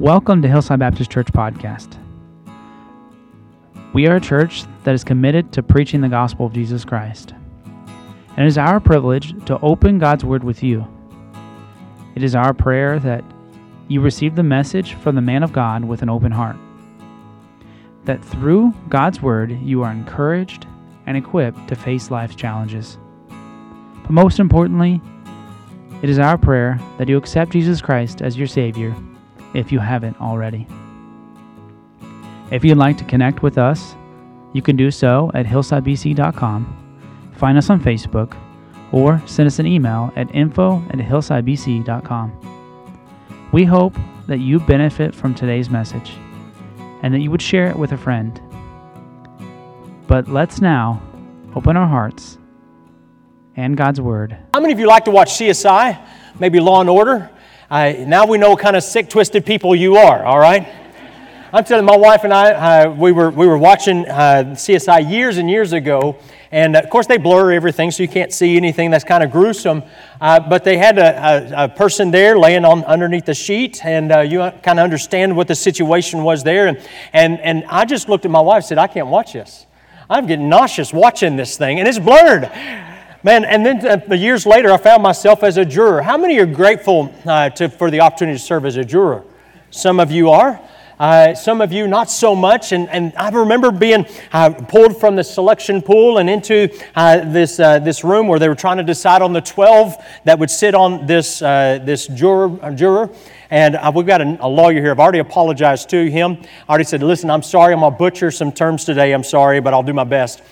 Welcome 0.00 0.40
to 0.40 0.48
Hillside 0.48 0.78
Baptist 0.78 1.10
Church 1.10 1.26
Podcast. 1.26 1.98
We 3.92 4.06
are 4.06 4.16
a 4.16 4.20
church 4.20 4.64
that 4.84 4.94
is 4.94 5.04
committed 5.04 5.52
to 5.52 5.62
preaching 5.62 6.00
the 6.00 6.08
gospel 6.08 6.46
of 6.46 6.54
Jesus 6.54 6.86
Christ. 6.86 7.34
And 8.34 8.38
it 8.38 8.46
is 8.46 8.56
our 8.56 8.80
privilege 8.80 9.34
to 9.44 9.60
open 9.60 9.98
God's 9.98 10.24
Word 10.24 10.42
with 10.42 10.62
you. 10.62 10.86
It 12.14 12.22
is 12.22 12.34
our 12.34 12.54
prayer 12.54 12.98
that 13.00 13.22
you 13.88 14.00
receive 14.00 14.36
the 14.36 14.42
message 14.42 14.94
from 14.94 15.16
the 15.16 15.20
man 15.20 15.42
of 15.42 15.52
God 15.52 15.84
with 15.84 16.00
an 16.00 16.08
open 16.08 16.32
heart. 16.32 16.56
That 18.06 18.24
through 18.24 18.72
God's 18.88 19.20
Word, 19.20 19.52
you 19.60 19.82
are 19.82 19.92
encouraged 19.92 20.66
and 21.04 21.14
equipped 21.14 21.68
to 21.68 21.76
face 21.76 22.10
life's 22.10 22.36
challenges. 22.36 22.96
But 23.28 24.12
most 24.12 24.38
importantly, 24.38 25.02
it 26.00 26.08
is 26.08 26.18
our 26.18 26.38
prayer 26.38 26.80
that 26.96 27.10
you 27.10 27.18
accept 27.18 27.52
Jesus 27.52 27.82
Christ 27.82 28.22
as 28.22 28.38
your 28.38 28.46
Savior 28.46 28.96
if 29.54 29.72
you 29.72 29.78
haven't 29.78 30.20
already. 30.20 30.66
If 32.50 32.64
you'd 32.64 32.78
like 32.78 32.98
to 32.98 33.04
connect 33.04 33.42
with 33.42 33.58
us, 33.58 33.94
you 34.52 34.62
can 34.62 34.76
do 34.76 34.90
so 34.90 35.30
at 35.34 35.46
hillsidebc.com, 35.46 37.32
find 37.36 37.56
us 37.56 37.70
on 37.70 37.80
Facebook, 37.80 38.36
or 38.92 39.22
send 39.26 39.46
us 39.46 39.60
an 39.60 39.66
email 39.66 40.12
at 40.16 40.34
info 40.34 40.82
at 40.90 40.98
hillsidebc.com. 40.98 43.48
We 43.52 43.64
hope 43.64 43.94
that 44.26 44.38
you 44.38 44.60
benefit 44.60 45.14
from 45.14 45.34
today's 45.34 45.70
message 45.70 46.12
and 47.02 47.14
that 47.14 47.20
you 47.20 47.30
would 47.30 47.42
share 47.42 47.68
it 47.68 47.76
with 47.76 47.92
a 47.92 47.96
friend. 47.96 48.40
But 50.06 50.28
let's 50.28 50.60
now 50.60 51.02
open 51.54 51.76
our 51.76 51.86
hearts 51.86 52.38
and 53.56 53.76
God's 53.76 54.00
Word. 54.00 54.36
How 54.54 54.60
many 54.60 54.72
of 54.72 54.80
you 54.80 54.86
like 54.86 55.04
to 55.04 55.10
watch 55.10 55.30
CSI? 55.30 56.00
Maybe 56.38 56.60
Law 56.60 56.80
and 56.80 56.90
Order? 56.90 57.30
Uh, 57.70 57.94
now 58.00 58.26
we 58.26 58.36
know 58.36 58.50
what 58.50 58.58
kind 58.58 58.74
of 58.74 58.82
sick, 58.82 59.08
twisted 59.08 59.46
people 59.46 59.76
you 59.76 59.94
are, 59.94 60.24
all 60.24 60.40
right? 60.40 60.66
I'm 61.52 61.62
telling 61.62 61.84
my 61.84 61.96
wife 61.96 62.24
and 62.24 62.34
I, 62.34 62.50
uh, 62.82 62.90
we, 62.90 63.12
were, 63.12 63.30
we 63.30 63.46
were 63.46 63.58
watching 63.58 64.08
uh, 64.08 64.56
CSI 64.56 65.08
years 65.08 65.36
and 65.36 65.48
years 65.48 65.72
ago, 65.72 66.16
and 66.50 66.74
of 66.74 66.90
course 66.90 67.06
they 67.06 67.16
blur 67.16 67.52
everything 67.52 67.92
so 67.92 68.02
you 68.02 68.08
can't 68.08 68.32
see 68.32 68.56
anything 68.56 68.90
that's 68.90 69.04
kind 69.04 69.22
of 69.22 69.30
gruesome. 69.30 69.84
Uh, 70.20 70.40
but 70.40 70.64
they 70.64 70.78
had 70.78 70.98
a, 70.98 71.60
a, 71.60 71.64
a, 71.66 71.68
person 71.68 72.10
there 72.10 72.36
laying 72.36 72.64
on 72.64 72.82
underneath 72.86 73.26
the 73.26 73.34
sheet, 73.34 73.84
and 73.84 74.10
uh, 74.10 74.18
you 74.18 74.38
kind 74.64 74.80
of 74.80 74.82
understand 74.82 75.36
what 75.36 75.46
the 75.46 75.54
situation 75.54 76.24
was 76.24 76.42
there. 76.42 76.66
And, 76.66 76.84
and, 77.12 77.38
and 77.38 77.64
I 77.68 77.84
just 77.84 78.08
looked 78.08 78.24
at 78.24 78.32
my 78.32 78.40
wife 78.40 78.62
and 78.62 78.64
said, 78.64 78.78
I 78.78 78.88
can't 78.88 79.06
watch 79.06 79.34
this. 79.34 79.66
I'm 80.08 80.26
getting 80.26 80.48
nauseous 80.48 80.92
watching 80.92 81.36
this 81.36 81.56
thing, 81.56 81.78
and 81.78 81.86
it's 81.86 82.00
blurred. 82.00 82.50
Man, 83.22 83.44
and 83.44 83.66
then 83.66 83.86
uh, 84.10 84.14
years 84.14 84.46
later, 84.46 84.72
I 84.72 84.78
found 84.78 85.02
myself 85.02 85.42
as 85.42 85.58
a 85.58 85.64
juror. 85.64 86.00
How 86.00 86.16
many 86.16 86.38
are 86.38 86.46
grateful 86.46 87.14
uh, 87.26 87.50
to, 87.50 87.68
for 87.68 87.90
the 87.90 88.00
opportunity 88.00 88.38
to 88.38 88.42
serve 88.42 88.64
as 88.64 88.78
a 88.78 88.84
juror? 88.84 89.24
Some 89.70 90.00
of 90.00 90.10
you 90.10 90.30
are. 90.30 90.58
Uh, 90.98 91.34
some 91.34 91.60
of 91.60 91.70
you 91.70 91.86
not 91.86 92.10
so 92.10 92.34
much. 92.34 92.72
And, 92.72 92.88
and 92.88 93.12
I 93.18 93.28
remember 93.28 93.70
being 93.72 94.06
uh, 94.32 94.50
pulled 94.50 94.98
from 94.98 95.16
the 95.16 95.24
selection 95.24 95.82
pool 95.82 96.16
and 96.16 96.30
into 96.30 96.68
uh, 96.94 97.30
this, 97.30 97.60
uh, 97.60 97.78
this 97.78 98.04
room 98.04 98.26
where 98.26 98.38
they 98.38 98.48
were 98.48 98.54
trying 98.54 98.78
to 98.78 98.82
decide 98.82 99.20
on 99.20 99.34
the 99.34 99.40
12 99.42 99.96
that 100.24 100.38
would 100.38 100.50
sit 100.50 100.74
on 100.74 101.06
this, 101.06 101.42
uh, 101.42 101.78
this 101.82 102.06
juror. 102.06 102.72
juror. 102.74 103.10
And 103.50 103.76
uh, 103.76 103.92
we've 103.94 104.06
got 104.06 104.22
a, 104.22 104.38
a, 104.40 104.48
lawyer 104.48 104.80
here. 104.80 104.92
I've 104.92 105.00
already 105.00 105.18
apologized 105.18 105.90
to 105.90 106.10
him. 106.10 106.38
I 106.66 106.70
already 106.70 106.84
said, 106.84 107.02
listen, 107.02 107.30
I'm 107.30 107.42
sorry. 107.42 107.74
I'm 107.74 107.80
going 107.80 107.92
to 107.92 107.98
butcher 107.98 108.30
some 108.30 108.50
terms 108.50 108.86
today. 108.86 109.12
I'm 109.12 109.24
sorry, 109.24 109.60
but 109.60 109.74
I'll 109.74 109.82
do 109.82 109.92
my 109.92 110.04
best. 110.04 110.42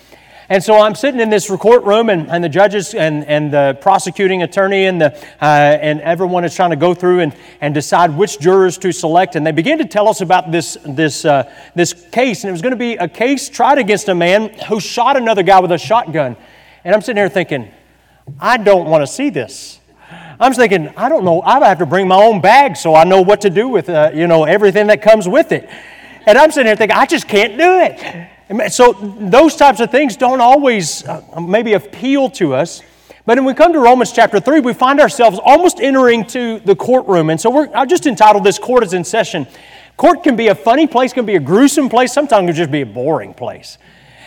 And 0.51 0.63
so 0.63 0.79
I'm 0.79 0.95
sitting 0.95 1.19
in 1.19 1.29
this 1.29 1.47
courtroom, 1.47 2.09
and, 2.09 2.27
and 2.27 2.43
the 2.43 2.49
judges 2.49 2.95
and, 2.95 3.23
and 3.25 3.53
the 3.53 3.77
prosecuting 3.81 4.41
attorney 4.41 4.85
and, 4.85 4.99
the, 4.99 5.15
uh, 5.39 5.45
and 5.45 6.01
everyone 6.01 6.43
is 6.43 6.55
trying 6.55 6.71
to 6.71 6.75
go 6.75 6.95
through 6.95 7.19
and, 7.19 7.35
and 7.61 7.71
decide 7.71 8.17
which 8.17 8.39
jurors 8.39 8.79
to 8.79 8.91
select. 8.91 9.35
And 9.35 9.45
they 9.45 9.51
began 9.51 9.77
to 9.77 9.85
tell 9.85 10.07
us 10.07 10.21
about 10.21 10.51
this, 10.51 10.75
this, 10.83 11.23
uh, 11.23 11.53
this 11.75 11.93
case. 11.93 12.43
And 12.43 12.49
it 12.49 12.51
was 12.51 12.63
going 12.63 12.71
to 12.71 12.77
be 12.77 12.93
a 12.93 13.07
case 13.07 13.47
tried 13.47 13.77
against 13.77 14.09
a 14.09 14.15
man 14.15 14.49
who 14.67 14.79
shot 14.79 15.17
another 15.17 15.43
guy 15.43 15.59
with 15.59 15.71
a 15.71 15.77
shotgun. 15.77 16.35
And 16.83 16.95
I'm 16.95 17.01
sitting 17.01 17.17
here 17.17 17.29
thinking, 17.29 17.71
I 18.39 18.57
don't 18.57 18.89
want 18.89 19.03
to 19.03 19.07
see 19.07 19.29
this. 19.29 19.79
I'm 20.39 20.53
thinking, 20.55 20.89
I 20.97 21.09
don't 21.09 21.25
know, 21.25 21.43
I 21.43 21.63
have 21.67 21.77
to 21.77 21.85
bring 21.85 22.07
my 22.07 22.15
own 22.15 22.41
bag 22.41 22.75
so 22.75 22.95
I 22.95 23.03
know 23.03 23.21
what 23.21 23.41
to 23.41 23.51
do 23.51 23.67
with, 23.67 23.87
uh, 23.87 24.09
you 24.15 24.25
know, 24.25 24.45
everything 24.45 24.87
that 24.87 25.03
comes 25.03 25.27
with 25.27 25.51
it. 25.51 25.69
And 26.25 26.39
I'm 26.39 26.49
sitting 26.49 26.65
here 26.65 26.75
thinking, 26.75 26.97
I 26.97 27.05
just 27.05 27.27
can't 27.27 27.55
do 27.55 27.81
it. 27.81 28.29
So 28.69 28.93
those 28.93 29.55
types 29.55 29.79
of 29.79 29.91
things 29.91 30.17
don't 30.17 30.41
always 30.41 31.05
uh, 31.07 31.39
maybe 31.39 31.73
appeal 31.73 32.29
to 32.31 32.55
us. 32.55 32.81
But 33.25 33.37
when 33.37 33.45
we 33.45 33.53
come 33.53 33.73
to 33.73 33.79
Romans 33.79 34.11
chapter 34.11 34.39
3, 34.39 34.61
we 34.61 34.73
find 34.73 34.99
ourselves 34.99 35.39
almost 35.43 35.79
entering 35.79 36.25
to 36.27 36.59
the 36.61 36.75
courtroom. 36.75 37.29
And 37.29 37.39
so 37.39 37.51
we're, 37.51 37.69
I 37.75 37.85
just 37.85 38.07
entitled 38.07 38.43
this 38.43 38.57
Court 38.57 38.83
is 38.83 38.93
in 38.93 39.03
Session. 39.03 39.45
Court 39.97 40.23
can 40.23 40.35
be 40.35 40.47
a 40.47 40.55
funny 40.55 40.87
place, 40.87 41.13
can 41.13 41.27
be 41.27 41.35
a 41.35 41.39
gruesome 41.39 41.89
place, 41.89 42.11
sometimes 42.11 42.45
it 42.45 42.47
can 42.47 42.55
just 42.55 42.71
be 42.71 42.81
a 42.81 42.85
boring 42.85 43.33
place. 43.35 43.77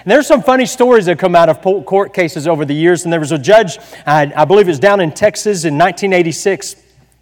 And 0.05 0.11
there's 0.11 0.27
some 0.27 0.43
funny 0.43 0.66
stories 0.66 1.06
that 1.06 1.19
come 1.19 1.34
out 1.34 1.49
of 1.49 1.62
court 1.62 2.12
cases 2.12 2.47
over 2.47 2.65
the 2.65 2.75
years. 2.75 3.05
And 3.05 3.12
there 3.12 3.21
was 3.21 3.32
a 3.32 3.38
judge, 3.38 3.78
I 4.05 4.44
believe 4.44 4.66
it 4.66 4.71
was 4.71 4.78
down 4.78 5.00
in 5.00 5.12
Texas 5.12 5.65
in 5.65 5.78
1986, 5.78 6.77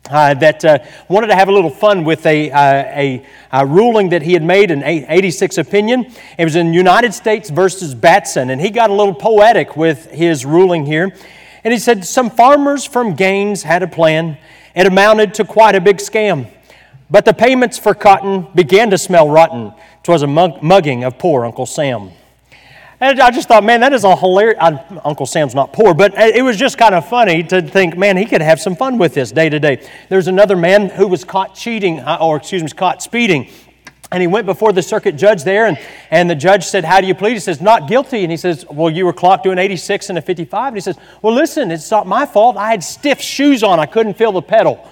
uh, 0.09 0.35
that 0.35 0.65
uh, 0.65 0.79
wanted 1.09 1.29
to 1.29 1.35
have 1.35 1.49
a 1.49 1.53
little 1.53 1.71
fun 1.71 2.05
with 2.05 2.25
a, 2.27 2.51
uh, 2.51 2.61
a, 2.61 3.27
a, 3.53 3.67
ruling 3.67 4.09
that 4.11 4.23
he 4.23 4.33
had 4.33 4.43
made, 4.43 4.71
an 4.71 4.83
86 4.83 5.59
opinion. 5.59 6.11
It 6.39 6.45
was 6.45 6.57
in 6.57 6.73
United 6.73 7.13
States 7.15 7.51
versus 7.51 7.95
Batson, 7.95 8.51
and 8.51 8.61
he 8.61 8.71
got 8.71 8.91
a 8.91 8.95
little 8.95 9.15
poetic 9.15 9.77
with 9.77 10.11
his 10.11 10.47
ruling 10.47 10.87
here. 10.87 11.15
And 11.63 11.73
he 11.73 11.79
said, 11.79 12.05
Some 12.05 12.31
farmers 12.31 12.85
from 12.85 13.15
Gaines 13.15 13.63
had 13.63 13.83
a 13.83 13.89
plan. 13.89 14.39
It 14.75 14.87
amounted 14.87 15.35
to 15.35 15.45
quite 15.45 15.75
a 15.75 15.81
big 15.81 15.99
scam. 15.99 16.51
But 17.11 17.25
the 17.25 17.35
payments 17.35 17.77
for 17.77 17.93
cotton 17.93 18.47
began 18.55 18.91
to 18.91 18.99
smell 18.99 19.29
rotten. 19.29 19.73
'Twas 20.03 20.23
a 20.23 20.27
mugging 20.27 21.05
of 21.05 21.19
poor 21.19 21.45
Uncle 21.45 21.67
Sam. 21.67 22.11
And 23.03 23.19
I 23.19 23.31
just 23.31 23.49
thought, 23.49 23.65
man, 23.65 23.81
that 23.81 23.95
is 23.95 24.05
a 24.05 24.15
hilarious. 24.15 24.59
I, 24.61 25.01
Uncle 25.05 25.25
Sam's 25.25 25.55
not 25.55 25.73
poor, 25.73 25.95
but 25.95 26.13
it 26.19 26.43
was 26.43 26.59
just 26.59 26.77
kind 26.77 26.95
of 26.95 27.09
funny 27.09 27.43
to 27.45 27.63
think, 27.63 27.97
man, 27.97 28.19
he 28.19 28.27
could 28.27 28.43
have 28.43 28.61
some 28.61 28.77
fun 28.77 28.99
with 28.99 29.15
this 29.15 29.33
day 29.33 29.49
to 29.49 29.59
day. 29.59 29.89
There's 30.11 30.29
another 30.29 30.55
man 30.55 30.91
who 30.91 31.09
was 31.09 31.25
caught 31.25 31.55
cheating, 31.55 32.01
uh, 32.01 32.19
or 32.21 32.37
excuse 32.37 32.61
me, 32.61 32.67
was 32.67 32.75
caught 32.75 33.03
speeding. 33.03 33.49
And 34.13 34.21
he 34.21 34.27
went 34.27 34.45
before 34.45 34.73
the 34.73 34.83
circuit 34.83 35.17
judge 35.17 35.45
there, 35.45 35.67
and, 35.67 35.79
and 36.11 36.29
the 36.29 36.35
judge 36.35 36.67
said, 36.67 36.85
How 36.85 37.01
do 37.01 37.07
you 37.07 37.15
plead? 37.15 37.33
He 37.33 37.39
says, 37.39 37.63
Not 37.63 37.89
guilty. 37.89 38.23
And 38.23 38.31
he 38.31 38.37
says, 38.37 38.67
Well, 38.69 38.91
you 38.91 39.07
were 39.07 39.15
clocked 39.15 39.45
doing 39.45 39.57
86 39.57 40.11
and 40.11 40.19
a 40.19 40.23
55. 40.23 40.69
And 40.69 40.77
he 40.77 40.81
says, 40.83 40.99
Well, 41.23 41.33
listen, 41.33 41.71
it's 41.71 41.91
not 41.91 42.07
my 42.07 42.27
fault. 42.27 42.59
I 42.59 42.71
had 42.71 42.85
stiff 42.85 43.21
shoes 43.21 43.63
on, 43.63 43.81
I 43.81 43.87
couldn't 43.87 44.15
feel 44.15 44.33
the 44.33 44.43
pedal. 44.43 44.87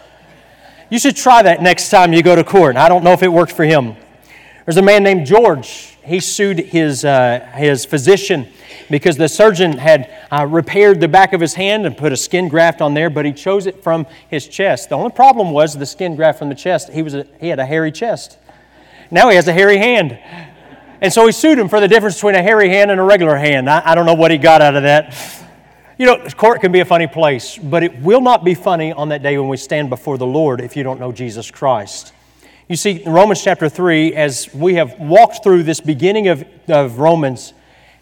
You 0.89 0.99
should 0.99 1.17
try 1.17 1.43
that 1.43 1.61
next 1.61 1.91
time 1.91 2.15
you 2.15 2.23
go 2.23 2.35
to 2.35 2.45
court. 2.45 2.77
I 2.77 2.89
don't 2.89 3.05
know 3.05 3.13
if 3.13 3.23
it 3.23 3.29
worked 3.29 3.53
for 3.53 3.65
him. 3.65 3.97
There's 4.65 4.79
a 4.79 4.83
man 4.83 5.03
named 5.03 5.27
George 5.27 5.98
he 6.09 6.21
sued 6.21 6.59
his, 6.59 7.05
uh, 7.05 7.47
his 7.55 7.85
physician 7.85 8.49
because 8.91 9.17
the 9.17 9.29
surgeon 9.29 9.79
had 9.79 10.11
uh, 10.31 10.47
repaired 10.47 11.01
the 11.01 11.09
back 11.09 11.33
of 11.33 11.41
his 11.41 11.55
hand 11.55 11.87
and 11.87 11.97
put 11.97 12.13
a 12.13 12.17
skin 12.17 12.49
graft 12.49 12.81
on 12.81 12.95
there, 12.95 13.11
but 13.11 13.25
he 13.25 13.33
chose 13.33 13.67
it 13.67 13.83
from 13.83 14.07
his 14.29 14.49
chest. 14.49 14.89
The 14.89 14.97
only 14.97 15.11
problem 15.11 15.51
was 15.51 15.75
the 15.75 15.87
skin 15.87 16.17
graft 16.17 16.39
from 16.39 16.49
the 16.49 16.55
chest. 16.55 16.91
He, 16.91 17.03
was 17.03 17.15
a, 17.15 17.27
he 17.41 17.49
had 17.49 17.59
a 17.59 17.67
hairy 17.67 17.93
chest. 17.93 18.39
Now 19.11 19.29
he 19.29 19.37
has 19.37 19.49
a 19.49 19.53
hairy 19.53 19.79
hand. 19.79 20.19
And 21.01 21.13
so 21.13 21.27
he 21.27 21.33
sued 21.33 21.59
him 21.59 21.69
for 21.69 21.81
the 21.81 21.89
difference 21.89 22.17
between 22.17 22.35
a 22.35 22.43
hairy 22.43 22.69
hand 22.69 22.91
and 22.91 22.99
a 22.99 23.05
regular 23.05 23.37
hand. 23.37 23.71
I, 23.71 23.83
I 23.85 23.95
don't 23.95 24.07
know 24.07 24.15
what 24.15 24.31
he 24.31 24.39
got 24.39 24.61
out 24.61 24.75
of 24.75 24.83
that. 24.83 25.15
You 25.97 26.07
know, 26.07 26.25
court 26.37 26.61
can 26.61 26.73
be 26.73 26.81
a 26.81 26.85
funny 26.85 27.07
place, 27.07 27.59
but 27.59 27.83
it 27.83 28.01
will 28.01 28.21
not 28.21 28.45
be 28.45 28.55
funny 28.55 28.93
on 28.93 29.09
that 29.11 29.23
day 29.23 29.37
when 29.37 29.49
we 29.49 29.57
stand 29.57 29.91
before 29.91 30.17
the 30.17 30.27
Lord 30.27 30.61
if 30.61 30.77
you 30.77 30.83
don't 30.83 31.01
know 31.01 31.13
Jesus 31.13 31.51
Christ. 31.51 32.13
You 32.69 32.77
see, 32.77 33.03
Romans 33.07 33.43
chapter 33.43 33.71
3, 33.71 34.15
as 34.15 34.53
we 34.53 34.75
have 34.75 35.01
walked 35.01 35.43
through 35.43 35.63
this 35.63 35.81
beginning 35.81 36.29
of, 36.29 36.45
of 36.69 36.99
Romans, 36.99 37.55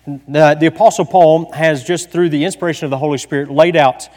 the, 0.04 0.56
the 0.58 0.66
Apostle 0.66 1.04
Paul 1.04 1.52
has 1.52 1.84
just 1.84 2.10
through 2.10 2.30
the 2.30 2.44
inspiration 2.44 2.84
of 2.84 2.90
the 2.90 2.98
Holy 2.98 3.18
Spirit 3.18 3.48
laid 3.48 3.76
out 3.76 4.08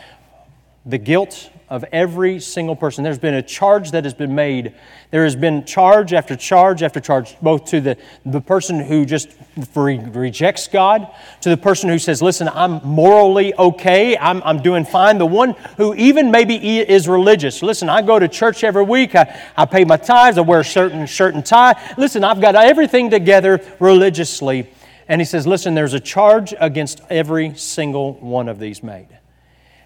the 0.88 0.98
guilt 0.98 1.52
of 1.70 1.86
every 1.92 2.40
single 2.40 2.76
person. 2.76 3.04
There's 3.04 3.20
been 3.20 3.36
a 3.36 3.44
charge 3.44 3.92
that 3.92 4.04
has 4.04 4.14
been 4.14 4.34
made. 4.34 4.74
There 5.12 5.24
has 5.24 5.36
been 5.36 5.66
charge 5.66 6.14
after 6.14 6.36
charge 6.36 6.82
after 6.82 7.00
charge, 7.00 7.40
both 7.42 7.66
to 7.66 7.80
the, 7.80 7.98
the 8.26 8.42
person 8.42 8.80
who 8.80 9.06
just 9.06 9.30
re- 9.76 10.00
rejects 10.00 10.68
God, 10.68 11.14
to 11.42 11.50
the 11.50 11.58
person 11.58 11.88
who 11.90 12.00
says, 12.00 12.22
Listen, 12.22 12.50
I'm 12.50 12.82
morally 12.84 13.54
okay, 13.54 14.18
I'm, 14.18 14.42
I'm 14.44 14.64
doing 14.64 14.84
fine, 14.84 15.20
the 15.20 15.28
one 15.28 15.52
who 15.78 15.94
even 15.94 16.32
maybe 16.32 16.56
is 16.80 17.08
religious. 17.08 17.62
Listen, 17.62 17.88
I 17.88 18.02
go 18.02 18.18
to 18.18 18.28
church 18.28 18.64
every 18.64 18.84
week, 18.84 19.14
I, 19.16 19.40
I 19.56 19.66
pay 19.66 19.86
my 19.86 19.98
tithes, 19.98 20.40
I 20.40 20.42
wear 20.42 20.62
a 20.62 20.66
certain 20.66 21.06
shirt 21.06 21.36
and 21.36 21.46
tie. 21.46 21.80
Listen, 21.98 22.24
I've 22.24 22.42
got 22.42 22.56
everything 22.56 23.12
together 23.12 23.62
religiously. 23.80 24.70
And 25.08 25.22
he 25.22 25.26
says, 25.26 25.46
Listen, 25.46 25.76
there's 25.76 25.94
a 25.94 26.00
charge 26.00 26.56
against 26.60 27.02
every 27.12 27.54
single 27.56 28.14
one 28.14 28.50
of 28.50 28.60
these 28.60 28.82
made. 28.82 29.19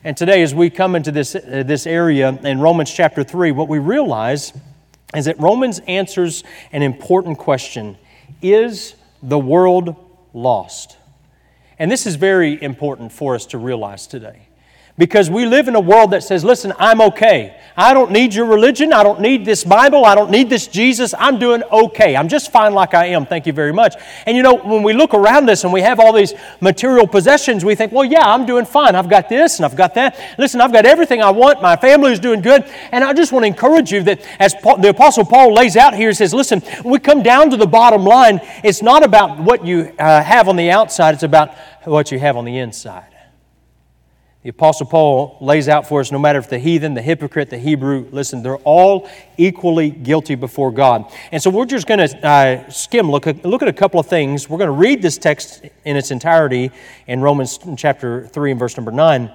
And 0.06 0.18
today, 0.18 0.42
as 0.42 0.54
we 0.54 0.70
come 0.70 0.96
into 0.98 1.12
this, 1.12 1.34
uh, 1.34 1.64
this 1.66 1.88
area 1.88 2.28
in 2.44 2.60
Romans 2.60 2.92
chapter 2.92 3.24
3, 3.24 3.52
what 3.52 3.70
we 3.70 3.80
realize 3.80 4.52
is 5.16 5.26
that 5.26 5.40
Romans 5.40 5.80
answers 5.88 6.44
an 6.74 6.82
important 6.82 7.38
question 7.38 7.98
Is 8.42 8.96
the 9.22 9.40
world 9.40 9.96
lost? 10.34 10.98
And 11.80 11.90
this 11.90 12.06
is 12.06 12.16
very 12.16 12.62
important 12.62 13.14
for 13.14 13.34
us 13.34 13.46
to 13.48 13.58
realize 13.58 14.06
today. 14.06 14.48
Because 14.96 15.28
we 15.28 15.48
live 15.48 15.68
in 15.68 15.74
a 15.74 15.80
world 15.80 16.12
that 16.12 16.22
says, 16.24 16.44
listen, 16.44 16.72
I'm 16.78 17.02
okay. 17.02 17.60
I 17.76 17.96
don't 17.96 18.12
need 18.12 18.36
your 18.36 18.46
religion. 18.46 18.94
I 18.94 19.02
don't 19.02 19.20
need 19.20 19.44
this 19.44 19.64
Bible. 19.64 20.06
I 20.06 20.14
don't 20.14 20.30
need 20.30 20.52
this 20.52 20.68
Jesus. 20.68 21.16
I'm 21.18 21.40
doing 21.40 21.64
okay. 21.64 22.16
I'm 22.16 22.28
just 22.28 22.52
fine 22.52 22.76
like 22.76 22.94
I 22.94 23.08
am. 23.08 23.26
Thank 23.26 23.48
you 23.48 23.54
very 23.54 23.74
much. 23.74 23.96
And 24.28 24.38
you 24.38 24.44
know, 24.44 24.54
when 24.54 24.84
we 24.84 24.94
look 24.94 25.16
around 25.16 25.50
us 25.50 25.64
and 25.64 25.74
we 25.74 25.82
have 25.82 26.00
all 26.00 26.14
these 26.14 26.36
material 26.62 27.08
possessions, 27.08 27.66
we 27.66 27.74
think, 27.74 27.92
well, 27.92 28.06
yeah, 28.06 28.22
I'm 28.22 28.46
doing 28.46 28.66
fine. 28.66 28.94
I've 28.94 29.10
got 29.10 29.30
this 29.30 29.58
and 29.58 29.66
I've 29.66 29.76
got 29.76 29.96
that. 29.96 30.20
Listen, 30.38 30.62
I've 30.62 30.72
got 30.72 30.86
everything 30.86 31.24
I 31.24 31.32
want. 31.32 31.60
My 31.60 31.76
family 31.76 32.12
is 32.12 32.20
doing 32.20 32.42
good. 32.42 32.64
And 32.92 33.04
I 33.04 33.14
just 33.14 33.32
want 33.32 33.44
to 33.44 33.48
encourage 33.48 33.92
you 33.92 34.04
that 34.04 34.22
as 34.38 34.54
Paul, 34.54 34.78
the 34.78 34.90
Apostle 34.90 35.26
Paul 35.26 35.56
lays 35.56 35.76
out 35.76 35.96
here, 35.96 36.10
he 36.10 36.14
says, 36.14 36.36
listen, 36.36 36.62
we 36.86 37.00
come 37.00 37.24
down 37.24 37.50
to 37.50 37.58
the 37.58 37.66
bottom 37.66 38.04
line. 38.04 38.40
It's 38.64 38.84
not 38.84 39.04
about 39.04 39.40
what 39.40 39.66
you 39.66 39.92
uh, 39.98 40.22
have 40.22 40.48
on 40.48 40.56
the 40.56 40.70
outside, 40.70 41.16
it's 41.16 41.24
about 41.24 41.56
what 41.86 42.12
you 42.12 42.20
have 42.20 42.38
on 42.38 42.46
the 42.46 42.60
inside. 42.60 43.13
The 44.44 44.50
Apostle 44.50 44.88
Paul 44.88 45.38
lays 45.40 45.70
out 45.70 45.88
for 45.88 46.02
us 46.02 46.12
no 46.12 46.20
matter 46.20 46.38
if 46.38 46.50
the 46.50 46.60
heathen, 46.60 46.96
the 46.96 47.02
hypocrite, 47.02 47.50
the 47.50 47.58
Hebrew, 47.58 48.10
listen, 48.12 48.44
they're 48.44 48.58
all 48.58 49.10
equally 49.38 49.90
guilty 49.90 50.36
before 50.36 50.70
God. 50.70 51.10
And 51.32 51.42
so 51.42 51.50
we're 51.50 51.66
just 51.66 51.88
going 51.88 52.06
to 52.06 52.28
uh, 52.28 52.70
skim, 52.70 53.10
look 53.10 53.26
at, 53.26 53.46
look 53.46 53.62
at 53.62 53.70
a 53.70 53.74
couple 53.74 54.02
of 54.02 54.08
things. 54.08 54.50
We're 54.50 54.58
going 54.58 54.68
to 54.68 54.74
read 54.74 55.02
this 55.02 55.18
text 55.18 55.64
in 55.86 55.96
its 55.96 56.12
entirety 56.12 56.72
in 57.08 57.22
Romans 57.22 57.58
chapter 57.78 58.28
3 58.28 58.52
and 58.52 58.60
verse 58.60 58.76
number 58.76 58.92
9. 58.92 59.32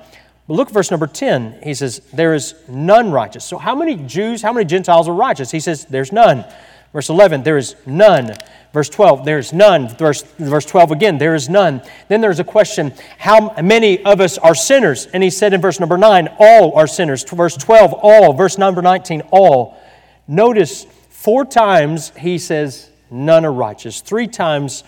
But 0.46 0.54
look 0.54 0.68
at 0.68 0.74
verse 0.74 0.90
number 0.90 1.06
10. 1.06 1.60
He 1.62 1.72
says, 1.72 2.00
There 2.12 2.34
is 2.34 2.54
none 2.68 3.10
righteous. 3.10 3.46
So, 3.46 3.56
how 3.56 3.74
many 3.74 3.96
Jews, 3.96 4.42
how 4.42 4.52
many 4.52 4.66
Gentiles 4.66 5.08
are 5.08 5.14
righteous? 5.14 5.50
He 5.50 5.60
says, 5.60 5.86
There's 5.86 6.12
none. 6.12 6.44
Verse 6.92 7.10
11, 7.10 7.42
there 7.42 7.58
is 7.58 7.76
none. 7.86 8.34
Verse 8.72 8.88
12, 8.88 9.24
there's 9.24 9.52
none. 9.52 9.88
Verse, 9.88 10.22
verse 10.38 10.64
12 10.64 10.90
again, 10.90 11.18
there 11.18 11.34
is 11.34 11.48
none. 11.48 11.82
Then 12.08 12.20
there's 12.20 12.40
a 12.40 12.44
question, 12.44 12.92
how 13.18 13.54
many 13.62 14.04
of 14.04 14.20
us 14.20 14.38
are 14.38 14.54
sinners? 14.54 15.06
And 15.06 15.22
he 15.22 15.30
said 15.30 15.52
in 15.52 15.60
verse 15.60 15.80
number 15.80 15.98
9, 15.98 16.28
all 16.38 16.74
are 16.74 16.86
sinners. 16.86 17.24
Verse 17.24 17.56
12, 17.56 17.94
all. 17.94 18.32
Verse 18.32 18.58
number 18.58 18.82
19, 18.82 19.22
all. 19.30 19.78
Notice 20.26 20.86
four 21.08 21.44
times 21.44 22.10
he 22.18 22.38
says, 22.38 22.90
none 23.10 23.44
are 23.44 23.52
righteous. 23.52 24.00
Three 24.00 24.26
times 24.26 24.84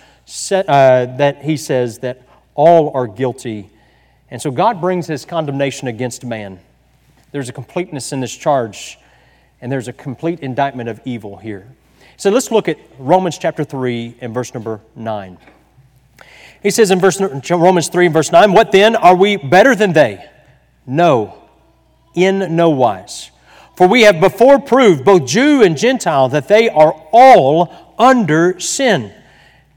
uh, 0.52 1.06
that 1.16 1.42
he 1.42 1.56
says 1.56 1.98
that 1.98 2.22
all 2.54 2.90
are 2.94 3.06
guilty. 3.06 3.70
And 4.30 4.40
so 4.40 4.50
God 4.50 4.80
brings 4.80 5.06
his 5.06 5.24
condemnation 5.24 5.88
against 5.88 6.24
man. 6.24 6.60
There's 7.32 7.48
a 7.48 7.52
completeness 7.52 8.12
in 8.12 8.20
this 8.20 8.36
charge, 8.36 8.98
and 9.60 9.70
there's 9.72 9.88
a 9.88 9.92
complete 9.92 10.40
indictment 10.40 10.88
of 10.88 11.00
evil 11.04 11.36
here. 11.36 11.66
So 12.20 12.28
let's 12.28 12.50
look 12.50 12.68
at 12.68 12.76
Romans 12.98 13.38
chapter 13.38 13.64
3 13.64 14.16
and 14.20 14.34
verse 14.34 14.52
number 14.52 14.82
9. 14.94 15.38
He 16.62 16.70
says 16.70 16.90
in 16.90 17.00
verse, 17.00 17.18
Romans 17.18 17.88
3 17.88 18.04
and 18.04 18.12
verse 18.12 18.30
9, 18.30 18.52
What 18.52 18.72
then? 18.72 18.94
Are 18.94 19.16
we 19.16 19.38
better 19.38 19.74
than 19.74 19.94
they? 19.94 20.22
No, 20.86 21.42
in 22.14 22.54
no 22.54 22.68
wise. 22.68 23.30
For 23.74 23.88
we 23.88 24.02
have 24.02 24.20
before 24.20 24.58
proved, 24.58 25.02
both 25.02 25.24
Jew 25.24 25.62
and 25.62 25.78
Gentile, 25.78 26.28
that 26.28 26.46
they 26.46 26.68
are 26.68 26.92
all 27.10 27.94
under 27.98 28.60
sin. 28.60 29.14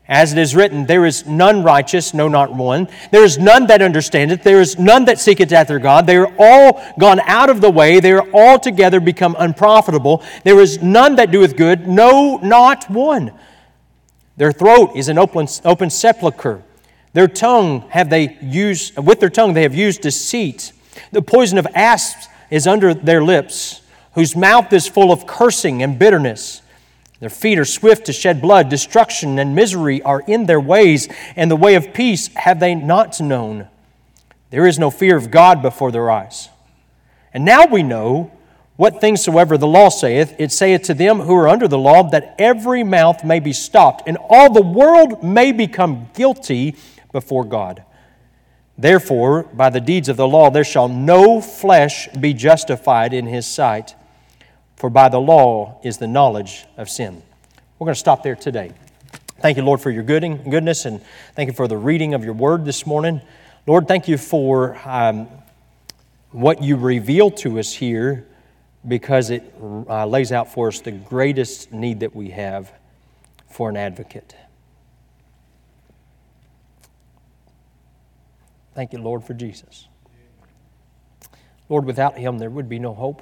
As 0.08 0.34
it 0.34 0.38
is 0.38 0.54
written, 0.54 0.86
there 0.86 1.06
is 1.06 1.26
none 1.26 1.64
righteous, 1.64 2.14
no, 2.14 2.28
not 2.28 2.54
one. 2.54 2.90
There 3.12 3.24
is 3.24 3.38
none 3.38 3.68
that 3.68 3.82
understandeth. 3.82 4.44
There 4.44 4.60
is 4.60 4.78
none 4.78 5.06
that 5.06 5.18
seeketh 5.18 5.52
after 5.54 5.80
God. 5.80 6.06
They 6.06 6.18
are 6.18 6.34
all 6.38 6.84
gone 7.00 7.22
out 7.22 7.50
of 7.50 7.62
the 7.62 7.72
way. 7.72 8.02
They 8.02 8.12
are 8.12 8.28
altogether 8.34 9.00
become 9.00 9.36
unprofitable. 9.40 10.22
There 10.44 10.60
is 10.60 10.84
none 10.84 11.16
that 11.16 11.32
doeth 11.32 11.56
good, 11.56 11.88
no, 11.88 12.38
not 12.38 12.90
one. 12.90 13.32
Their 14.36 14.52
throat 14.52 14.92
is 14.96 15.08
an 15.08 15.18
open, 15.18 15.48
open 15.64 15.90
sepulchre. 15.90 16.64
Their 17.14 17.28
tongue 17.28 17.88
have 17.90 18.10
they 18.10 18.38
used, 18.42 18.98
with 18.98 19.22
their 19.22 19.30
tongue 19.30 19.54
they 19.54 19.62
have 19.62 19.76
used 19.76 20.02
deceit. 20.02 20.74
The 21.12 21.22
poison 21.22 21.58
of 21.58 21.68
asps 21.76 22.28
is 22.50 22.68
under 22.68 22.94
their 22.94 23.24
lips, 23.24 23.82
whose 24.16 24.36
mouth 24.36 24.74
is 24.74 24.88
full 24.88 25.12
of 25.14 25.26
cursing 25.28 25.82
and 25.82 25.98
bitterness. 25.98 26.63
Their 27.24 27.30
feet 27.30 27.58
are 27.58 27.64
swift 27.64 28.08
to 28.08 28.12
shed 28.12 28.42
blood. 28.42 28.68
Destruction 28.68 29.40
and 29.40 29.56
misery 29.56 30.02
are 30.02 30.20
in 30.28 30.46
their 30.46 30.60
ways, 30.60 31.08
and 31.38 31.50
the 31.50 31.56
way 31.56 31.76
of 31.76 31.94
peace 31.94 32.28
have 32.36 32.60
they 32.60 32.76
not 32.76 33.22
known. 33.22 33.70
There 34.50 34.68
is 34.68 34.78
no 34.78 34.92
fear 34.92 35.16
of 35.16 35.32
God 35.32 35.62
before 35.62 35.90
their 35.90 36.12
eyes. 36.12 36.50
And 37.34 37.46
now 37.46 37.66
we 37.66 37.82
know 37.82 38.30
what 38.76 39.00
things 39.00 39.24
soever 39.24 39.58
the 39.58 39.66
law 39.66 39.88
saith, 39.88 40.36
it 40.38 40.52
saith 40.52 40.82
to 40.82 40.94
them 40.94 41.22
who 41.22 41.34
are 41.36 41.48
under 41.48 41.70
the 41.70 41.78
law 41.78 42.04
that 42.10 42.36
every 42.38 42.84
mouth 42.84 43.24
may 43.24 43.40
be 43.40 43.54
stopped, 43.54 44.04
and 44.06 44.18
all 44.30 44.52
the 44.52 44.62
world 44.62 45.24
may 45.24 45.54
become 45.54 46.10
guilty 46.14 46.76
before 47.14 47.46
God. 47.46 47.86
Therefore, 48.78 49.44
by 49.44 49.70
the 49.70 49.80
deeds 49.80 50.10
of 50.10 50.18
the 50.18 50.28
law, 50.28 50.50
there 50.50 50.66
shall 50.66 50.90
no 50.90 51.40
flesh 51.40 52.10
be 52.10 52.34
justified 52.34 53.14
in 53.14 53.28
his 53.28 53.46
sight 53.48 53.96
for 54.84 54.90
by 54.90 55.08
the 55.08 55.18
law 55.18 55.80
is 55.82 55.98
the 55.98 56.08
knowledge 56.08 56.66
of 56.76 56.90
sin. 56.90 57.24
We're 57.80 57.86
going 57.86 57.94
to 57.94 58.00
stop 58.00 58.22
there 58.22 58.36
today. 58.36 58.74
Thank 59.40 59.56
you, 59.56 59.64
Lord, 59.64 59.80
for 59.80 59.90
your 59.90 60.04
goodness, 60.04 60.84
and 60.84 61.02
thank 61.38 61.48
you 61.48 61.54
for 61.54 61.70
the 61.70 61.78
reading 61.78 62.14
of 62.14 62.26
your 62.26 62.34
word 62.34 62.66
this 62.66 62.86
morning. 62.86 63.22
Lord, 63.66 63.88
thank 63.88 64.10
you 64.10 64.18
for 64.18 64.78
um, 64.84 65.30
what 66.32 66.62
you 66.62 66.76
reveal 66.76 67.32
to 67.32 67.60
us 67.60 67.72
here 67.72 68.28
because 68.86 69.30
it 69.30 69.56
uh, 69.62 70.06
lays 70.06 70.34
out 70.34 70.52
for 70.52 70.68
us 70.68 70.82
the 70.82 70.92
greatest 70.92 71.72
need 71.72 72.02
that 72.02 72.14
we 72.14 72.32
have 72.32 72.70
for 73.50 73.70
an 73.70 73.78
advocate. 73.78 74.36
Thank 78.76 78.92
you, 78.92 79.00
Lord, 79.00 79.24
for 79.24 79.34
Jesus. 79.34 79.88
Lord, 81.70 81.86
without 81.86 82.18
him, 82.18 82.38
there 82.38 82.50
would 82.50 82.68
be 82.68 82.80
no 82.80 82.94
hope. 82.94 83.22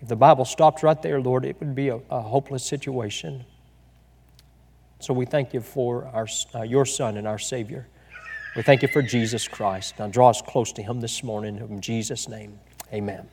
If 0.00 0.08
the 0.08 0.16
Bible 0.16 0.44
stopped 0.44 0.82
right 0.82 1.00
there, 1.00 1.20
Lord, 1.20 1.44
it 1.44 1.56
would 1.60 1.74
be 1.74 1.88
a, 1.88 2.00
a 2.10 2.20
hopeless 2.20 2.64
situation. 2.64 3.44
So 4.98 5.14
we 5.14 5.26
thank 5.26 5.54
you 5.54 5.60
for 5.60 6.06
our, 6.06 6.26
uh, 6.54 6.62
your 6.62 6.86
Son 6.86 7.16
and 7.16 7.26
our 7.26 7.38
Savior. 7.38 7.86
We 8.56 8.62
thank 8.62 8.82
you 8.82 8.88
for 8.88 9.02
Jesus 9.02 9.46
Christ. 9.46 9.98
Now 9.98 10.08
draw 10.08 10.30
us 10.30 10.42
close 10.42 10.72
to 10.72 10.82
Him 10.82 11.00
this 11.00 11.22
morning. 11.22 11.56
In 11.56 11.80
Jesus' 11.80 12.28
name, 12.28 12.58
amen. 12.92 13.28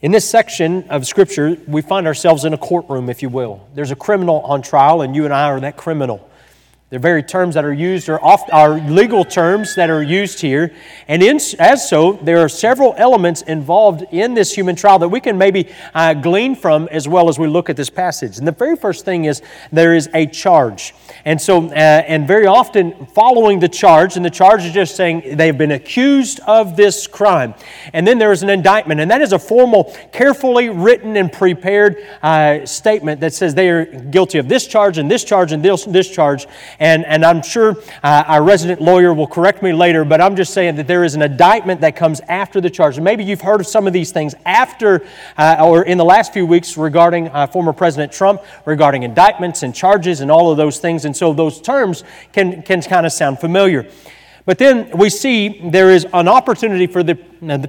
In 0.00 0.12
this 0.12 0.28
section 0.28 0.88
of 0.90 1.06
Scripture, 1.06 1.56
we 1.66 1.82
find 1.82 2.06
ourselves 2.06 2.44
in 2.44 2.54
a 2.54 2.58
courtroom, 2.58 3.10
if 3.10 3.20
you 3.20 3.28
will. 3.28 3.66
There's 3.74 3.90
a 3.90 3.96
criminal 3.96 4.40
on 4.40 4.62
trial, 4.62 5.02
and 5.02 5.16
you 5.16 5.24
and 5.24 5.34
I 5.34 5.46
are 5.46 5.58
that 5.60 5.76
criminal. 5.76 6.30
The 6.90 6.98
very 6.98 7.22
terms 7.22 7.54
that 7.54 7.66
are 7.66 7.72
used 7.72 8.08
are, 8.08 8.18
oft, 8.24 8.48
are 8.50 8.78
legal 8.80 9.22
terms 9.22 9.74
that 9.74 9.90
are 9.90 10.02
used 10.02 10.40
here. 10.40 10.72
And 11.06 11.22
in, 11.22 11.38
as 11.58 11.86
so, 11.86 12.12
there 12.22 12.38
are 12.38 12.48
several 12.48 12.94
elements 12.96 13.42
involved 13.42 14.04
in 14.10 14.32
this 14.32 14.54
human 14.54 14.74
trial 14.74 14.98
that 15.00 15.08
we 15.10 15.20
can 15.20 15.36
maybe 15.36 15.68
uh, 15.92 16.14
glean 16.14 16.54
from 16.54 16.88
as 16.90 17.06
well 17.06 17.28
as 17.28 17.38
we 17.38 17.46
look 17.46 17.68
at 17.68 17.76
this 17.76 17.90
passage. 17.90 18.38
And 18.38 18.48
the 18.48 18.52
very 18.52 18.74
first 18.74 19.04
thing 19.04 19.26
is 19.26 19.42
there 19.70 19.94
is 19.94 20.08
a 20.14 20.24
charge. 20.24 20.94
And 21.26 21.38
so, 21.38 21.66
uh, 21.66 21.74
and 21.74 22.26
very 22.26 22.46
often 22.46 23.04
following 23.08 23.60
the 23.60 23.68
charge, 23.68 24.16
and 24.16 24.24
the 24.24 24.30
charge 24.30 24.64
is 24.64 24.72
just 24.72 24.96
saying 24.96 25.36
they've 25.36 25.58
been 25.58 25.72
accused 25.72 26.40
of 26.46 26.74
this 26.74 27.06
crime. 27.06 27.52
And 27.92 28.06
then 28.06 28.18
there 28.18 28.32
is 28.32 28.42
an 28.42 28.48
indictment, 28.48 28.98
and 28.98 29.10
that 29.10 29.20
is 29.20 29.34
a 29.34 29.38
formal, 29.38 29.94
carefully 30.10 30.70
written 30.70 31.18
and 31.18 31.30
prepared 31.30 31.98
uh, 32.22 32.64
statement 32.64 33.20
that 33.20 33.34
says 33.34 33.54
they 33.54 33.68
are 33.68 33.84
guilty 33.84 34.38
of 34.38 34.48
this 34.48 34.66
charge 34.66 34.96
and 34.96 35.10
this 35.10 35.22
charge 35.22 35.52
and 35.52 35.62
this, 35.62 35.84
this 35.84 36.08
charge. 36.08 36.46
And, 36.80 37.04
and 37.06 37.24
I'm 37.24 37.42
sure 37.42 37.76
uh, 38.02 38.24
our 38.26 38.42
resident 38.42 38.80
lawyer 38.80 39.12
will 39.12 39.26
correct 39.26 39.62
me 39.62 39.72
later, 39.72 40.04
but 40.04 40.20
I'm 40.20 40.36
just 40.36 40.54
saying 40.54 40.76
that 40.76 40.86
there 40.86 41.02
is 41.04 41.14
an 41.14 41.22
indictment 41.22 41.80
that 41.80 41.96
comes 41.96 42.20
after 42.28 42.60
the 42.60 42.70
charge. 42.70 42.96
And 42.96 43.04
maybe 43.04 43.24
you've 43.24 43.40
heard 43.40 43.60
of 43.60 43.66
some 43.66 43.86
of 43.86 43.92
these 43.92 44.12
things 44.12 44.34
after 44.46 45.04
uh, 45.36 45.56
or 45.60 45.84
in 45.84 45.98
the 45.98 46.04
last 46.04 46.32
few 46.32 46.46
weeks 46.46 46.76
regarding 46.76 47.28
uh, 47.28 47.48
former 47.48 47.72
President 47.72 48.12
Trump, 48.12 48.42
regarding 48.64 49.02
indictments 49.02 49.62
and 49.62 49.74
charges 49.74 50.20
and 50.20 50.30
all 50.30 50.50
of 50.50 50.56
those 50.56 50.78
things. 50.78 51.04
And 51.04 51.16
so 51.16 51.32
those 51.32 51.60
terms 51.60 52.04
can, 52.32 52.62
can 52.62 52.80
kind 52.82 53.06
of 53.06 53.12
sound 53.12 53.40
familiar. 53.40 53.90
But 54.48 54.56
then 54.56 54.88
we 54.96 55.10
see 55.10 55.60
there 55.62 55.90
is 55.90 56.06
an 56.14 56.26
opportunity 56.26 56.86
for 56.86 57.02
the, 57.02 57.16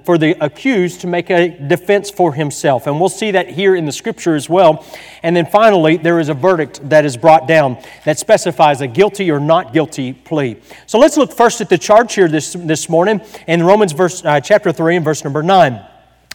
for 0.06 0.18
the 0.18 0.38
accused 0.42 1.02
to 1.02 1.08
make 1.08 1.30
a 1.30 1.50
defense 1.68 2.10
for 2.10 2.32
himself. 2.32 2.88
And 2.88 3.02
we'll 3.02 3.10
see 3.10 3.32
that 3.32 3.50
here 3.50 3.76
in 3.76 3.86
the 3.86 3.92
scripture 3.92 4.34
as 4.34 4.48
well. 4.48 4.86
And 5.22 5.36
then 5.36 5.46
finally, 5.46 5.98
there 5.98 6.22
is 6.22 6.30
a 6.30 6.34
verdict 6.34 6.80
that 6.88 7.04
is 7.04 7.18
brought 7.18 7.50
down 7.50 7.84
that 8.06 8.18
specifies 8.18 8.80
a 8.80 8.88
guilty 8.88 9.30
or 9.30 9.42
not 9.42 9.74
guilty 9.74 10.14
plea. 10.14 10.56
So 10.86 11.00
let's 11.00 11.18
look 11.18 11.34
first 11.34 11.60
at 11.60 11.68
the 11.68 11.78
charge 11.78 12.14
here 12.14 12.30
this, 12.30 12.54
this 12.54 12.88
morning 12.88 13.20
in 13.46 13.62
Romans 13.62 13.92
verse, 13.92 14.24
uh, 14.24 14.40
chapter 14.40 14.72
3 14.72 14.96
and 14.96 15.04
verse 15.04 15.26
number 15.26 15.44
9. 15.44 15.86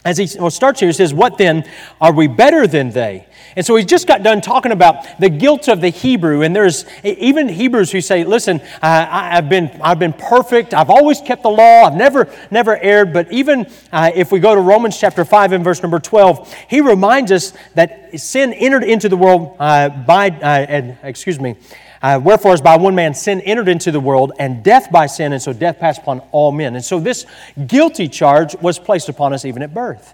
As 0.05 0.17
he 0.17 0.29
well, 0.39 0.51
starts 0.51 0.79
here, 0.79 0.87
he 0.87 0.93
says, 0.93 1.13
What 1.13 1.37
then? 1.37 1.67
Are 1.99 2.13
we 2.13 2.27
better 2.27 2.67
than 2.67 2.91
they? 2.91 3.27
And 3.55 3.65
so 3.65 3.75
he 3.75 3.85
just 3.85 4.05
got 4.05 4.21
done 4.21 4.41
talking 4.41 4.71
about 4.71 5.19
the 5.19 5.29
guilt 5.29 5.69
of 5.69 5.79
the 5.79 5.89
Hebrew. 5.89 6.41
And 6.41 6.55
there's 6.55 6.85
even 7.03 7.47
Hebrews 7.47 7.91
who 7.91 8.01
say, 8.01 8.23
listen, 8.25 8.61
I, 8.81 9.35
have 9.35 9.47
been, 9.47 9.69
I've 9.81 9.99
been 9.99 10.13
perfect. 10.13 10.73
I've 10.73 10.89
always 10.89 11.21
kept 11.21 11.43
the 11.43 11.49
law. 11.49 11.83
I've 11.83 11.95
never, 11.95 12.29
never 12.51 12.77
erred. 12.77 13.13
But 13.13 13.31
even 13.31 13.71
uh, 13.93 14.11
if 14.13 14.31
we 14.31 14.39
go 14.39 14.55
to 14.55 14.61
Romans 14.61 14.99
chapter 14.99 15.23
5 15.23 15.53
and 15.53 15.63
verse 15.63 15.81
number 15.81 15.99
12, 15.99 16.53
he 16.69 16.81
reminds 16.81 17.31
us 17.31 17.53
that 17.75 18.19
sin 18.19 18.51
entered 18.53 18.83
into 18.83 19.07
the 19.07 19.17
world 19.17 19.55
uh, 19.57 19.89
by, 19.89 20.29
uh, 20.29 20.65
and, 20.67 20.97
excuse 21.03 21.39
me, 21.39 21.55
Uh, 22.01 22.19
Wherefore, 22.23 22.53
as 22.53 22.61
by 22.61 22.77
one 22.77 22.95
man 22.95 23.13
sin 23.13 23.41
entered 23.41 23.67
into 23.67 23.91
the 23.91 23.99
world, 23.99 24.33
and 24.39 24.63
death 24.63 24.91
by 24.91 25.05
sin, 25.05 25.33
and 25.33 25.41
so 25.41 25.53
death 25.53 25.79
passed 25.79 26.01
upon 26.01 26.19
all 26.31 26.51
men. 26.51 26.75
And 26.75 26.83
so 26.83 26.99
this 26.99 27.25
guilty 27.67 28.07
charge 28.07 28.55
was 28.61 28.79
placed 28.79 29.09
upon 29.09 29.33
us 29.33 29.45
even 29.45 29.61
at 29.61 29.73
birth. 29.73 30.13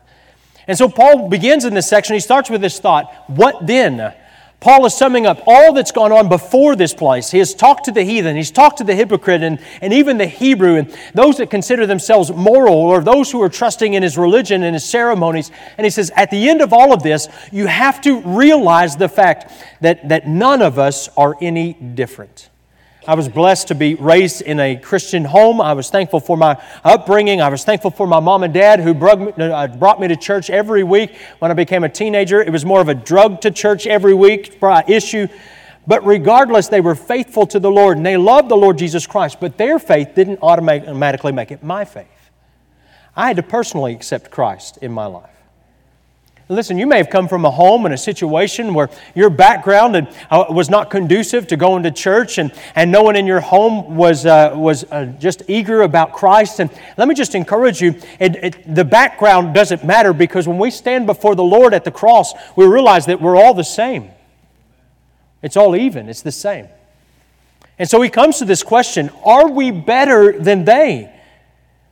And 0.67 0.77
so 0.77 0.87
Paul 0.87 1.27
begins 1.29 1.65
in 1.65 1.73
this 1.73 1.89
section, 1.89 2.13
he 2.13 2.19
starts 2.19 2.49
with 2.49 2.61
this 2.61 2.79
thought 2.79 3.11
What 3.27 3.65
then? 3.65 4.13
Paul 4.61 4.85
is 4.85 4.95
summing 4.95 5.25
up 5.25 5.41
all 5.47 5.73
that's 5.73 5.91
gone 5.91 6.11
on 6.11 6.29
before 6.29 6.75
this 6.75 6.93
place. 6.93 7.31
He 7.31 7.39
has 7.39 7.55
talked 7.55 7.85
to 7.85 7.91
the 7.91 8.03
heathen, 8.03 8.35
he's 8.35 8.51
talked 8.51 8.77
to 8.77 8.83
the 8.83 8.93
hypocrite, 8.93 9.41
and, 9.41 9.59
and 9.81 9.91
even 9.91 10.19
the 10.19 10.27
Hebrew, 10.27 10.75
and 10.75 10.95
those 11.15 11.37
that 11.37 11.49
consider 11.49 11.87
themselves 11.87 12.31
moral, 12.31 12.75
or 12.75 13.01
those 13.01 13.31
who 13.31 13.41
are 13.41 13.49
trusting 13.49 13.95
in 13.95 14.03
his 14.03 14.19
religion 14.19 14.61
and 14.61 14.75
his 14.75 14.85
ceremonies. 14.85 15.49
And 15.79 15.83
he 15.83 15.89
says, 15.89 16.11
at 16.15 16.29
the 16.29 16.47
end 16.47 16.61
of 16.61 16.73
all 16.73 16.93
of 16.93 17.01
this, 17.01 17.27
you 17.51 17.65
have 17.65 18.01
to 18.01 18.21
realize 18.21 18.95
the 18.95 19.09
fact 19.09 19.51
that, 19.81 20.07
that 20.09 20.27
none 20.27 20.61
of 20.61 20.77
us 20.77 21.09
are 21.17 21.35
any 21.41 21.73
different. 21.73 22.50
I 23.07 23.15
was 23.15 23.27
blessed 23.27 23.69
to 23.69 23.75
be 23.75 23.95
raised 23.95 24.43
in 24.43 24.59
a 24.59 24.75
Christian 24.75 25.25
home. 25.25 25.59
I 25.59 25.73
was 25.73 25.89
thankful 25.89 26.19
for 26.19 26.37
my 26.37 26.61
upbringing. 26.83 27.41
I 27.41 27.49
was 27.49 27.63
thankful 27.63 27.89
for 27.89 28.05
my 28.05 28.19
mom 28.19 28.43
and 28.43 28.53
dad 28.53 28.79
who 28.79 28.93
uh, 28.93 29.67
brought 29.69 29.99
me 29.99 30.07
to 30.07 30.15
church 30.15 30.51
every 30.51 30.83
week 30.83 31.17
when 31.39 31.49
I 31.49 31.55
became 31.55 31.83
a 31.83 31.89
teenager. 31.89 32.43
It 32.43 32.51
was 32.51 32.63
more 32.63 32.79
of 32.79 32.89
a 32.89 32.93
drug 32.93 33.41
to 33.41 33.49
church 33.49 33.87
every 33.87 34.13
week 34.13 34.59
issue. 34.87 35.27
But 35.87 36.05
regardless, 36.05 36.67
they 36.67 36.79
were 36.79 36.93
faithful 36.93 37.47
to 37.47 37.59
the 37.59 37.71
Lord 37.71 37.97
and 37.97 38.05
they 38.05 38.17
loved 38.17 38.49
the 38.49 38.55
Lord 38.55 38.77
Jesus 38.77 39.07
Christ. 39.07 39.39
But 39.39 39.57
their 39.57 39.79
faith 39.79 40.13
didn't 40.13 40.37
automatically 40.43 41.31
make 41.31 41.49
it 41.49 41.63
my 41.63 41.85
faith. 41.85 42.05
I 43.15 43.27
had 43.27 43.37
to 43.37 43.43
personally 43.43 43.95
accept 43.95 44.29
Christ 44.29 44.77
in 44.77 44.91
my 44.91 45.07
life. 45.07 45.30
Listen, 46.51 46.77
you 46.77 46.85
may 46.85 46.97
have 46.97 47.09
come 47.09 47.29
from 47.29 47.45
a 47.45 47.49
home 47.49 47.85
and 47.85 47.93
a 47.93 47.97
situation 47.97 48.73
where 48.73 48.89
your 49.15 49.29
background 49.29 49.95
and, 49.95 50.09
uh, 50.29 50.43
was 50.49 50.69
not 50.69 50.89
conducive 50.89 51.47
to 51.47 51.55
going 51.55 51.83
to 51.83 51.91
church, 51.91 52.39
and, 52.39 52.51
and 52.75 52.91
no 52.91 53.03
one 53.03 53.15
in 53.15 53.25
your 53.25 53.39
home 53.39 53.95
was, 53.95 54.25
uh, 54.25 54.51
was 54.53 54.83
uh, 54.91 55.05
just 55.17 55.43
eager 55.47 55.83
about 55.83 56.11
Christ. 56.11 56.59
And 56.59 56.69
let 56.97 57.07
me 57.07 57.15
just 57.15 57.35
encourage 57.35 57.79
you 57.79 57.95
it, 58.19 58.35
it, 58.35 58.75
the 58.75 58.83
background 58.83 59.55
doesn't 59.55 59.85
matter 59.85 60.11
because 60.11 60.45
when 60.45 60.57
we 60.57 60.71
stand 60.71 61.05
before 61.05 61.35
the 61.35 61.43
Lord 61.43 61.73
at 61.73 61.85
the 61.85 61.91
cross, 61.91 62.33
we 62.57 62.65
realize 62.65 63.05
that 63.05 63.21
we're 63.21 63.37
all 63.37 63.53
the 63.53 63.63
same. 63.63 64.11
It's 65.41 65.55
all 65.55 65.73
even, 65.73 66.09
it's 66.09 66.21
the 66.21 66.33
same. 66.33 66.67
And 67.79 67.89
so 67.89 68.01
he 68.01 68.09
comes 68.09 68.39
to 68.39 68.45
this 68.45 68.61
question 68.61 69.09
Are 69.23 69.49
we 69.49 69.71
better 69.71 70.37
than 70.37 70.65
they? 70.65 71.13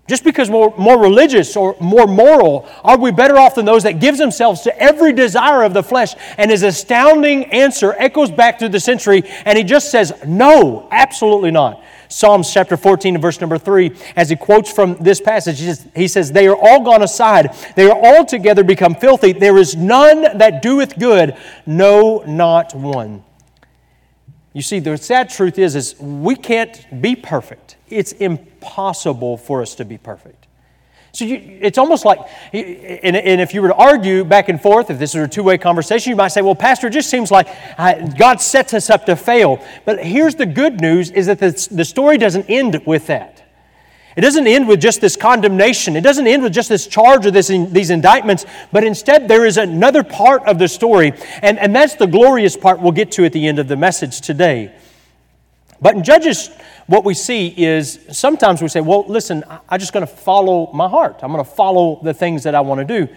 Just 0.10 0.24
because 0.24 0.50
we're 0.50 0.76
more 0.76 1.00
religious 1.00 1.56
or 1.56 1.76
more 1.80 2.08
moral, 2.08 2.68
are 2.84 2.98
we 2.98 3.12
better 3.12 3.38
off 3.38 3.54
than 3.54 3.66
those 3.66 3.84
that 3.84 4.00
gives 4.00 4.18
themselves 4.18 4.62
to 4.62 4.76
every 4.82 5.14
desire 5.14 5.62
of 5.62 5.76
the 5.76 5.84
flesh? 5.84 6.16
And 6.40 6.50
his 6.50 6.64
astounding 6.64 7.46
answer 7.54 7.94
echoes 7.96 8.32
back 8.32 8.58
through 8.58 8.70
the 8.70 8.80
century, 8.80 9.22
and 9.46 9.56
he 9.56 9.64
just 9.64 9.92
says, 9.92 10.12
No, 10.26 10.88
absolutely 10.90 11.52
not. 11.52 11.84
Psalms 12.08 12.52
chapter 12.52 12.76
14 12.76 13.14
and 13.14 13.22
verse 13.22 13.40
number 13.40 13.60
3, 13.60 13.96
as 14.16 14.32
he 14.32 14.36
quotes 14.36 14.72
from 14.72 14.96
this 14.96 15.22
passage, 15.22 15.80
he 15.96 16.08
says, 16.08 16.32
They 16.32 16.48
are 16.48 16.58
all 16.58 16.84
gone 16.84 17.04
aside. 17.04 17.56
They 17.76 17.88
are 17.88 17.96
all 17.96 18.26
together 18.26 18.64
become 18.64 18.96
filthy. 18.96 19.32
There 19.32 19.60
is 19.60 19.76
none 19.76 20.40
that 20.40 20.64
doeth 20.64 20.98
good, 20.98 21.38
no, 21.68 22.24
not 22.26 22.74
one. 22.74 23.24
You 24.54 24.62
see, 24.62 24.80
the 24.80 24.98
sad 24.98 25.30
truth 25.30 25.60
is, 25.60 25.76
is 25.76 26.00
we 26.00 26.36
can't 26.36 27.02
be 27.02 27.16
perfect. 27.16 27.78
It's 27.88 28.14
impossible 28.14 29.38
for 29.38 29.62
us 29.62 29.76
to 29.76 29.86
be 29.86 29.98
perfect. 29.98 30.48
So 31.12 31.26
you, 31.26 31.60
it's 31.62 31.78
almost 31.78 32.06
like, 32.06 32.20
and, 32.54 33.16
and, 33.16 33.42
if 33.42 33.54
you 33.54 33.64
were 33.64 33.70
to 33.70 33.76
argue 33.76 34.24
back 34.24 34.48
and 34.48 34.62
forth, 34.62 34.92
if 34.92 35.00
this 35.00 35.16
was 35.16 35.24
a 35.24 35.28
two 35.28 35.42
way 35.42 35.58
conversation, 35.58 36.12
you 36.12 36.16
might 36.16 36.28
say, 36.28 36.42
well, 36.42 36.56
Pastor, 36.56 36.88
it 36.88 36.92
just 36.92 37.10
seems 37.10 37.32
like 37.32 37.48
uh, 37.80 38.08
God 38.18 38.40
sets 38.40 38.76
us 38.76 38.92
up 38.92 39.06
to 39.08 39.16
fail. 39.16 39.64
But 39.86 40.04
here's 40.06 40.36
the 40.36 40.46
good 40.46 40.80
news 40.80 41.10
is 41.10 41.26
that 41.26 41.40
the, 41.40 41.68
the 41.72 41.86
story 41.86 42.20
doesn't 42.20 42.48
end 42.48 42.86
with 42.86 43.08
that. 43.08 43.49
It 44.16 44.22
doesn't 44.22 44.48
end 44.48 44.68
with 44.68 44.82
just 44.82 45.02
this 45.02 45.16
condemnation. 45.16 45.96
It 45.96 46.02
doesn't 46.02 46.28
end 46.28 46.44
with 46.44 46.54
just 46.54 46.70
this 46.70 46.88
charge 46.88 47.26
or 47.26 47.32
this, 47.32 47.48
these 47.48 47.90
indictments, 47.90 48.46
but 48.72 48.84
instead 48.84 49.28
there 49.28 49.46
is 49.46 49.58
another 49.58 50.04
part 50.04 50.44
of 50.46 50.58
the 50.58 50.68
story, 50.68 51.14
and, 51.42 51.60
and 51.60 51.76
that's 51.76 51.96
the 51.96 52.08
glorious 52.08 52.58
part 52.58 52.80
we'll 52.80 52.92
get 52.92 53.12
to 53.14 53.26
at 53.26 53.34
the 53.34 53.48
end 53.48 53.60
of 53.60 53.68
the 53.68 53.78
message 53.78 54.22
today. 54.22 54.74
But 55.82 55.96
in 55.96 56.04
Judges, 56.04 56.50
what 56.88 57.06
we 57.06 57.14
see 57.14 57.54
is 57.56 58.00
sometimes 58.12 58.62
we 58.62 58.68
say, 58.68 58.82
well, 58.82 59.06
listen, 59.08 59.44
I'm 59.70 59.80
just 59.80 59.94
going 59.94 60.06
to 60.06 60.12
follow 60.12 60.72
my 60.74 60.90
heart. 60.90 61.20
I'm 61.22 61.32
going 61.32 61.44
to 61.44 61.50
follow 61.50 62.02
the 62.04 62.14
things 62.14 62.44
that 62.44 62.56
I 62.56 62.62
want 62.62 62.80
to 62.80 62.86
do. 62.86 63.14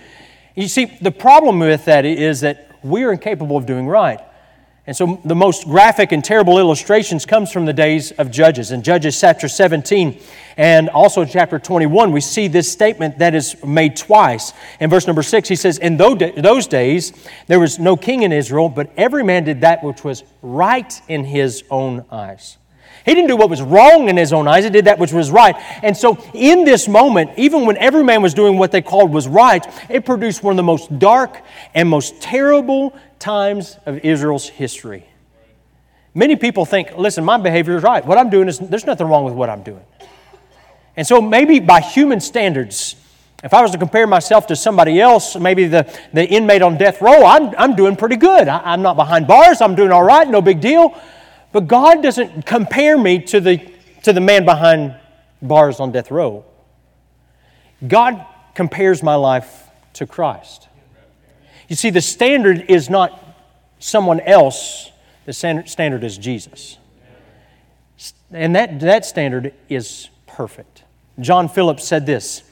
You 0.55 0.69
see, 0.69 0.85
the 1.01 1.11
problem 1.11 1.59
with 1.59 1.87
that 1.87 2.05
is 2.05 2.43
that 2.43 2.77
we 2.83 3.05
are 3.05 3.13
incapable 3.13 3.57
of 3.57 3.67
doing 3.67 3.89
right. 3.89 4.21
And 4.85 4.97
so 4.97 5.21
the 5.25 5.37
most 5.37 5.65
graphic 5.67 6.11
and 6.11 6.25
terrible 6.25 6.59
illustrations 6.59 7.25
comes 7.25 7.53
from 7.53 7.67
the 7.67 7.73
days 7.73 8.11
of 8.13 8.33
Judges. 8.33 8.73
In 8.73 8.83
Judges 8.83 9.21
chapter 9.21 9.47
17 9.47 10.21
and 10.57 10.89
also 10.89 11.25
chapter 11.25 11.61
21, 11.61 12.11
we 12.11 12.21
see 12.21 12.49
this 12.49 12.71
statement 12.71 13.19
that 13.19 13.33
is 13.33 13.55
made 13.65 13.97
twice. 13.97 14.53
In 14.81 14.91
verse 14.91 15.07
number 15.07 15.23
6, 15.23 15.49
he 15.49 15.55
says, 15.55 15.79
In 15.79 15.97
those 15.97 16.67
days 16.67 17.13
there 17.47 17.61
was 17.61 17.79
no 17.79 17.97
king 17.97 18.23
in 18.25 18.33
Israel, 18.33 18.69
but 18.69 18.91
every 18.97 19.23
man 19.23 19.45
did 19.45 19.61
that 19.61 19.85
which 19.85 20.03
was 20.03 20.25
right 20.43 21.01
in 21.07 21.25
his 21.25 21.63
own 21.71 22.05
eyes. 22.11 22.59
He 23.05 23.15
didn't 23.15 23.29
do 23.29 23.37
what 23.37 23.51
was 23.51 23.61
wrong 23.61 24.09
in 24.09 24.17
his 24.17 24.33
own 24.33 24.47
eyes, 24.47 24.65
he 24.65 24.71
did 24.71 24.85
that 24.85 24.99
which 24.99 25.13
was 25.13 25.31
right. 25.31 25.57
And 25.83 25.97
so, 25.97 26.19
in 26.35 26.65
this 26.65 26.87
moment, 26.87 27.31
even 27.37 27.67
when 27.67 27.77
every 27.79 28.05
man 28.05 28.23
was 28.23 28.35
doing 28.35 28.59
what 28.59 28.71
they 28.71 28.83
called 28.83 29.13
was 29.13 29.27
right, 29.27 29.67
it 29.89 30.05
produced 30.05 30.43
one 30.43 30.53
of 30.53 30.57
the 30.57 30.63
most 30.63 30.99
dark 30.99 31.41
and 31.75 31.89
most 31.89 32.21
terrible 32.21 32.95
times 33.19 33.77
of 33.87 33.99
Israel's 34.05 34.49
history. 34.49 35.07
Many 36.15 36.37
people 36.37 36.65
think, 36.65 36.97
listen, 36.97 37.25
my 37.25 37.39
behavior 37.39 37.77
is 37.77 37.83
right. 37.83 38.05
What 38.05 38.19
I'm 38.19 38.31
doing 38.31 38.47
is, 38.47 38.59
there's 38.59 38.87
nothing 38.87 39.07
wrong 39.07 39.25
with 39.25 39.35
what 39.35 39.49
I'm 39.49 39.63
doing. 39.63 39.85
And 40.97 41.07
so, 41.07 41.21
maybe 41.21 41.59
by 41.59 41.81
human 41.81 42.21
standards, 42.21 42.97
if 43.43 43.53
I 43.53 43.63
was 43.63 43.73
to 43.73 43.79
compare 43.79 44.07
myself 44.07 44.47
to 44.49 44.57
somebody 44.57 45.01
else, 45.01 45.35
maybe 45.35 45.67
the, 45.67 45.93
the 46.13 46.25
inmate 46.25 46.63
on 46.63 46.79
death 46.79 47.03
row, 47.03 47.25
I'm, 47.25 47.53
I'm 47.59 47.75
doing 47.75 47.97
pretty 47.97 48.17
good. 48.17 48.47
I, 48.47 48.59
I'm 48.59 48.83
not 48.83 48.95
behind 48.95 49.27
bars, 49.27 49.61
I'm 49.61 49.75
doing 49.75 49.91
all 49.91 50.05
right, 50.05 50.29
no 50.29 50.41
big 50.41 50.61
deal. 50.61 50.95
But 51.53 51.69
God 51.69 52.03
doesn't 52.03 52.47
compare 52.47 52.97
me 52.99 53.21
to 53.21 53.41
the, 53.41 53.59
to 54.03 54.13
the 54.13 54.21
man 54.21 54.45
behind 54.45 54.97
bars 55.41 55.81
on 55.81 55.93
death 55.93 56.11
row. 56.11 56.45
God 57.87 58.25
compares 58.55 59.03
my 59.03 59.15
life 59.15 59.69
to 59.95 60.07
Christ. 60.07 60.69
You 61.69 61.77
see, 61.77 61.91
the 61.91 62.01
standard 62.01 62.67
is 62.69 62.89
not 62.89 63.37
someone 63.79 64.21
else, 64.21 64.91
the 65.27 65.33
standard 65.33 66.05
is 66.05 66.19
Jesus. 66.19 66.79
And 68.31 68.57
that, 68.57 68.81
that 68.81 69.05
standard 69.05 69.55
is 69.69 70.09
perfect. 70.27 70.85
John 71.21 71.49
Phillips 71.49 71.85
said 71.85 72.07
this 72.07 72.43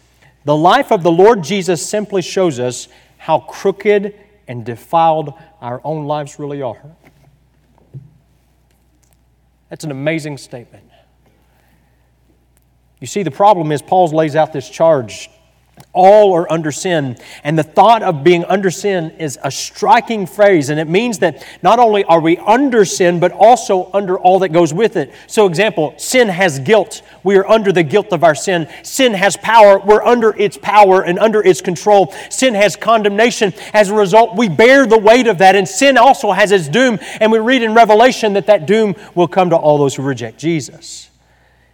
The 0.45 0.57
life 0.57 0.92
of 0.92 1.02
the 1.02 1.11
Lord 1.11 1.42
Jesus 1.42 1.87
simply 1.87 2.23
shows 2.23 2.59
us 2.61 2.88
how 3.19 3.40
crooked 3.40 4.14
and 4.49 4.64
defiled 4.64 5.35
our 5.61 5.80
own 5.85 6.07
lives 6.07 6.38
really 6.38 6.62
are. 6.62 6.83
That's 9.71 9.85
an 9.85 9.91
amazing 9.91 10.37
statement. 10.37 10.85
You 13.00 13.07
see, 13.07 13.23
the 13.23 13.31
problem 13.31 13.73
is 13.73 13.81
Paul 13.81 14.09
lays 14.09 14.37
out 14.37 14.53
this 14.53 14.69
charge. 14.69 15.31
All 15.93 16.35
are 16.35 16.51
under 16.51 16.73
sin. 16.73 17.17
And 17.45 17.59
the 17.59 17.63
thought 17.63 18.03
of 18.03 18.23
being 18.23 18.45
under 18.45 18.71
sin 18.71 19.11
is 19.19 19.39
a 19.43 19.51
striking 19.51 20.27
phrase. 20.27 20.71
And 20.71 20.79
it 20.79 20.89
means 20.89 21.19
that 21.19 21.45
not 21.63 21.79
only 21.79 22.05
are 22.05 22.21
we 22.21 22.39
under 22.39 22.85
sin, 22.85 23.21
but 23.21 23.33
also 23.33 23.91
under 23.93 24.19
all 24.19 24.39
that 24.41 24.51
goes 24.51 24.73
with 24.73 24.97
it. 24.97 25.13
So, 25.27 25.47
example, 25.47 25.95
sin 25.97 26.29
has 26.29 26.59
guilt. 26.61 27.03
We 27.25 27.37
are 27.37 27.49
under 27.49 27.73
the 27.73 27.83
guilt 27.83 28.13
of 28.13 28.25
our 28.25 28.35
sin. 28.35 28.69
Sin 28.83 29.15
has 29.15 29.37
power. 29.37 29.79
We're 29.79 30.05
under 30.05 30.35
its 30.37 30.57
power 30.57 31.03
and 31.03 31.19
under 31.19 31.43
its 31.43 31.61
control. 31.61 32.15
Sin 32.31 32.55
has 32.55 32.77
condemnation. 32.77 33.53
As 33.75 33.91
a 33.91 33.95
result, 33.95 34.37
we 34.37 34.49
bear 34.49 34.87
the 34.87 34.99
weight 34.99 35.27
of 35.27 35.39
that. 35.39 35.57
And 35.57 35.69
sin 35.69 35.99
also 35.99 36.33
has 36.33 36.53
its 36.53 36.69
doom. 36.69 36.99
And 37.21 37.33
we 37.33 37.39
read 37.39 37.63
in 37.63 37.75
Revelation 37.75 38.33
that 38.35 38.47
that 38.47 38.67
doom 38.67 38.95
will 39.15 39.29
come 39.29 39.51
to 39.51 39.57
all 39.57 39.79
those 39.79 39.95
who 39.95 40.03
reject 40.03 40.39
Jesus. 40.39 41.10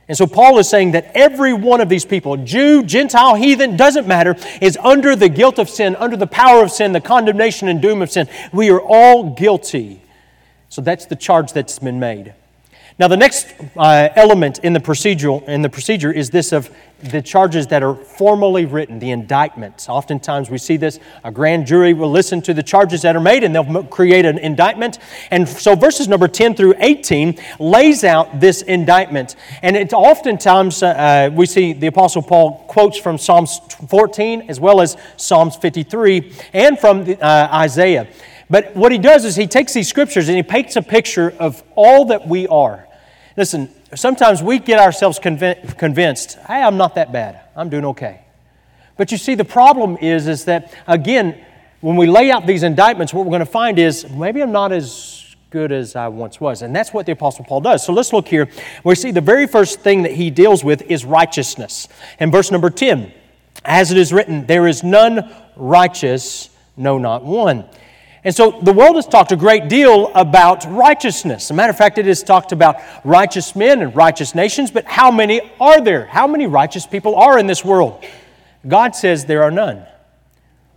And 0.08 0.16
so 0.16 0.26
Paul 0.26 0.58
is 0.58 0.68
saying 0.68 0.92
that 0.92 1.10
every 1.14 1.52
one 1.52 1.80
of 1.80 1.88
these 1.88 2.04
people, 2.04 2.36
Jew, 2.36 2.84
Gentile, 2.84 3.34
heathen, 3.34 3.76
doesn't 3.76 4.06
matter, 4.06 4.36
is 4.60 4.76
under 4.76 5.16
the 5.16 5.28
guilt 5.28 5.58
of 5.58 5.68
sin, 5.68 5.96
under 5.96 6.16
the 6.16 6.28
power 6.28 6.62
of 6.62 6.70
sin, 6.70 6.92
the 6.92 7.00
condemnation 7.00 7.66
and 7.66 7.82
doom 7.82 8.02
of 8.02 8.10
sin. 8.10 8.28
We 8.52 8.70
are 8.70 8.80
all 8.80 9.34
guilty. 9.34 10.00
So 10.68 10.80
that's 10.80 11.06
the 11.06 11.16
charge 11.16 11.52
that's 11.52 11.78
been 11.80 11.98
made. 11.98 12.34
Now, 12.98 13.08
the 13.08 13.16
next 13.16 13.48
uh, 13.76 14.08
element 14.16 14.60
in 14.60 14.72
the, 14.72 14.80
procedural, 14.80 15.46
in 15.46 15.60
the 15.60 15.68
procedure 15.68 16.10
is 16.10 16.30
this 16.30 16.50
of 16.50 16.70
the 17.02 17.20
charges 17.20 17.66
that 17.66 17.82
are 17.82 17.94
formally 17.94 18.64
written, 18.64 18.98
the 18.98 19.10
indictments. 19.10 19.86
Oftentimes 19.86 20.48
we 20.48 20.56
see 20.56 20.78
this, 20.78 20.98
a 21.22 21.30
grand 21.30 21.66
jury 21.66 21.92
will 21.92 22.10
listen 22.10 22.40
to 22.40 22.54
the 22.54 22.62
charges 22.62 23.02
that 23.02 23.14
are 23.14 23.20
made 23.20 23.44
and 23.44 23.54
they'll 23.54 23.84
create 23.84 24.24
an 24.24 24.38
indictment. 24.38 24.98
And 25.30 25.46
so 25.46 25.74
verses 25.74 26.08
number 26.08 26.26
10 26.26 26.54
through 26.54 26.72
18 26.78 27.38
lays 27.58 28.02
out 28.02 28.40
this 28.40 28.62
indictment. 28.62 29.36
And 29.60 29.76
it's 29.76 29.92
oftentimes 29.92 30.82
uh, 30.82 30.86
uh, 30.86 31.30
we 31.34 31.44
see 31.44 31.74
the 31.74 31.88
Apostle 31.88 32.22
Paul 32.22 32.64
quotes 32.66 32.96
from 32.96 33.18
Psalms 33.18 33.60
14 33.90 34.46
as 34.48 34.58
well 34.58 34.80
as 34.80 34.96
Psalms 35.18 35.56
53 35.56 36.32
and 36.54 36.78
from 36.78 37.04
the, 37.04 37.22
uh, 37.22 37.48
Isaiah. 37.52 38.08
But 38.48 38.74
what 38.74 38.90
he 38.90 38.96
does 38.96 39.26
is 39.26 39.36
he 39.36 39.46
takes 39.46 39.74
these 39.74 39.88
scriptures 39.88 40.28
and 40.28 40.36
he 40.36 40.42
paints 40.42 40.76
a 40.76 40.82
picture 40.82 41.34
of 41.38 41.62
all 41.74 42.06
that 42.06 42.26
we 42.26 42.46
are. 42.46 42.85
Listen, 43.36 43.68
sometimes 43.94 44.42
we 44.42 44.58
get 44.58 44.78
ourselves 44.78 45.18
conv- 45.18 45.76
convinced, 45.78 46.38
hey, 46.46 46.62
I'm 46.62 46.76
not 46.76 46.94
that 46.94 47.12
bad. 47.12 47.40
I'm 47.54 47.68
doing 47.68 47.84
okay. 47.86 48.22
But 48.96 49.12
you 49.12 49.18
see, 49.18 49.34
the 49.34 49.44
problem 49.44 49.98
is, 50.00 50.26
is 50.26 50.46
that, 50.46 50.72
again, 50.86 51.44
when 51.80 51.96
we 51.96 52.06
lay 52.06 52.30
out 52.30 52.46
these 52.46 52.62
indictments, 52.62 53.12
what 53.12 53.26
we're 53.26 53.30
going 53.30 53.40
to 53.40 53.46
find 53.46 53.78
is 53.78 54.08
maybe 54.10 54.42
I'm 54.42 54.52
not 54.52 54.72
as 54.72 55.36
good 55.50 55.70
as 55.70 55.94
I 55.94 56.08
once 56.08 56.40
was. 56.40 56.62
And 56.62 56.74
that's 56.74 56.92
what 56.92 57.06
the 57.06 57.12
Apostle 57.12 57.44
Paul 57.44 57.60
does. 57.60 57.84
So 57.84 57.92
let's 57.92 58.12
look 58.12 58.26
here. 58.26 58.48
We 58.84 58.94
see 58.94 59.10
the 59.10 59.20
very 59.20 59.46
first 59.46 59.80
thing 59.80 60.02
that 60.02 60.12
he 60.12 60.30
deals 60.30 60.64
with 60.64 60.82
is 60.82 61.04
righteousness. 61.04 61.88
In 62.18 62.30
verse 62.30 62.50
number 62.50 62.70
10, 62.70 63.12
as 63.64 63.92
it 63.92 63.98
is 63.98 64.12
written, 64.12 64.46
there 64.46 64.66
is 64.66 64.82
none 64.82 65.34
righteous, 65.56 66.50
no, 66.76 66.98
not 66.98 67.24
one. 67.24 67.64
And 68.26 68.34
so 68.34 68.50
the 68.60 68.72
world 68.72 68.96
has 68.96 69.06
talked 69.06 69.30
a 69.30 69.36
great 69.36 69.68
deal 69.68 70.10
about 70.12 70.64
righteousness. 70.64 71.44
As 71.44 71.52
a 71.52 71.54
matter 71.54 71.70
of 71.70 71.78
fact, 71.78 71.96
it 71.96 72.06
has 72.06 72.24
talked 72.24 72.50
about 72.50 72.78
righteous 73.04 73.54
men 73.54 73.82
and 73.82 73.94
righteous 73.94 74.34
nations, 74.34 74.72
but 74.72 74.84
how 74.84 75.12
many 75.12 75.40
are 75.60 75.80
there? 75.80 76.06
How 76.06 76.26
many 76.26 76.48
righteous 76.48 76.88
people 76.88 77.14
are 77.14 77.38
in 77.38 77.46
this 77.46 77.64
world? 77.64 78.04
God 78.66 78.96
says 78.96 79.26
there 79.26 79.44
are 79.44 79.52
none. 79.52 79.86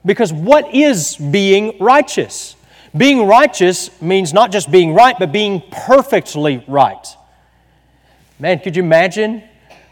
Because 0.06 0.32
what 0.32 0.76
is 0.76 1.18
being 1.18 1.76
righteous? 1.80 2.56
Being 2.96 3.26
righteous 3.26 4.00
means 4.00 4.32
not 4.32 4.52
just 4.52 4.70
being 4.70 4.94
right, 4.94 5.16
but 5.18 5.32
being 5.32 5.64
perfectly 5.72 6.64
right. 6.68 7.08
Man, 8.38 8.60
could 8.60 8.76
you 8.76 8.84
imagine 8.84 9.42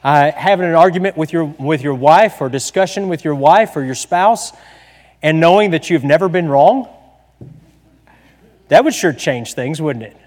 uh, 0.03 0.31
having 0.31 0.67
an 0.67 0.75
argument 0.75 1.17
with 1.17 1.33
your, 1.33 1.45
with 1.45 1.81
your 1.81 1.95
wife 1.95 2.39
or 2.39 2.49
discussion 2.49 3.09
with 3.09 3.25
your 3.25 3.33
wife 3.33 3.75
or 3.75 3.83
your 3.83 3.95
spouse 3.95 4.53
and 5.23 5.39
knowing 5.39 5.71
that 5.71 5.89
you've 5.89 6.03
never 6.03 6.29
been 6.29 6.49
wrong? 6.49 6.93
That 8.69 8.83
would 8.83 8.93
sure 8.93 9.13
change 9.13 9.53
things, 9.53 9.81
wouldn't 9.81 10.05
it? 10.05 10.17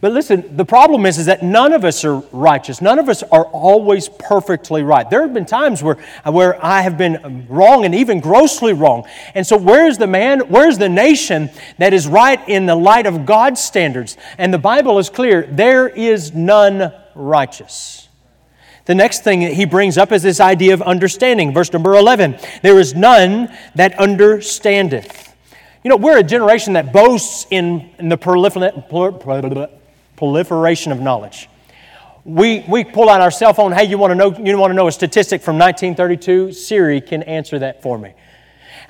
But 0.00 0.12
listen, 0.12 0.56
the 0.56 0.64
problem 0.64 1.04
is, 1.04 1.18
is 1.18 1.26
that 1.26 1.42
none 1.42 1.74
of 1.74 1.84
us 1.84 2.06
are 2.06 2.20
righteous. 2.32 2.80
None 2.80 2.98
of 2.98 3.10
us 3.10 3.22
are 3.24 3.44
always 3.44 4.08
perfectly 4.08 4.82
right. 4.82 5.08
There 5.08 5.20
have 5.20 5.34
been 5.34 5.44
times 5.44 5.82
where, 5.82 5.98
where 6.24 6.64
I 6.64 6.80
have 6.80 6.96
been 6.96 7.46
wrong 7.50 7.84
and 7.84 7.94
even 7.94 8.20
grossly 8.20 8.72
wrong. 8.72 9.06
And 9.34 9.46
so, 9.46 9.58
where's 9.58 9.98
the 9.98 10.06
man, 10.06 10.40
where's 10.48 10.78
the 10.78 10.88
nation 10.88 11.50
that 11.76 11.92
is 11.92 12.08
right 12.08 12.40
in 12.48 12.64
the 12.64 12.76
light 12.76 13.04
of 13.04 13.26
God's 13.26 13.62
standards? 13.62 14.16
And 14.38 14.54
the 14.54 14.58
Bible 14.58 14.98
is 14.98 15.10
clear 15.10 15.42
there 15.42 15.86
is 15.86 16.32
none 16.32 16.94
righteous. 17.14 18.08
The 18.86 18.94
next 18.94 19.22
thing 19.22 19.40
that 19.40 19.52
he 19.52 19.66
brings 19.66 19.98
up 19.98 20.12
is 20.12 20.22
this 20.22 20.40
idea 20.40 20.72
of 20.72 20.80
understanding. 20.80 21.52
Verse 21.52 21.74
number 21.74 21.94
11 21.94 22.38
There 22.62 22.78
is 22.78 22.94
none 22.94 23.54
that 23.74 23.98
understandeth. 23.98 25.29
You 25.82 25.88
know, 25.88 25.96
we're 25.96 26.18
a 26.18 26.22
generation 26.22 26.74
that 26.74 26.92
boasts 26.92 27.46
in, 27.48 27.88
in 27.98 28.10
the 28.10 28.18
proliferation 28.18 30.92
of 30.92 31.00
knowledge. 31.00 31.48
We, 32.26 32.62
we 32.68 32.84
pull 32.84 33.08
out 33.08 33.22
our 33.22 33.30
cell 33.30 33.54
phone, 33.54 33.72
hey, 33.72 33.84
you 33.84 33.96
want 33.96 34.10
to 34.10 34.14
know, 34.14 34.36
you 34.36 34.58
want 34.58 34.72
to 34.72 34.74
know 34.74 34.88
a 34.88 34.92
statistic 34.92 35.40
from 35.40 35.56
1932? 35.56 36.52
Siri 36.52 37.00
can 37.00 37.22
answer 37.22 37.60
that 37.60 37.82
for 37.82 37.96
me. 37.96 38.12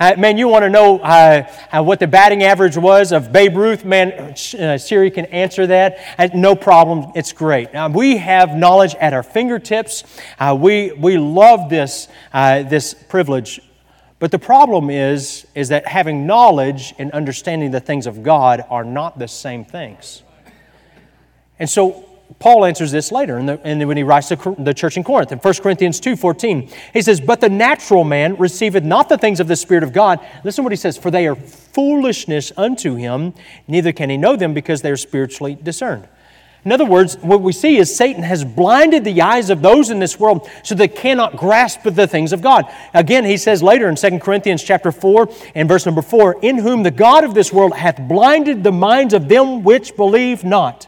Uh, 0.01 0.15
man, 0.19 0.37
you 0.37 0.49
want 0.49 0.65
to 0.65 0.69
know 0.69 0.99
uh, 0.99 1.49
uh, 1.71 1.81
what 1.81 2.01
the 2.01 2.09
batting 2.09 2.43
average 2.43 2.77
was 2.77 3.13
of 3.13 3.31
Babe 3.31 3.57
Ruth? 3.57 3.85
Man, 3.85 4.35
uh, 4.59 4.77
Siri 4.77 5.13
can 5.13 5.27
answer 5.27 5.69
that. 5.69 5.99
Uh, 6.19 6.29
no 6.35 6.57
problem. 6.57 7.13
It's 7.15 7.33
great. 7.33 7.69
we 7.93 8.17
have 8.17 8.57
knowledge 8.57 8.97
at 8.97 9.13
our 9.13 9.23
fingertips. 9.23 10.03
Uh, 10.41 10.59
we, 10.59 10.91
we 10.91 11.19
love 11.19 11.71
this, 11.71 12.09
this 12.33 12.95
privilege 12.95 13.61
but 14.21 14.31
the 14.31 14.39
problem 14.39 14.91
is, 14.91 15.47
is 15.55 15.71
that 15.71 15.87
having 15.87 16.27
knowledge 16.27 16.95
and 16.99 17.11
understanding 17.13 17.71
the 17.71 17.81
things 17.81 18.07
of 18.07 18.23
God 18.23 18.63
are 18.69 18.85
not 18.85 19.19
the 19.19 19.27
same 19.27 19.65
things. 19.65 20.23
And 21.59 21.69
so 21.69 22.05
Paul 22.39 22.67
answers 22.67 22.93
this 22.93 23.11
later 23.11 23.39
in 23.39 23.47
the, 23.47 23.69
in 23.69 23.79
the, 23.79 23.87
when 23.87 23.97
he 23.97 24.03
writes 24.03 24.29
to 24.29 24.55
the 24.59 24.75
church 24.75 24.99
in 24.99 25.05
Corinth. 25.05 25.33
In 25.33 25.39
1 25.39 25.55
Corinthians 25.55 26.01
2.14, 26.01 26.71
he 26.93 27.01
says, 27.01 27.19
But 27.19 27.41
the 27.41 27.49
natural 27.49 28.05
man 28.05 28.37
receiveth 28.37 28.85
not 28.85 29.09
the 29.09 29.17
things 29.17 29.41
of 29.41 29.49
the 29.49 29.57
Spirit 29.57 29.83
of 29.83 29.95
God. 29.95 30.21
Listen 30.45 30.63
to 30.63 30.65
what 30.65 30.73
he 30.73 30.77
says, 30.77 30.99
For 30.99 31.11
they 31.11 31.27
are 31.27 31.35
foolishness 31.35 32.53
unto 32.59 32.97
him, 32.97 33.33
neither 33.67 33.93
can 33.93 34.11
he 34.11 34.19
know 34.19 34.37
them 34.37 34.53
because 34.53 34.83
they 34.83 34.91
are 34.91 34.99
spiritually 34.99 35.55
discerned. 35.61 36.07
In 36.65 36.73
other 36.73 36.85
words, 36.85 37.17
what 37.23 37.41
we 37.41 37.53
see 37.53 37.79
is 37.79 37.95
Satan 37.95 38.23
has 38.23 38.45
blinded 38.45 39.03
the 39.03 39.23
eyes 39.23 39.49
of 39.49 39.63
those 39.63 39.89
in 39.89 39.99
this 39.99 40.21
world 40.21 40.49
so 40.63 40.75
they 40.75 40.89
cannot 40.89 41.37
grasp 41.37 41.83
the 41.85 42.07
things 42.07 42.35
of 42.35 42.43
God. 42.43 42.67
Again, 42.93 43.25
he 43.25 43.39
says 43.39 43.63
later 43.63 43.89
in 43.89 43.97
2 43.97 44.19
Corinthians 44.19 44.63
chapter 44.63 44.93
4 44.93 45.29
and 45.55 45.69
verse 45.69 45.87
number 45.87 46.03
4, 46.03 46.41
in 46.43 46.59
whom 46.59 46.83
the 46.83 46.91
God 46.91 47.25
of 47.25 47.33
this 47.33 47.51
world 47.51 47.75
hath 47.75 47.99
blinded 48.07 48.63
the 48.63 48.73
minds 48.73 49.15
of 49.15 49.27
them 49.29 49.63
which 49.63 49.97
believe 49.97 50.45
not, 50.45 50.87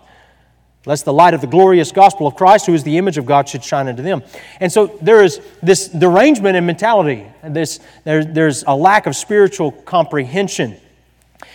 lest 0.84 1.06
the 1.06 1.12
light 1.12 1.32
of 1.32 1.40
the 1.40 1.46
glorious 1.46 1.90
gospel 1.90 2.26
of 2.26 2.36
Christ, 2.36 2.66
who 2.66 2.74
is 2.74 2.84
the 2.84 2.98
image 2.98 3.16
of 3.16 3.24
God, 3.24 3.48
should 3.48 3.64
shine 3.64 3.88
into 3.88 4.02
them. 4.02 4.22
And 4.60 4.70
so 4.70 4.98
there 5.00 5.24
is 5.24 5.40
this 5.62 5.88
derangement 5.88 6.54
in 6.54 6.66
mentality. 6.66 7.26
This, 7.42 7.80
there, 8.04 8.26
there's 8.26 8.62
a 8.66 8.76
lack 8.76 9.06
of 9.06 9.16
spiritual 9.16 9.72
comprehension. 9.72 10.76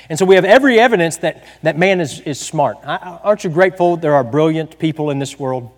And 0.10 0.18
so 0.18 0.26
we 0.26 0.36
have 0.36 0.46
every 0.46 0.80
evidence 0.80 1.18
that, 1.18 1.44
that 1.64 1.78
man 1.78 2.00
is, 2.00 2.22
is 2.22 2.40
smart. 2.40 2.78
Aren't 2.86 3.44
you 3.44 3.50
grateful 3.50 3.98
there 3.98 4.16
are 4.16 4.24
brilliant 4.24 4.80
people 4.80 5.10
in 5.10 5.20
this 5.20 5.38
world? 5.38 5.72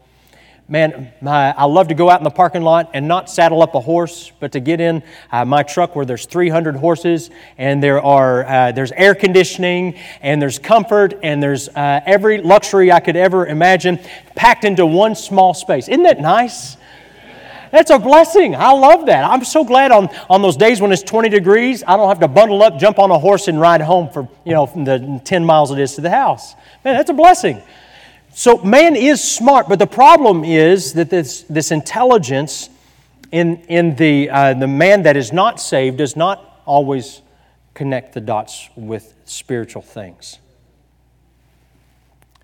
Man, 0.72 1.12
my, 1.20 1.52
I 1.52 1.66
love 1.66 1.88
to 1.88 1.96
go 1.96 2.12
out 2.12 2.20
in 2.20 2.24
the 2.24 2.30
parking 2.30 2.62
lot 2.62 2.92
and 2.94 3.08
not 3.08 3.28
saddle 3.28 3.64
up 3.64 3.74
a 3.74 3.80
horse, 3.80 4.32
but 4.40 4.52
to 4.52 4.60
get 4.60 4.80
in 4.80 5.02
uh, 5.32 5.44
my 5.44 5.64
truck 5.64 5.96
where 5.96 6.06
there's 6.06 6.28
300 6.28 6.76
horses 6.76 7.32
and 7.58 7.82
there 7.82 8.00
are, 8.00 8.46
uh, 8.46 8.72
there's 8.72 8.92
air 8.92 9.16
conditioning 9.16 9.98
and 10.22 10.40
there's 10.40 10.60
comfort 10.60 11.16
and 11.24 11.42
there's 11.42 11.70
uh, 11.70 12.02
every 12.06 12.40
luxury 12.44 12.92
I 12.92 13.00
could 13.00 13.16
ever 13.16 13.48
imagine 13.48 14.00
packed 14.36 14.64
into 14.64 14.86
one 14.86 15.16
small 15.16 15.56
space. 15.56 15.88
Isn't 15.88 16.04
that 16.04 16.22
nice? 16.22 16.78
That's 17.72 17.92
a 17.92 18.00
blessing. 18.00 18.56
I 18.56 18.72
love 18.72 19.06
that. 19.08 19.24
I'm 19.24 19.44
so 19.44 19.64
glad 19.64 19.92
on, 19.92 20.10
on 20.30 20.42
those 20.42 20.58
days 20.58 20.82
when 20.82 20.92
it's 20.92 21.04
20 21.04 21.30
degrees, 21.30 21.84
I 21.86 21.98
don't 21.98 22.10
have 22.10 22.20
to 22.20 22.28
bundle 22.28 22.64
up, 22.64 22.80
jump 22.80 23.00
on 23.00 23.12
a 23.12 23.20
horse, 23.20 23.48
and 23.48 23.60
ride 23.60 23.82
home 23.82 24.10
for, 24.10 24.28
you 24.46 24.54
know, 24.54 24.66
from 24.66 24.86
the 24.86 25.22
10 25.24 25.46
miles 25.46 25.72
it 25.72 25.80
is 25.80 25.96
to 25.96 26.02
the 26.02 26.10
house. 26.10 26.54
Man, 26.84 26.96
that's 26.96 27.10
a 27.10 27.14
blessing. 27.14 27.62
So 28.34 28.58
man 28.64 28.96
is 28.96 29.24
smart, 29.24 29.68
but 29.68 29.80
the 29.80 29.88
problem 29.88 30.44
is 30.44 30.94
that 30.94 31.10
this, 31.10 31.44
this 31.44 31.72
intelligence 31.72 32.70
in, 33.32 33.58
in 33.68 33.96
the, 33.96 34.30
uh, 34.30 34.54
the 34.54 34.68
man 34.68 35.04
that 35.04 35.16
is 35.18 35.32
not 35.32 35.60
saved 35.60 35.98
does 35.98 36.16
not 36.16 36.62
always 36.66 37.22
connect 37.74 38.14
the 38.14 38.22
dots 38.22 38.70
with 38.76 39.14
spiritual 39.26 39.82
things. 39.82 40.40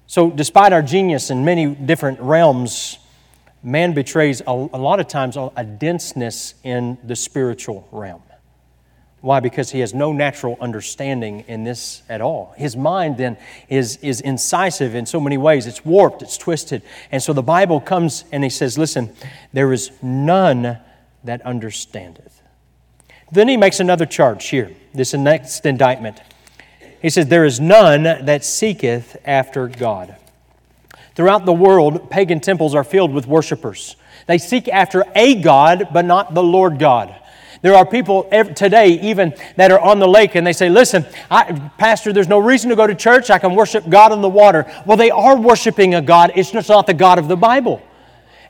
So, 0.07 0.29
despite 0.29 0.71
our 0.71 0.81
genius 0.81 1.29
in 1.29 1.43
many 1.43 1.73
different 1.73 2.19
realms, 2.19 2.99
man 3.65 3.93
betrays 3.93 4.41
a, 4.41 4.51
a 4.51 4.79
lot 4.79 4.99
of 4.99 5.07
times 5.07 5.35
a 5.37 5.63
denseness 5.63 6.53
in 6.63 6.97
the 7.03 7.15
spiritual 7.15 7.87
realm. 7.91 8.21
Why? 9.25 9.39
Because 9.39 9.71
he 9.71 9.79
has 9.79 9.91
no 9.91 10.13
natural 10.13 10.55
understanding 10.61 11.45
in 11.47 11.63
this 11.63 12.03
at 12.07 12.21
all. 12.21 12.53
His 12.57 12.77
mind 12.77 13.17
then 13.17 13.37
is, 13.67 13.97
is 14.03 14.21
incisive 14.21 14.93
in 14.93 15.07
so 15.07 15.19
many 15.19 15.35
ways. 15.35 15.65
It's 15.65 15.83
warped, 15.83 16.21
it's 16.21 16.37
twisted. 16.37 16.83
And 17.11 17.23
so 17.23 17.33
the 17.33 17.41
Bible 17.41 17.81
comes 17.81 18.23
and 18.31 18.43
he 18.43 18.51
says, 18.51 18.77
Listen, 18.77 19.11
there 19.51 19.73
is 19.73 19.91
none 20.03 20.77
that 21.23 21.41
understandeth. 21.41 22.39
Then 23.31 23.47
he 23.47 23.57
makes 23.57 23.79
another 23.79 24.05
charge 24.05 24.45
here, 24.49 24.69
this 24.93 25.15
next 25.15 25.65
indictment. 25.65 26.21
He 27.01 27.09
says, 27.09 27.25
There 27.25 27.45
is 27.45 27.59
none 27.59 28.03
that 28.03 28.45
seeketh 28.45 29.17
after 29.25 29.67
God. 29.67 30.15
Throughout 31.15 31.45
the 31.45 31.53
world, 31.53 32.09
pagan 32.09 32.39
temples 32.39 32.75
are 32.75 32.83
filled 32.83 33.13
with 33.13 33.25
worshipers. 33.25 33.95
They 34.27 34.37
seek 34.37 34.67
after 34.67 35.03
a 35.15 35.35
God, 35.35 35.89
but 35.93 36.05
not 36.05 36.33
the 36.33 36.43
Lord 36.43 36.77
God. 36.77 37.15
There 37.61 37.73
are 37.73 37.85
people 37.85 38.23
today, 38.53 38.99
even 39.01 39.33
that 39.55 39.71
are 39.71 39.79
on 39.79 39.99
the 39.99 40.07
lake, 40.07 40.35
and 40.35 40.45
they 40.45 40.53
say, 40.53 40.69
Listen, 40.69 41.05
I, 41.31 41.71
Pastor, 41.77 42.13
there's 42.13 42.27
no 42.27 42.37
reason 42.37 42.69
to 42.69 42.75
go 42.75 42.85
to 42.85 42.93
church. 42.93 43.29
I 43.29 43.39
can 43.39 43.55
worship 43.55 43.89
God 43.89 44.11
in 44.11 44.21
the 44.21 44.29
water. 44.29 44.71
Well, 44.85 44.97
they 44.97 45.09
are 45.09 45.35
worshiping 45.35 45.95
a 45.95 46.01
God, 46.01 46.31
it's 46.35 46.51
just 46.51 46.69
not 46.69 46.85
the 46.85 46.93
God 46.93 47.17
of 47.17 47.27
the 47.27 47.37
Bible. 47.37 47.81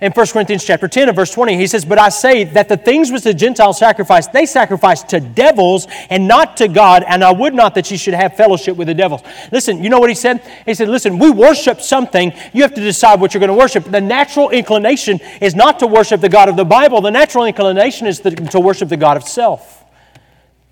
In 0.02 0.12
1 0.12 0.28
Corinthians 0.28 0.66
chapter 0.66 0.90
10 0.90 1.08
and 1.08 1.16
verse 1.16 1.32
20, 1.32 1.56
he 1.56 1.68
says, 1.68 1.86
But 1.86 1.98
I 1.98 2.10
say 2.10 2.44
that 2.44 2.68
the 2.68 2.76
things 2.76 3.12
which 3.12 3.24
the 3.24 3.34
Gentiles 3.34 3.80
sacrifice, 3.80 4.28
they 4.28 4.46
sacrifice 4.46 5.04
to 5.04 5.22
devils 5.22 5.88
and 6.10 6.28
not 6.28 6.58
to 6.58 6.68
God, 6.68 7.04
and 7.08 7.24
I 7.24 7.32
would 7.32 7.54
not 7.54 7.76
that 7.76 7.90
you 7.90 7.98
should 7.98 8.14
have 8.14 8.36
fellowship 8.36 8.76
with 8.76 8.88
the 8.88 8.94
devils. 8.94 9.22
Listen, 9.54 9.82
you 9.82 9.90
know 9.90 10.00
what 10.00 10.10
he 10.10 10.16
said? 10.16 10.42
He 10.66 10.74
said, 10.74 10.90
Listen, 10.90 11.18
we 11.18 11.32
worship 11.32 11.80
something. 11.80 12.34
You 12.54 12.64
have 12.64 12.74
to 12.74 12.82
decide 12.82 13.22
what 13.22 13.34
you're 13.34 13.40
going 13.40 13.48
to 13.50 13.54
worship. 13.54 13.86
The 13.86 14.02
natural 14.02 14.50
inclination 14.50 15.22
is 15.40 15.56
not 15.56 15.80
to 15.80 15.88
worship 15.88 16.20
the 16.20 16.30
God 16.30 16.50
of 16.50 16.58
the 16.58 16.66
Bible, 16.66 17.00
the 17.00 17.12
natural 17.12 17.46
inclination 17.46 18.06
is 18.06 18.20
to 18.20 18.60
worship 18.60 18.90
the 18.90 18.98
God 18.98 19.16
of 19.16 19.24
self, 19.24 19.86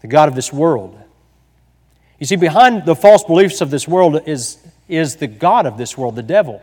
the 0.02 0.08
God 0.08 0.28
of 0.28 0.36
this 0.36 0.52
world. 0.52 1.00
You 2.20 2.26
see, 2.26 2.36
behind 2.36 2.86
the 2.86 2.96
false 2.96 3.24
beliefs 3.24 3.62
of 3.62 3.70
this 3.70 3.88
world 3.88 4.22
is, 4.26 4.58
is 4.88 5.18
the 5.18 5.28
God 5.28 5.66
of 5.66 5.78
this 5.78 5.98
world, 5.98 6.16
the 6.16 6.24
devil. 6.24 6.62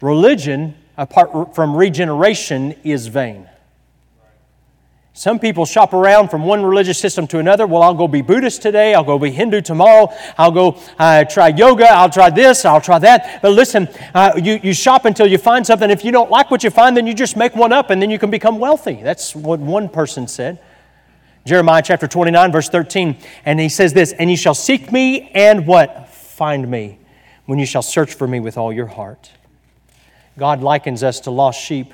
Religion 0.00 0.74
apart 0.96 1.54
from 1.54 1.76
regeneration 1.76 2.74
is 2.84 3.06
vain. 3.06 3.48
Some 5.16 5.38
people 5.38 5.64
shop 5.64 5.94
around 5.94 6.28
from 6.28 6.44
one 6.44 6.62
religious 6.62 6.98
system 6.98 7.26
to 7.28 7.38
another. 7.38 7.66
Well, 7.66 7.82
I'll 7.82 7.94
go 7.94 8.06
be 8.06 8.20
Buddhist 8.20 8.60
today. 8.60 8.92
I'll 8.92 9.02
go 9.02 9.18
be 9.18 9.30
Hindu 9.30 9.62
tomorrow. 9.62 10.12
I'll 10.36 10.50
go 10.50 10.78
uh, 10.98 11.24
try 11.24 11.48
yoga. 11.48 11.90
I'll 11.90 12.10
try 12.10 12.28
this. 12.28 12.66
I'll 12.66 12.82
try 12.82 12.98
that. 12.98 13.40
But 13.40 13.52
listen, 13.52 13.88
uh, 14.12 14.32
you, 14.36 14.60
you 14.62 14.74
shop 14.74 15.06
until 15.06 15.26
you 15.26 15.38
find 15.38 15.66
something. 15.66 15.88
If 15.88 16.04
you 16.04 16.12
don't 16.12 16.30
like 16.30 16.50
what 16.50 16.62
you 16.62 16.68
find, 16.68 16.94
then 16.94 17.06
you 17.06 17.14
just 17.14 17.34
make 17.34 17.56
one 17.56 17.72
up 17.72 17.88
and 17.88 18.02
then 18.02 18.10
you 18.10 18.18
can 18.18 18.30
become 18.30 18.58
wealthy. 18.58 19.00
That's 19.02 19.34
what 19.34 19.58
one 19.58 19.88
person 19.88 20.28
said. 20.28 20.58
Jeremiah 21.46 21.80
chapter 21.82 22.06
29, 22.06 22.52
verse 22.52 22.68
13. 22.68 23.16
And 23.46 23.58
he 23.58 23.70
says 23.70 23.94
this 23.94 24.12
And 24.12 24.30
you 24.30 24.36
shall 24.36 24.54
seek 24.54 24.92
me 24.92 25.30
and 25.30 25.66
what? 25.66 26.10
Find 26.10 26.70
me 26.70 26.98
when 27.46 27.58
you 27.58 27.64
shall 27.64 27.80
search 27.80 28.12
for 28.12 28.28
me 28.28 28.38
with 28.38 28.58
all 28.58 28.70
your 28.70 28.88
heart. 28.88 29.30
God 30.38 30.62
likens 30.62 31.02
us 31.02 31.20
to 31.20 31.30
lost 31.30 31.60
sheep. 31.60 31.92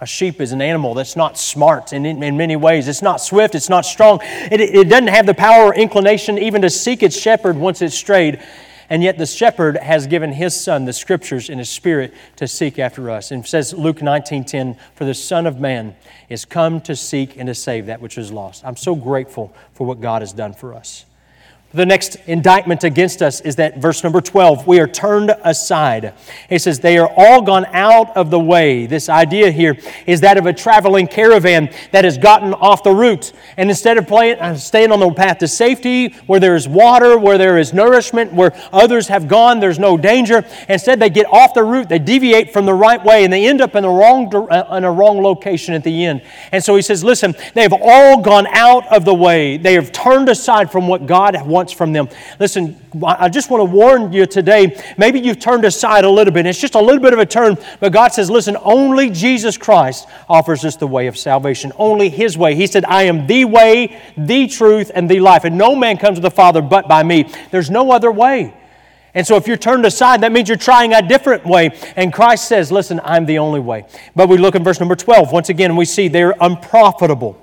A 0.00 0.06
sheep 0.06 0.40
is 0.40 0.52
an 0.52 0.60
animal 0.60 0.94
that's 0.94 1.16
not 1.16 1.38
smart 1.38 1.92
in, 1.92 2.04
in 2.04 2.36
many 2.36 2.56
ways. 2.56 2.86
It's 2.86 3.02
not 3.02 3.20
swift, 3.20 3.54
it's 3.54 3.70
not 3.70 3.86
strong. 3.86 4.20
It, 4.22 4.60
it 4.60 4.88
doesn't 4.88 5.08
have 5.08 5.24
the 5.26 5.34
power 5.34 5.66
or 5.66 5.74
inclination 5.74 6.38
even 6.38 6.62
to 6.62 6.70
seek 6.70 7.02
its 7.02 7.18
shepherd 7.18 7.56
once 7.56 7.80
it's 7.80 7.94
strayed. 7.94 8.42
And 8.90 9.02
yet 9.02 9.18
the 9.18 9.26
shepherd 9.26 9.78
has 9.78 10.06
given 10.06 10.32
his 10.32 10.58
son 10.58 10.84
the 10.84 10.92
scriptures 10.92 11.48
and 11.48 11.58
his 11.58 11.70
spirit 11.70 12.14
to 12.36 12.46
seek 12.46 12.78
after 12.78 13.10
us. 13.10 13.30
And 13.30 13.44
says 13.46 13.72
Luke 13.72 14.00
19:10, 14.00 14.76
"For 14.94 15.04
the 15.04 15.14
Son 15.14 15.46
of 15.46 15.58
Man 15.58 15.96
is 16.28 16.44
come 16.44 16.80
to 16.82 16.94
seek 16.94 17.36
and 17.36 17.46
to 17.48 17.54
save 17.54 17.86
that 17.86 18.00
which 18.00 18.16
is 18.16 18.30
lost." 18.30 18.64
I'm 18.64 18.76
so 18.76 18.94
grateful 18.94 19.52
for 19.72 19.86
what 19.86 20.00
God 20.00 20.22
has 20.22 20.32
done 20.32 20.52
for 20.52 20.74
us. 20.74 21.05
The 21.76 21.84
next 21.84 22.16
indictment 22.26 22.84
against 22.84 23.20
us 23.20 23.42
is 23.42 23.56
that 23.56 23.76
verse 23.76 24.02
number 24.02 24.22
12, 24.22 24.66
we 24.66 24.80
are 24.80 24.86
turned 24.86 25.36
aside. 25.44 26.14
He 26.48 26.58
says, 26.58 26.80
They 26.80 26.96
are 26.96 27.12
all 27.14 27.42
gone 27.42 27.66
out 27.66 28.16
of 28.16 28.30
the 28.30 28.40
way. 28.40 28.86
This 28.86 29.10
idea 29.10 29.50
here 29.50 29.76
is 30.06 30.22
that 30.22 30.38
of 30.38 30.46
a 30.46 30.54
traveling 30.54 31.06
caravan 31.06 31.68
that 31.92 32.04
has 32.04 32.16
gotten 32.16 32.54
off 32.54 32.82
the 32.82 32.92
route. 32.92 33.34
And 33.58 33.68
instead 33.68 33.98
of 33.98 34.06
playing, 34.06 34.38
uh, 34.38 34.56
staying 34.56 34.90
on 34.90 35.00
the 35.00 35.10
path 35.10 35.36
to 35.38 35.48
safety, 35.48 36.14
where 36.26 36.40
there 36.40 36.56
is 36.56 36.66
water, 36.66 37.18
where 37.18 37.36
there 37.36 37.58
is 37.58 37.74
nourishment, 37.74 38.32
where 38.32 38.56
others 38.72 39.08
have 39.08 39.28
gone, 39.28 39.60
there's 39.60 39.78
no 39.78 39.98
danger, 39.98 40.46
instead 40.70 40.98
they 40.98 41.10
get 41.10 41.26
off 41.30 41.52
the 41.52 41.62
route, 41.62 41.90
they 41.90 41.98
deviate 41.98 42.54
from 42.54 42.64
the 42.64 42.72
right 42.72 43.04
way, 43.04 43.22
and 43.22 43.30
they 43.30 43.46
end 43.46 43.60
up 43.60 43.74
in, 43.74 43.82
the 43.82 43.88
wrong, 43.90 44.34
uh, 44.34 44.76
in 44.76 44.84
a 44.84 44.90
wrong 44.90 45.22
location 45.22 45.74
at 45.74 45.84
the 45.84 46.06
end. 46.06 46.22
And 46.52 46.64
so 46.64 46.74
he 46.74 46.80
says, 46.80 47.04
Listen, 47.04 47.34
they 47.52 47.60
have 47.60 47.74
all 47.78 48.22
gone 48.22 48.46
out 48.46 48.90
of 48.90 49.04
the 49.04 49.14
way. 49.14 49.58
They 49.58 49.74
have 49.74 49.92
turned 49.92 50.30
aside 50.30 50.72
from 50.72 50.88
what 50.88 51.04
God 51.04 51.46
wants 51.46 51.65
from 51.72 51.92
them. 51.92 52.08
Listen, 52.38 52.80
I 53.04 53.28
just 53.28 53.50
want 53.50 53.60
to 53.60 53.64
warn 53.64 54.12
you 54.12 54.26
today. 54.26 54.80
Maybe 54.98 55.20
you've 55.20 55.38
turned 55.38 55.64
aside 55.64 56.04
a 56.04 56.10
little 56.10 56.32
bit. 56.32 56.46
It's 56.46 56.60
just 56.60 56.74
a 56.74 56.80
little 56.80 57.00
bit 57.00 57.12
of 57.12 57.18
a 57.18 57.26
turn, 57.26 57.56
but 57.80 57.92
God 57.92 58.12
says, 58.12 58.30
listen, 58.30 58.56
only 58.62 59.10
Jesus 59.10 59.56
Christ 59.56 60.08
offers 60.28 60.64
us 60.64 60.76
the 60.76 60.86
way 60.86 61.06
of 61.06 61.16
salvation, 61.16 61.72
only 61.76 62.08
His 62.08 62.36
way. 62.36 62.54
He 62.54 62.66
said, 62.66 62.84
I 62.84 63.04
am 63.04 63.26
the 63.26 63.44
way, 63.44 64.00
the 64.16 64.46
truth, 64.46 64.90
and 64.94 65.10
the 65.10 65.20
life, 65.20 65.44
and 65.44 65.58
no 65.58 65.74
man 65.74 65.96
comes 65.96 66.18
to 66.18 66.22
the 66.22 66.30
Father 66.30 66.62
but 66.62 66.88
by 66.88 67.02
me. 67.02 67.30
There's 67.50 67.70
no 67.70 67.90
other 67.90 68.10
way. 68.10 68.54
And 69.16 69.26
so 69.26 69.36
if 69.36 69.48
you're 69.48 69.56
turned 69.56 69.86
aside, 69.86 70.20
that 70.20 70.30
means 70.30 70.46
you're 70.46 70.58
trying 70.58 70.92
a 70.92 71.00
different 71.00 71.46
way. 71.46 71.70
And 71.96 72.12
Christ 72.12 72.48
says, 72.48 72.70
Listen, 72.70 73.00
I'm 73.02 73.24
the 73.24 73.38
only 73.38 73.60
way. 73.60 73.86
But 74.14 74.28
we 74.28 74.36
look 74.36 74.54
in 74.54 74.62
verse 74.62 74.78
number 74.78 74.94
12. 74.94 75.32
Once 75.32 75.48
again, 75.48 75.74
we 75.74 75.86
see 75.86 76.08
they're 76.08 76.34
unprofitable. 76.38 77.42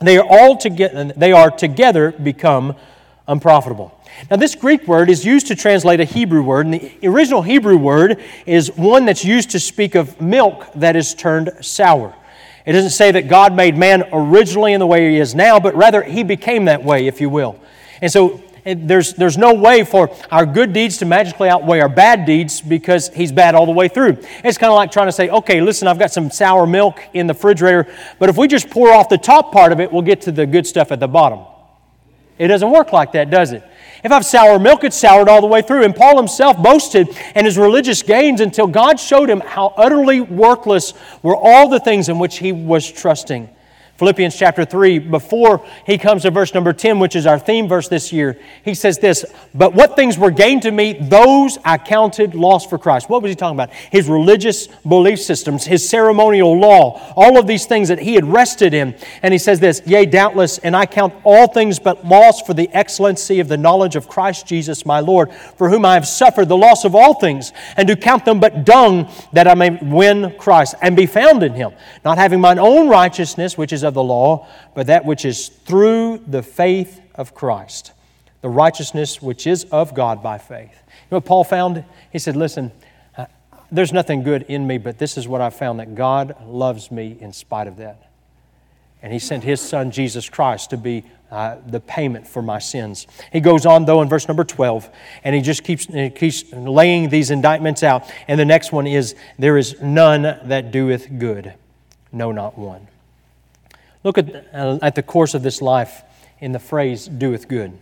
They 0.00 0.18
are 0.18 0.26
all 0.28 0.56
together, 0.56 1.12
they 1.16 1.30
are 1.30 1.52
together 1.52 2.10
become 2.10 2.74
unprofitable. 3.26 3.98
Now, 4.30 4.36
this 4.36 4.54
Greek 4.54 4.86
word 4.86 5.10
is 5.10 5.24
used 5.24 5.46
to 5.48 5.56
translate 5.56 6.00
a 6.00 6.04
Hebrew 6.04 6.42
word, 6.42 6.66
and 6.66 6.74
the 6.74 7.08
original 7.08 7.42
Hebrew 7.42 7.76
word 7.76 8.22
is 8.46 8.70
one 8.76 9.06
that's 9.06 9.24
used 9.24 9.50
to 9.50 9.60
speak 9.60 9.94
of 9.94 10.20
milk 10.20 10.66
that 10.74 10.96
is 10.96 11.14
turned 11.14 11.52
sour. 11.60 12.14
It 12.66 12.72
doesn't 12.72 12.90
say 12.90 13.10
that 13.12 13.28
God 13.28 13.54
made 13.54 13.76
man 13.76 14.04
originally 14.12 14.72
in 14.72 14.80
the 14.80 14.86
way 14.86 15.10
he 15.10 15.18
is 15.18 15.34
now, 15.34 15.60
but 15.60 15.74
rather 15.74 16.02
he 16.02 16.22
became 16.22 16.66
that 16.66 16.82
way, 16.82 17.06
if 17.06 17.20
you 17.20 17.28
will. 17.28 17.58
And 18.00 18.10
so 18.10 18.42
there's, 18.64 19.12
there's 19.14 19.36
no 19.36 19.52
way 19.52 19.84
for 19.84 20.10
our 20.30 20.46
good 20.46 20.72
deeds 20.72 20.96
to 20.98 21.04
magically 21.04 21.50
outweigh 21.50 21.80
our 21.80 21.88
bad 21.88 22.24
deeds 22.24 22.62
because 22.62 23.08
he's 23.08 23.32
bad 23.32 23.54
all 23.54 23.66
the 23.66 23.72
way 23.72 23.88
through. 23.88 24.16
It's 24.42 24.56
kind 24.56 24.70
of 24.70 24.76
like 24.76 24.90
trying 24.90 25.08
to 25.08 25.12
say, 25.12 25.28
okay, 25.28 25.60
listen, 25.60 25.88
I've 25.88 25.98
got 25.98 26.10
some 26.10 26.30
sour 26.30 26.66
milk 26.66 27.00
in 27.12 27.26
the 27.26 27.34
refrigerator, 27.34 27.86
but 28.18 28.30
if 28.30 28.38
we 28.38 28.48
just 28.48 28.70
pour 28.70 28.90
off 28.92 29.10
the 29.10 29.18
top 29.18 29.52
part 29.52 29.72
of 29.72 29.80
it, 29.80 29.92
we'll 29.92 30.02
get 30.02 30.22
to 30.22 30.32
the 30.32 30.46
good 30.46 30.66
stuff 30.66 30.92
at 30.92 31.00
the 31.00 31.08
bottom. 31.08 31.40
It 32.38 32.48
doesn't 32.48 32.70
work 32.70 32.92
like 32.92 33.12
that, 33.12 33.30
does 33.30 33.52
it? 33.52 33.62
If 34.02 34.10
I 34.10 34.16
have 34.16 34.26
sour 34.26 34.58
milk, 34.58 34.84
it's 34.84 34.96
soured 34.96 35.28
all 35.28 35.40
the 35.40 35.46
way 35.46 35.62
through. 35.62 35.84
And 35.84 35.94
Paul 35.94 36.16
himself 36.16 36.58
boasted 36.58 37.08
in 37.34 37.44
his 37.44 37.56
religious 37.56 38.02
gains 38.02 38.40
until 38.40 38.66
God 38.66 39.00
showed 39.00 39.30
him 39.30 39.40
how 39.40 39.72
utterly 39.76 40.20
worthless 40.20 40.94
were 41.22 41.36
all 41.36 41.68
the 41.68 41.80
things 41.80 42.08
in 42.08 42.18
which 42.18 42.38
he 42.38 42.52
was 42.52 42.90
trusting. 42.90 43.48
Philippians 43.96 44.34
chapter 44.34 44.64
3, 44.64 44.98
before 44.98 45.64
he 45.86 45.98
comes 45.98 46.22
to 46.22 46.32
verse 46.32 46.52
number 46.52 46.72
10, 46.72 46.98
which 46.98 47.14
is 47.14 47.28
our 47.28 47.38
theme 47.38 47.68
verse 47.68 47.86
this 47.86 48.12
year, 48.12 48.40
he 48.64 48.74
says 48.74 48.98
this 48.98 49.24
But 49.54 49.72
what 49.72 49.94
things 49.94 50.18
were 50.18 50.32
gained 50.32 50.62
to 50.62 50.72
me, 50.72 50.94
those 50.94 51.58
I 51.64 51.78
counted 51.78 52.34
lost 52.34 52.68
for 52.68 52.76
Christ. 52.76 53.08
What 53.08 53.22
was 53.22 53.30
he 53.30 53.36
talking 53.36 53.54
about? 53.56 53.70
His 53.70 54.08
religious 54.08 54.66
belief 54.66 55.20
systems, 55.20 55.64
his 55.64 55.88
ceremonial 55.88 56.58
law, 56.58 57.00
all 57.14 57.38
of 57.38 57.46
these 57.46 57.66
things 57.66 57.86
that 57.86 58.00
he 58.00 58.14
had 58.14 58.24
rested 58.24 58.74
in. 58.74 58.96
And 59.22 59.32
he 59.32 59.38
says 59.38 59.60
this 59.60 59.80
Yea, 59.86 60.06
doubtless, 60.06 60.58
and 60.58 60.74
I 60.74 60.86
count 60.86 61.14
all 61.22 61.46
things 61.46 61.78
but 61.78 62.04
loss 62.04 62.42
for 62.42 62.52
the 62.52 62.68
excellency 62.72 63.38
of 63.38 63.46
the 63.46 63.56
knowledge 63.56 63.94
of 63.94 64.08
Christ 64.08 64.44
Jesus 64.44 64.84
my 64.84 64.98
Lord, 64.98 65.32
for 65.32 65.70
whom 65.70 65.84
I 65.84 65.94
have 65.94 66.08
suffered 66.08 66.48
the 66.48 66.56
loss 66.56 66.84
of 66.84 66.96
all 66.96 67.14
things, 67.14 67.52
and 67.76 67.86
do 67.86 67.94
count 67.94 68.24
them 68.24 68.40
but 68.40 68.64
dung 68.64 69.08
that 69.32 69.46
I 69.46 69.54
may 69.54 69.70
win 69.70 70.34
Christ 70.36 70.74
and 70.82 70.96
be 70.96 71.06
found 71.06 71.44
in 71.44 71.54
him, 71.54 71.72
not 72.04 72.18
having 72.18 72.40
mine 72.40 72.58
own 72.58 72.88
righteousness, 72.88 73.56
which 73.56 73.72
is 73.72 73.83
of 73.84 73.94
the 73.94 74.02
law, 74.02 74.48
but 74.74 74.86
that 74.86 75.04
which 75.04 75.24
is 75.24 75.48
through 75.48 76.18
the 76.26 76.42
faith 76.42 77.00
of 77.14 77.34
Christ, 77.34 77.92
the 78.40 78.48
righteousness 78.48 79.22
which 79.22 79.46
is 79.46 79.64
of 79.64 79.94
God 79.94 80.22
by 80.22 80.38
faith. 80.38 80.72
You 80.72 81.06
know 81.10 81.16
what 81.18 81.24
Paul 81.24 81.44
found? 81.44 81.84
He 82.12 82.18
said, 82.18 82.36
Listen, 82.36 82.72
uh, 83.16 83.26
there's 83.70 83.92
nothing 83.92 84.22
good 84.22 84.42
in 84.42 84.66
me, 84.66 84.78
but 84.78 84.98
this 84.98 85.16
is 85.16 85.28
what 85.28 85.40
I 85.40 85.50
found 85.50 85.80
that 85.80 85.94
God 85.94 86.36
loves 86.46 86.90
me 86.90 87.16
in 87.20 87.32
spite 87.32 87.66
of 87.66 87.76
that. 87.78 88.10
And 89.02 89.12
He 89.12 89.18
sent 89.18 89.44
His 89.44 89.60
Son, 89.60 89.90
Jesus 89.90 90.28
Christ, 90.28 90.70
to 90.70 90.76
be 90.76 91.04
uh, 91.34 91.56
the 91.66 91.80
payment 91.80 92.28
for 92.28 92.42
my 92.42 92.60
sins. 92.60 93.08
He 93.32 93.40
goes 93.40 93.66
on, 93.66 93.86
though, 93.86 94.02
in 94.02 94.08
verse 94.08 94.28
number 94.28 94.44
12, 94.44 94.88
and 95.24 95.34
he 95.34 95.40
just 95.40 95.64
keeps, 95.64 95.86
he 95.86 96.08
keeps 96.08 96.52
laying 96.52 97.08
these 97.08 97.32
indictments 97.32 97.82
out. 97.82 98.08
And 98.28 98.38
the 98.38 98.44
next 98.44 98.70
one 98.70 98.86
is, 98.86 99.16
There 99.36 99.58
is 99.58 99.80
none 99.82 100.22
that 100.22 100.70
doeth 100.70 101.18
good, 101.18 101.54
no, 102.12 102.30
not 102.30 102.56
one. 102.56 102.86
Look 104.04 104.18
at, 104.18 104.54
uh, 104.54 104.78
at 104.82 104.94
the 104.94 105.02
course 105.02 105.34
of 105.34 105.42
this 105.42 105.60
life 105.60 106.02
in 106.38 106.52
the 106.52 106.58
phrase 106.58 107.08
doeth 107.08 107.48
good. 107.48 107.76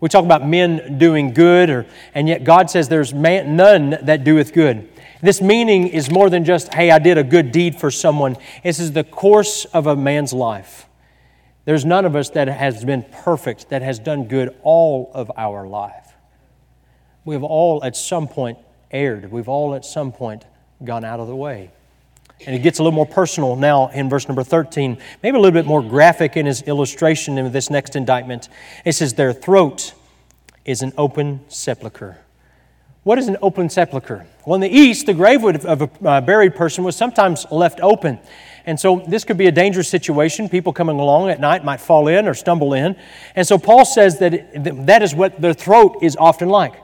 We 0.00 0.08
talk 0.08 0.24
about 0.24 0.46
men 0.46 0.98
doing 0.98 1.32
good, 1.32 1.70
or, 1.70 1.86
and 2.12 2.28
yet 2.28 2.42
God 2.42 2.68
says 2.68 2.88
there's 2.88 3.14
man, 3.14 3.54
none 3.54 3.90
that 4.02 4.24
doeth 4.24 4.52
good. 4.52 4.88
This 5.22 5.40
meaning 5.40 5.86
is 5.86 6.10
more 6.10 6.28
than 6.28 6.44
just, 6.44 6.74
hey, 6.74 6.90
I 6.90 6.98
did 6.98 7.16
a 7.16 7.22
good 7.22 7.52
deed 7.52 7.76
for 7.76 7.92
someone. 7.92 8.36
This 8.64 8.80
is 8.80 8.90
the 8.90 9.04
course 9.04 9.64
of 9.66 9.86
a 9.86 9.94
man's 9.94 10.32
life. 10.32 10.88
There's 11.64 11.84
none 11.84 12.04
of 12.04 12.16
us 12.16 12.30
that 12.30 12.48
has 12.48 12.84
been 12.84 13.04
perfect, 13.04 13.68
that 13.68 13.82
has 13.82 14.00
done 14.00 14.26
good 14.26 14.56
all 14.64 15.12
of 15.14 15.30
our 15.36 15.68
life. 15.68 16.14
We've 17.24 17.44
all 17.44 17.84
at 17.84 17.94
some 17.94 18.26
point 18.26 18.58
erred. 18.90 19.30
We've 19.30 19.48
all 19.48 19.76
at 19.76 19.84
some 19.84 20.10
point 20.10 20.44
gone 20.82 21.04
out 21.04 21.20
of 21.20 21.28
the 21.28 21.36
way. 21.36 21.70
And 22.46 22.54
it 22.56 22.60
gets 22.60 22.78
a 22.78 22.82
little 22.82 22.96
more 22.96 23.06
personal 23.06 23.56
now 23.56 23.88
in 23.88 24.08
verse 24.08 24.28
number 24.28 24.42
13, 24.42 24.98
maybe 25.22 25.36
a 25.36 25.40
little 25.40 25.52
bit 25.52 25.66
more 25.66 25.82
graphic 25.82 26.36
in 26.36 26.46
his 26.46 26.62
illustration 26.62 27.38
in 27.38 27.52
this 27.52 27.70
next 27.70 27.96
indictment. 27.96 28.48
It 28.84 28.92
says, 28.92 29.14
Their 29.14 29.32
throat 29.32 29.94
is 30.64 30.82
an 30.82 30.92
open 30.96 31.40
sepulchre. 31.48 32.18
What 33.04 33.18
is 33.18 33.26
an 33.28 33.36
open 33.42 33.68
sepulchre? 33.68 34.26
Well, 34.46 34.54
in 34.54 34.60
the 34.60 34.68
East, 34.68 35.06
the 35.06 35.14
grave 35.14 35.44
of 35.44 35.82
a 35.82 35.90
uh, 36.08 36.20
buried 36.20 36.54
person 36.54 36.84
was 36.84 36.94
sometimes 36.94 37.46
left 37.50 37.80
open. 37.80 38.20
And 38.64 38.78
so 38.78 39.04
this 39.08 39.24
could 39.24 39.36
be 39.36 39.46
a 39.46 39.52
dangerous 39.52 39.88
situation. 39.88 40.48
People 40.48 40.72
coming 40.72 40.98
along 41.00 41.30
at 41.30 41.40
night 41.40 41.64
might 41.64 41.80
fall 41.80 42.06
in 42.06 42.28
or 42.28 42.34
stumble 42.34 42.74
in. 42.74 42.96
And 43.34 43.46
so 43.46 43.58
Paul 43.58 43.84
says 43.84 44.18
that 44.20 44.86
that 44.86 45.02
is 45.02 45.14
what 45.14 45.40
their 45.40 45.54
throat 45.54 45.98
is 46.00 46.16
often 46.16 46.48
like. 46.48 46.74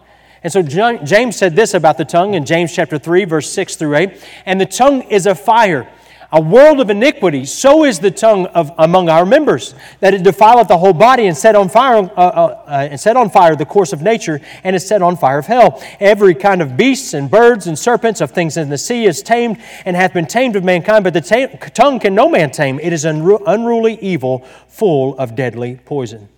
And 0.45 0.53
so 0.53 0.63
James 0.63 1.37
said 1.37 1.57
this 1.57 1.75
about 1.75 1.99
the 1.99 2.05
tongue 2.05 2.35
in 2.35 2.45
James 2.45 2.73
chapter 2.73 2.99
3, 2.99 3.25
verse 3.25 3.51
6 3.51 3.77
through 3.77 3.97
8. 3.97 4.25
And 4.47 4.61
the 4.61 4.67
tongue 4.67 5.03
is 5.03 5.27
a 5.27 5.35
fire, 5.35 5.91
a 6.31 6.41
world 6.41 6.81
of 6.81 6.91
iniquity. 6.91 7.45
So 7.45 7.85
is 7.85 7.99
the 7.99 8.13
tongue 8.13 8.47
of, 8.47 8.71
among 8.79 9.09
our 9.09 9.27
members, 9.27 9.75
that 9.99 10.15
it 10.15 10.23
defileth 10.23 10.69
the 10.69 10.79
whole 10.79 10.93
body 10.93 11.27
and 11.27 11.37
set 11.37 11.57
on 11.57 11.69
fire, 11.69 11.97
uh, 11.97 12.21
uh, 12.21 12.65
uh, 12.67 12.89
and 12.91 13.01
set 13.01 13.17
on 13.17 13.31
fire 13.31 13.57
the 13.57 13.67
course 13.67 13.93
of 13.93 14.01
nature, 14.01 14.41
and 14.63 14.77
is 14.77 14.87
set 14.87 15.03
on 15.03 15.17
fire 15.17 15.39
of 15.39 15.47
hell. 15.47 15.83
Every 15.99 16.37
kind 16.37 16.63
of 16.63 16.77
beasts 16.77 17.15
and 17.15 17.29
birds 17.29 17.67
and 17.67 17.77
serpents 17.77 18.21
of 18.21 18.31
things 18.31 18.57
in 18.57 18.69
the 18.69 18.79
sea 18.79 19.07
is 19.07 19.23
tamed 19.23 19.61
and 19.85 19.97
hath 19.97 20.15
been 20.15 20.27
tamed 20.27 20.55
of 20.55 20.63
mankind, 20.63 21.03
but 21.03 21.15
the 21.15 21.21
ta- 21.21 21.57
tongue 21.71 21.99
can 21.99 22.15
no 22.15 22.29
man 22.29 22.53
tame. 22.53 22.79
It 22.79 22.93
is 22.93 23.05
unru- 23.05 23.43
unruly 23.45 23.99
evil, 24.01 24.47
full 24.69 25.19
of 25.19 25.35
deadly 25.35 25.81
poison. 25.85 26.29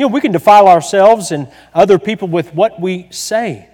You 0.00 0.08
know, 0.08 0.14
we 0.14 0.22
can 0.22 0.32
defile 0.32 0.66
ourselves 0.66 1.30
and 1.30 1.46
other 1.74 1.98
people 1.98 2.26
with 2.26 2.54
what 2.54 2.80
we 2.80 3.08
say. 3.10 3.68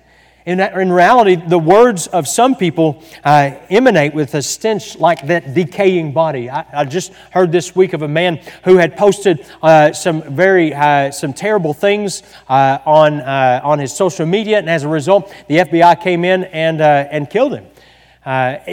In, 0.44 0.58
in 0.58 0.90
reality, 0.90 1.36
the 1.36 1.56
words 1.56 2.08
of 2.08 2.26
some 2.26 2.56
people 2.56 3.00
uh, 3.22 3.52
emanate 3.70 4.12
with 4.12 4.34
a 4.34 4.42
stench 4.42 4.98
like 4.98 5.24
that 5.28 5.54
decaying 5.54 6.10
body. 6.10 6.50
I, 6.50 6.80
I, 6.80 6.84
just 6.84 7.12
heard 7.30 7.52
this 7.52 7.76
week 7.76 7.92
of 7.92 8.02
a 8.02 8.08
man 8.08 8.40
who 8.64 8.76
had 8.76 8.96
posted 8.96 9.46
uh, 9.62 9.92
some 9.92 10.34
very 10.34 10.74
uh, 10.74 11.12
some 11.12 11.32
terrible 11.32 11.72
things 11.72 12.24
uh, 12.48 12.78
on 12.84 13.20
uh, 13.20 13.60
on 13.62 13.78
his 13.78 13.92
social 13.92 14.26
media, 14.26 14.58
and 14.58 14.68
as 14.68 14.82
a 14.82 14.88
result, 14.88 15.32
the 15.46 15.58
FBI 15.58 16.00
came 16.00 16.24
in 16.24 16.42
and 16.42 16.80
uh, 16.80 17.06
and 17.08 17.30
killed 17.30 17.54
him. 17.54 17.66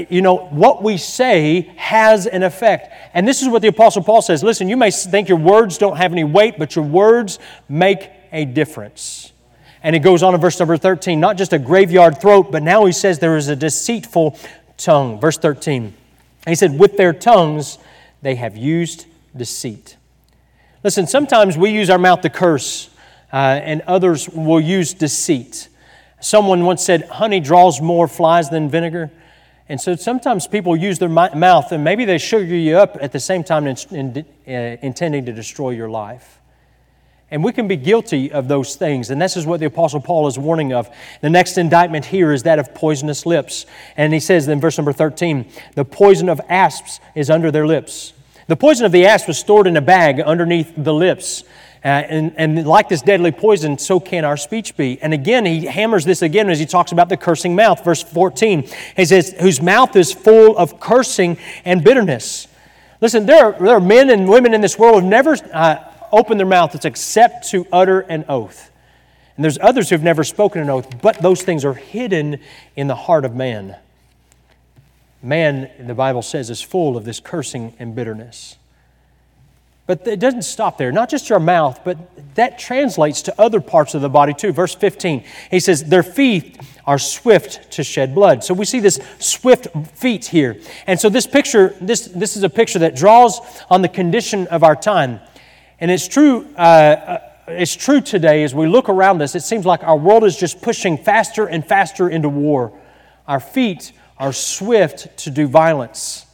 You 0.10 0.22
know, 0.22 0.48
what 0.48 0.82
we 0.82 0.98
say 0.98 1.72
has 1.76 2.26
an 2.26 2.42
effect. 2.42 2.92
And 3.14 3.28
this 3.28 3.44
is 3.44 3.48
what 3.48 3.62
the 3.62 3.68
Apostle 3.68 4.04
Paul 4.04 4.22
says 4.22 4.44
Listen, 4.44 4.68
you 4.68 4.78
may 4.78 4.90
think 4.90 5.30
your 5.30 5.38
words 5.38 5.78
don't 5.78 5.98
have 5.98 6.12
any 6.12 6.24
weight, 6.24 6.58
but 6.58 6.76
your 6.76 6.86
words 6.86 7.40
make 7.70 8.10
a 8.32 8.46
difference. 8.46 9.32
And 9.84 9.94
he 9.94 10.00
goes 10.00 10.24
on 10.24 10.34
in 10.34 10.42
verse 10.42 10.58
number 10.60 10.78
13, 10.78 11.20
not 11.20 11.38
just 11.38 11.54
a 11.54 11.60
graveyard 11.60 12.20
throat, 12.22 12.52
but 12.52 12.64
now 12.64 12.86
he 12.86 12.94
says 12.94 13.20
there 13.20 13.38
is 13.38 13.50
a 13.50 13.56
deceitful 13.56 14.40
tongue. 14.78 15.20
Verse 15.20 15.38
13. 15.38 15.94
He 16.48 16.56
said, 16.56 16.80
With 16.80 16.98
their 16.98 17.14
tongues 17.14 17.78
they 18.22 18.36
have 18.36 18.58
used 18.58 19.06
deceit. 19.36 19.98
Listen, 20.84 21.06
sometimes 21.06 21.58
we 21.58 21.70
use 21.70 21.90
our 21.90 22.00
mouth 22.00 22.22
to 22.22 22.30
curse, 22.30 22.90
uh, 23.32 23.36
and 23.36 23.82
others 23.82 24.28
will 24.30 24.60
use 24.60 24.94
deceit. 24.94 25.70
Someone 26.22 26.66
once 26.66 26.84
said, 26.84 27.08
Honey 27.08 27.40
draws 27.40 27.82
more 27.82 28.08
flies 28.08 28.50
than 28.50 28.70
vinegar. 28.70 29.12
And 29.70 29.80
so 29.80 29.96
sometimes 29.96 30.46
people 30.46 30.76
use 30.76 31.00
their 31.00 31.10
mouth, 31.10 31.72
and 31.72 31.84
maybe 31.84 32.06
they 32.06 32.18
sugar 32.18 32.46
you 32.46 32.78
up 32.78 32.98
at 33.00 33.12
the 33.12 33.20
same 33.20 33.44
time 33.44 33.66
in, 33.66 33.78
in, 33.92 34.26
uh, 34.48 34.78
intending 34.82 35.26
to 35.26 35.34
destroy 35.34 35.70
your 35.70 35.90
life. 35.90 36.40
And 37.32 37.44
we 37.44 37.52
can 37.52 37.68
be 37.68 37.78
guilty 37.78 38.32
of 38.32 38.48
those 38.48 38.76
things. 38.76 39.10
And 39.10 39.20
this 39.20 39.36
is 39.36 39.46
what 39.46 39.60
the 39.60 39.66
Apostle 39.66 40.02
Paul 40.02 40.28
is 40.28 40.38
warning 40.38 40.74
of. 40.74 40.88
The 41.22 41.32
next 41.32 41.58
indictment 41.58 42.06
here 42.06 42.32
is 42.32 42.44
that 42.44 42.60
of 42.60 42.76
poisonous 42.76 43.26
lips. 43.26 43.66
And 43.98 44.14
he 44.14 44.20
says 44.20 44.48
in 44.48 44.60
verse 44.60 44.78
number 44.78 44.94
13, 44.94 45.50
the 45.74 45.86
poison 45.86 46.30
of 46.30 46.40
asps 46.48 47.00
is 47.16 47.32
under 47.32 47.50
their 47.50 47.66
lips. 47.66 48.14
The 48.48 48.56
poison 48.56 48.86
of 48.86 48.92
the 48.92 49.08
asp 49.08 49.28
was 49.28 49.40
stored 49.40 49.66
in 49.66 49.78
a 49.78 49.82
bag 49.82 50.20
underneath 50.20 50.74
the 50.78 50.94
lips. 50.94 51.44
Uh, 51.84 51.88
and, 51.88 52.34
and 52.38 52.66
like 52.66 52.88
this 52.88 53.02
deadly 53.02 53.32
poison, 53.32 53.78
so 53.78 54.00
can 54.00 54.24
our 54.24 54.38
speech 54.38 54.78
be. 54.78 55.02
And 55.02 55.14
again, 55.14 55.46
he 55.46 55.66
hammers 55.66 56.06
this 56.06 56.22
again 56.22 56.50
as 56.50 56.58
he 56.58 56.66
talks 56.66 56.94
about 56.94 57.10
the 57.10 57.18
cursing 57.18 57.56
mouth. 57.56 57.84
Verse 57.84 58.02
14, 58.02 58.70
he 58.96 59.04
says, 59.06 59.36
whose 59.40 59.62
mouth 59.62 59.94
is 59.98 60.14
full 60.14 60.58
of 60.58 60.80
cursing 60.80 61.38
and 61.66 61.84
bitterness. 61.84 62.48
Listen, 63.02 63.26
there 63.26 63.48
are, 63.48 63.52
there 63.52 63.76
are 63.76 63.82
men 63.82 64.10
and 64.10 64.30
women 64.30 64.54
in 64.54 64.62
this 64.62 64.80
world 64.80 64.96
who 64.96 65.02
have 65.02 65.10
never 65.10 65.36
uh, 65.52 65.84
open 66.14 66.38
their 66.38 66.48
mouth 66.48 66.86
except 66.86 67.50
to 67.50 67.68
utter 67.70 68.00
an 68.02 68.24
oath. 68.30 68.72
And 69.36 69.44
there's 69.44 69.58
others 69.60 69.90
who've 69.90 70.02
never 70.02 70.24
spoken 70.24 70.62
an 70.62 70.70
oath, 70.70 71.02
but 71.02 71.22
those 71.22 71.42
things 71.42 71.66
are 71.66 71.74
hidden 71.74 72.40
in 72.78 72.88
the 72.88 72.96
heart 72.96 73.26
of 73.26 73.36
man. 73.36 73.76
Man, 75.22 75.70
the 75.80 75.96
Bible 75.96 76.22
says, 76.22 76.50
is 76.50 76.62
full 76.62 76.96
of 76.96 77.04
this 77.04 77.20
cursing 77.20 77.74
and 77.80 77.94
bitterness. 77.94 78.58
But 79.86 80.08
it 80.08 80.20
doesn't 80.20 80.44
stop 80.44 80.78
there. 80.78 80.92
Not 80.92 81.10
just 81.10 81.30
your 81.30 81.40
mouth, 81.40 81.82
but 81.84 81.98
that 82.36 82.58
translates 82.58 83.22
to 83.24 83.42
other 83.42 83.60
parts 83.60 83.94
of 83.94 84.02
the 84.02 84.10
body 84.10 84.34
too. 84.34 84.54
Verse 84.54 84.74
15, 84.74 85.24
he 85.52 85.60
says, 85.60 85.84
Their 85.84 86.04
feet 86.04 86.60
are 86.86 86.98
swift 86.98 87.72
to 87.72 87.84
shed 87.84 88.16
blood. 88.16 88.44
So 88.44 88.54
we 88.54 88.66
see 88.66 88.80
this 88.80 89.00
swift 89.20 89.68
feet 89.96 90.26
here. 90.26 90.58
And 90.88 91.00
so 91.00 91.10
this 91.10 91.28
picture, 91.28 91.76
this, 91.82 92.06
this 92.06 92.38
is 92.38 92.44
a 92.44 92.50
picture 92.50 92.80
that 92.80 92.96
draws 92.96 93.40
on 93.70 93.82
the 93.82 93.90
condition 93.90 94.48
of 94.48 94.64
our 94.64 94.76
time. 94.76 95.20
And 95.80 95.92
it's 95.92 96.08
true, 96.08 96.48
uh, 96.58 96.60
uh, 96.60 97.20
it's 97.48 97.76
true 97.76 98.00
today 98.00 98.44
as 98.44 98.56
we 98.56 98.68
look 98.68 98.88
around 98.88 99.22
us, 99.22 99.36
it 99.36 99.44
seems 99.44 99.66
like 99.66 99.84
our 99.84 99.98
world 99.98 100.24
is 100.24 100.38
just 100.38 100.62
pushing 100.62 100.98
faster 100.98 101.46
and 101.46 101.66
faster 101.66 102.10
into 102.10 102.30
war. 102.30 102.78
Our 103.28 103.42
feet 103.42 103.92
are 104.18 104.32
swift 104.32 105.18
to 105.20 105.30
do 105.30 105.48
violence. 105.48 106.26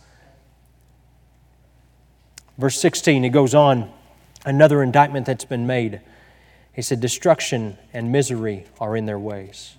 Verse 2.60 2.78
16, 2.82 3.24
he 3.24 3.30
goes 3.30 3.56
on, 3.56 3.90
another 4.46 4.84
indictment 4.84 5.26
that's 5.26 5.46
been 5.46 5.66
made. 5.66 6.02
He 6.74 6.82
said, 6.82 7.00
Destruction 7.00 7.78
and 7.94 8.12
misery 8.12 8.66
are 8.82 8.98
in 8.98 9.06
their 9.06 9.18
ways. 9.18 9.78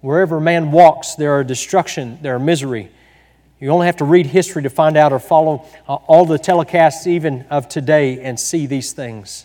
Wherever 0.00 0.40
man 0.40 0.72
walks, 0.72 1.14
there 1.16 1.32
are 1.32 1.44
destruction, 1.44 2.18
there 2.22 2.34
are 2.34 2.40
misery. 2.40 2.90
You 3.60 3.68
only 3.68 3.86
have 3.86 3.98
to 3.98 4.06
read 4.06 4.24
history 4.24 4.62
to 4.62 4.70
find 4.70 4.96
out 4.96 5.12
or 5.12 5.18
follow 5.20 5.66
uh, 5.86 5.94
all 5.94 6.24
the 6.24 6.38
telecasts, 6.38 7.06
even 7.06 7.44
of 7.50 7.68
today, 7.68 8.20
and 8.22 8.40
see 8.40 8.64
these 8.64 8.92
things. 8.92 9.44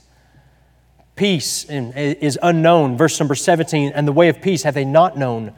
Peace 1.17 1.65
is 1.65 2.39
unknown. 2.41 2.95
Verse 2.95 3.19
number 3.19 3.36
17, 3.36 3.91
and 3.93 4.07
the 4.07 4.13
way 4.13 4.29
of 4.29 4.41
peace 4.41 4.63
have 4.63 4.73
they 4.73 4.86
not 4.86 5.17
known. 5.17 5.53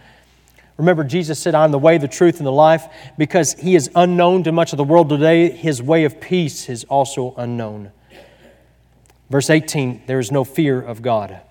Remember, 0.80 1.04
Jesus 1.04 1.38
said, 1.38 1.56
I'm 1.56 1.72
the 1.72 1.78
way, 1.78 1.98
the 1.98 2.08
truth, 2.08 2.38
and 2.38 2.48
the 2.48 2.54
life. 2.54 2.88
Because 3.18 3.54
he 3.54 3.76
is 3.76 3.92
unknown 3.96 4.46
to 4.46 4.54
much 4.54 4.72
of 4.72 4.78
the 4.78 4.84
world 4.86 5.10
today, 5.10 5.52
his 5.52 5.84
way 5.84 6.06
of 6.06 6.22
peace 6.22 6.70
is 6.70 6.86
also 6.86 7.36
unknown. 7.38 7.92
Verse 9.30 9.50
18, 9.50 10.04
there 10.08 10.20
is 10.20 10.32
no 10.32 10.46
fear 10.46 10.82
of 10.82 11.02
God. 11.02 11.42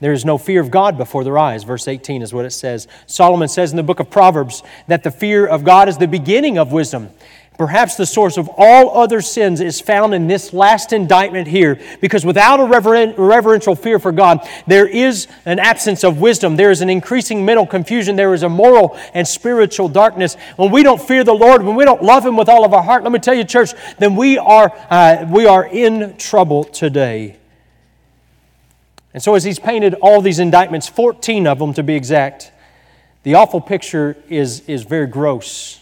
There 0.00 0.14
is 0.14 0.24
no 0.24 0.38
fear 0.38 0.62
of 0.62 0.70
God 0.70 0.96
before 0.96 1.22
their 1.22 1.36
eyes. 1.36 1.64
Verse 1.64 1.86
18 1.86 2.22
is 2.22 2.32
what 2.32 2.46
it 2.46 2.52
says. 2.52 2.88
Solomon 3.06 3.48
says 3.48 3.72
in 3.72 3.76
the 3.76 3.82
book 3.82 4.00
of 4.00 4.08
Proverbs 4.08 4.62
that 4.88 5.04
the 5.04 5.10
fear 5.10 5.46
of 5.46 5.62
God 5.62 5.90
is 5.90 5.98
the 5.98 6.08
beginning 6.08 6.56
of 6.56 6.72
wisdom. 6.72 7.10
Perhaps 7.60 7.96
the 7.96 8.06
source 8.06 8.38
of 8.38 8.48
all 8.56 8.96
other 8.96 9.20
sins 9.20 9.60
is 9.60 9.82
found 9.82 10.14
in 10.14 10.26
this 10.26 10.54
last 10.54 10.94
indictment 10.94 11.46
here, 11.46 11.78
because 12.00 12.24
without 12.24 12.58
a 12.58 12.64
reverential 12.64 13.74
fear 13.74 13.98
for 13.98 14.12
God, 14.12 14.48
there 14.66 14.86
is 14.86 15.28
an 15.44 15.58
absence 15.58 16.02
of 16.02 16.22
wisdom. 16.22 16.56
There 16.56 16.70
is 16.70 16.80
an 16.80 16.88
increasing 16.88 17.44
mental 17.44 17.66
confusion. 17.66 18.16
There 18.16 18.32
is 18.32 18.44
a 18.44 18.48
moral 18.48 18.98
and 19.12 19.28
spiritual 19.28 19.90
darkness. 19.90 20.38
When 20.56 20.70
we 20.70 20.82
don't 20.82 21.02
fear 21.02 21.22
the 21.22 21.34
Lord, 21.34 21.62
when 21.62 21.76
we 21.76 21.84
don't 21.84 22.02
love 22.02 22.24
Him 22.24 22.34
with 22.34 22.48
all 22.48 22.64
of 22.64 22.72
our 22.72 22.82
heart, 22.82 23.02
let 23.02 23.12
me 23.12 23.18
tell 23.18 23.34
you, 23.34 23.44
church, 23.44 23.72
then 23.98 24.16
we 24.16 24.38
are, 24.38 24.72
uh, 24.88 25.26
we 25.28 25.44
are 25.44 25.66
in 25.66 26.16
trouble 26.16 26.64
today. 26.64 27.36
And 29.12 29.22
so, 29.22 29.34
as 29.34 29.44
he's 29.44 29.58
painted 29.58 29.92
all 29.96 30.22
these 30.22 30.38
indictments, 30.38 30.88
14 30.88 31.46
of 31.46 31.58
them 31.58 31.74
to 31.74 31.82
be 31.82 31.94
exact, 31.94 32.52
the 33.22 33.34
awful 33.34 33.60
picture 33.60 34.16
is, 34.30 34.60
is 34.60 34.84
very 34.84 35.06
gross 35.06 35.79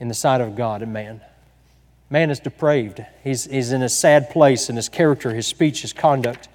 in 0.00 0.08
the 0.08 0.14
sight 0.14 0.40
of 0.40 0.56
God 0.56 0.82
and 0.82 0.92
man. 0.92 1.20
Man 2.10 2.30
is 2.30 2.40
depraved. 2.40 3.04
He's, 3.22 3.44
he's 3.44 3.72
in 3.72 3.82
a 3.82 3.88
sad 3.88 4.30
place 4.30 4.70
in 4.70 4.76
his 4.76 4.88
character, 4.88 5.34
his 5.34 5.46
speech, 5.46 5.82
his 5.82 5.92
conduct. 5.92 6.48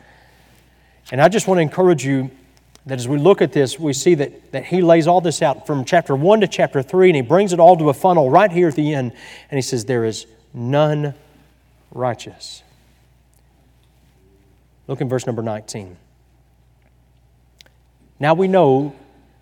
And 1.12 1.21
I 1.21 1.29
just 1.29 1.47
want 1.47 1.60
to 1.60 1.62
encourage 1.62 2.06
you 2.06 2.32
that 2.86 2.99
as 2.99 3.08
we 3.08 3.17
look 3.17 3.41
at 3.41 3.53
this, 3.53 3.79
we 3.79 3.93
see 3.93 4.15
that, 4.15 4.51
that 4.51 4.65
he 4.65 4.82
lays 4.82 5.08
all 5.08 5.21
this 5.21 5.41
out 5.41 5.67
from 5.67 5.86
chapter 5.86 6.15
1 6.15 6.41
to 6.41 6.47
chapter 6.47 6.82
3, 6.82 7.10
and 7.10 7.15
he 7.15 7.21
brings 7.21 7.53
it 7.53 7.60
all 7.60 7.77
to 7.77 7.89
a 7.89 7.93
funnel 7.93 8.29
right 8.29 8.51
here 8.51 8.67
at 8.67 8.75
the 8.75 8.93
end. 8.93 9.13
And 9.49 9.58
he 9.58 9.62
says, 9.62 9.86
There 9.86 10.06
is 10.06 10.25
none 10.53 11.13
righteous. 11.91 12.63
Look 14.88 15.01
in 15.01 15.08
verse 15.08 15.25
number 15.25 15.41
19. 15.41 15.97
Now 18.19 18.34
we 18.34 18.47
know 18.47 18.95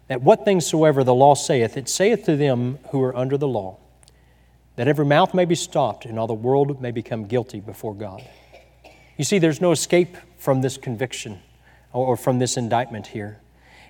that 0.08 0.22
what 0.22 0.46
things 0.46 0.68
soever 0.68 1.04
the 1.04 1.16
law 1.16 1.36
saith, 1.36 1.78
it 1.78 1.90
saith 1.90 2.26
to 2.26 2.36
them 2.36 2.80
who 2.92 3.02
are 3.02 3.16
under 3.16 3.38
the 3.38 3.48
law, 3.48 3.78
that 4.82 4.88
every 4.88 5.06
mouth 5.06 5.36
may 5.36 5.46
be 5.46 5.54
stopped 5.54 6.06
and 6.06 6.18
all 6.18 6.26
the 6.26 6.34
world 6.34 6.82
may 6.82 6.90
become 6.90 7.26
guilty 7.26 7.60
before 7.60 7.94
God. 7.94 8.28
You 9.16 9.24
see, 9.24 9.38
there's 9.38 9.62
no 9.62 9.72
escape 9.72 10.18
from 10.38 10.62
this 10.62 10.76
conviction 10.76 11.40
or 11.94 12.18
from 12.18 12.40
this 12.40 12.58
indictment 12.58 13.06
here. 13.06 13.40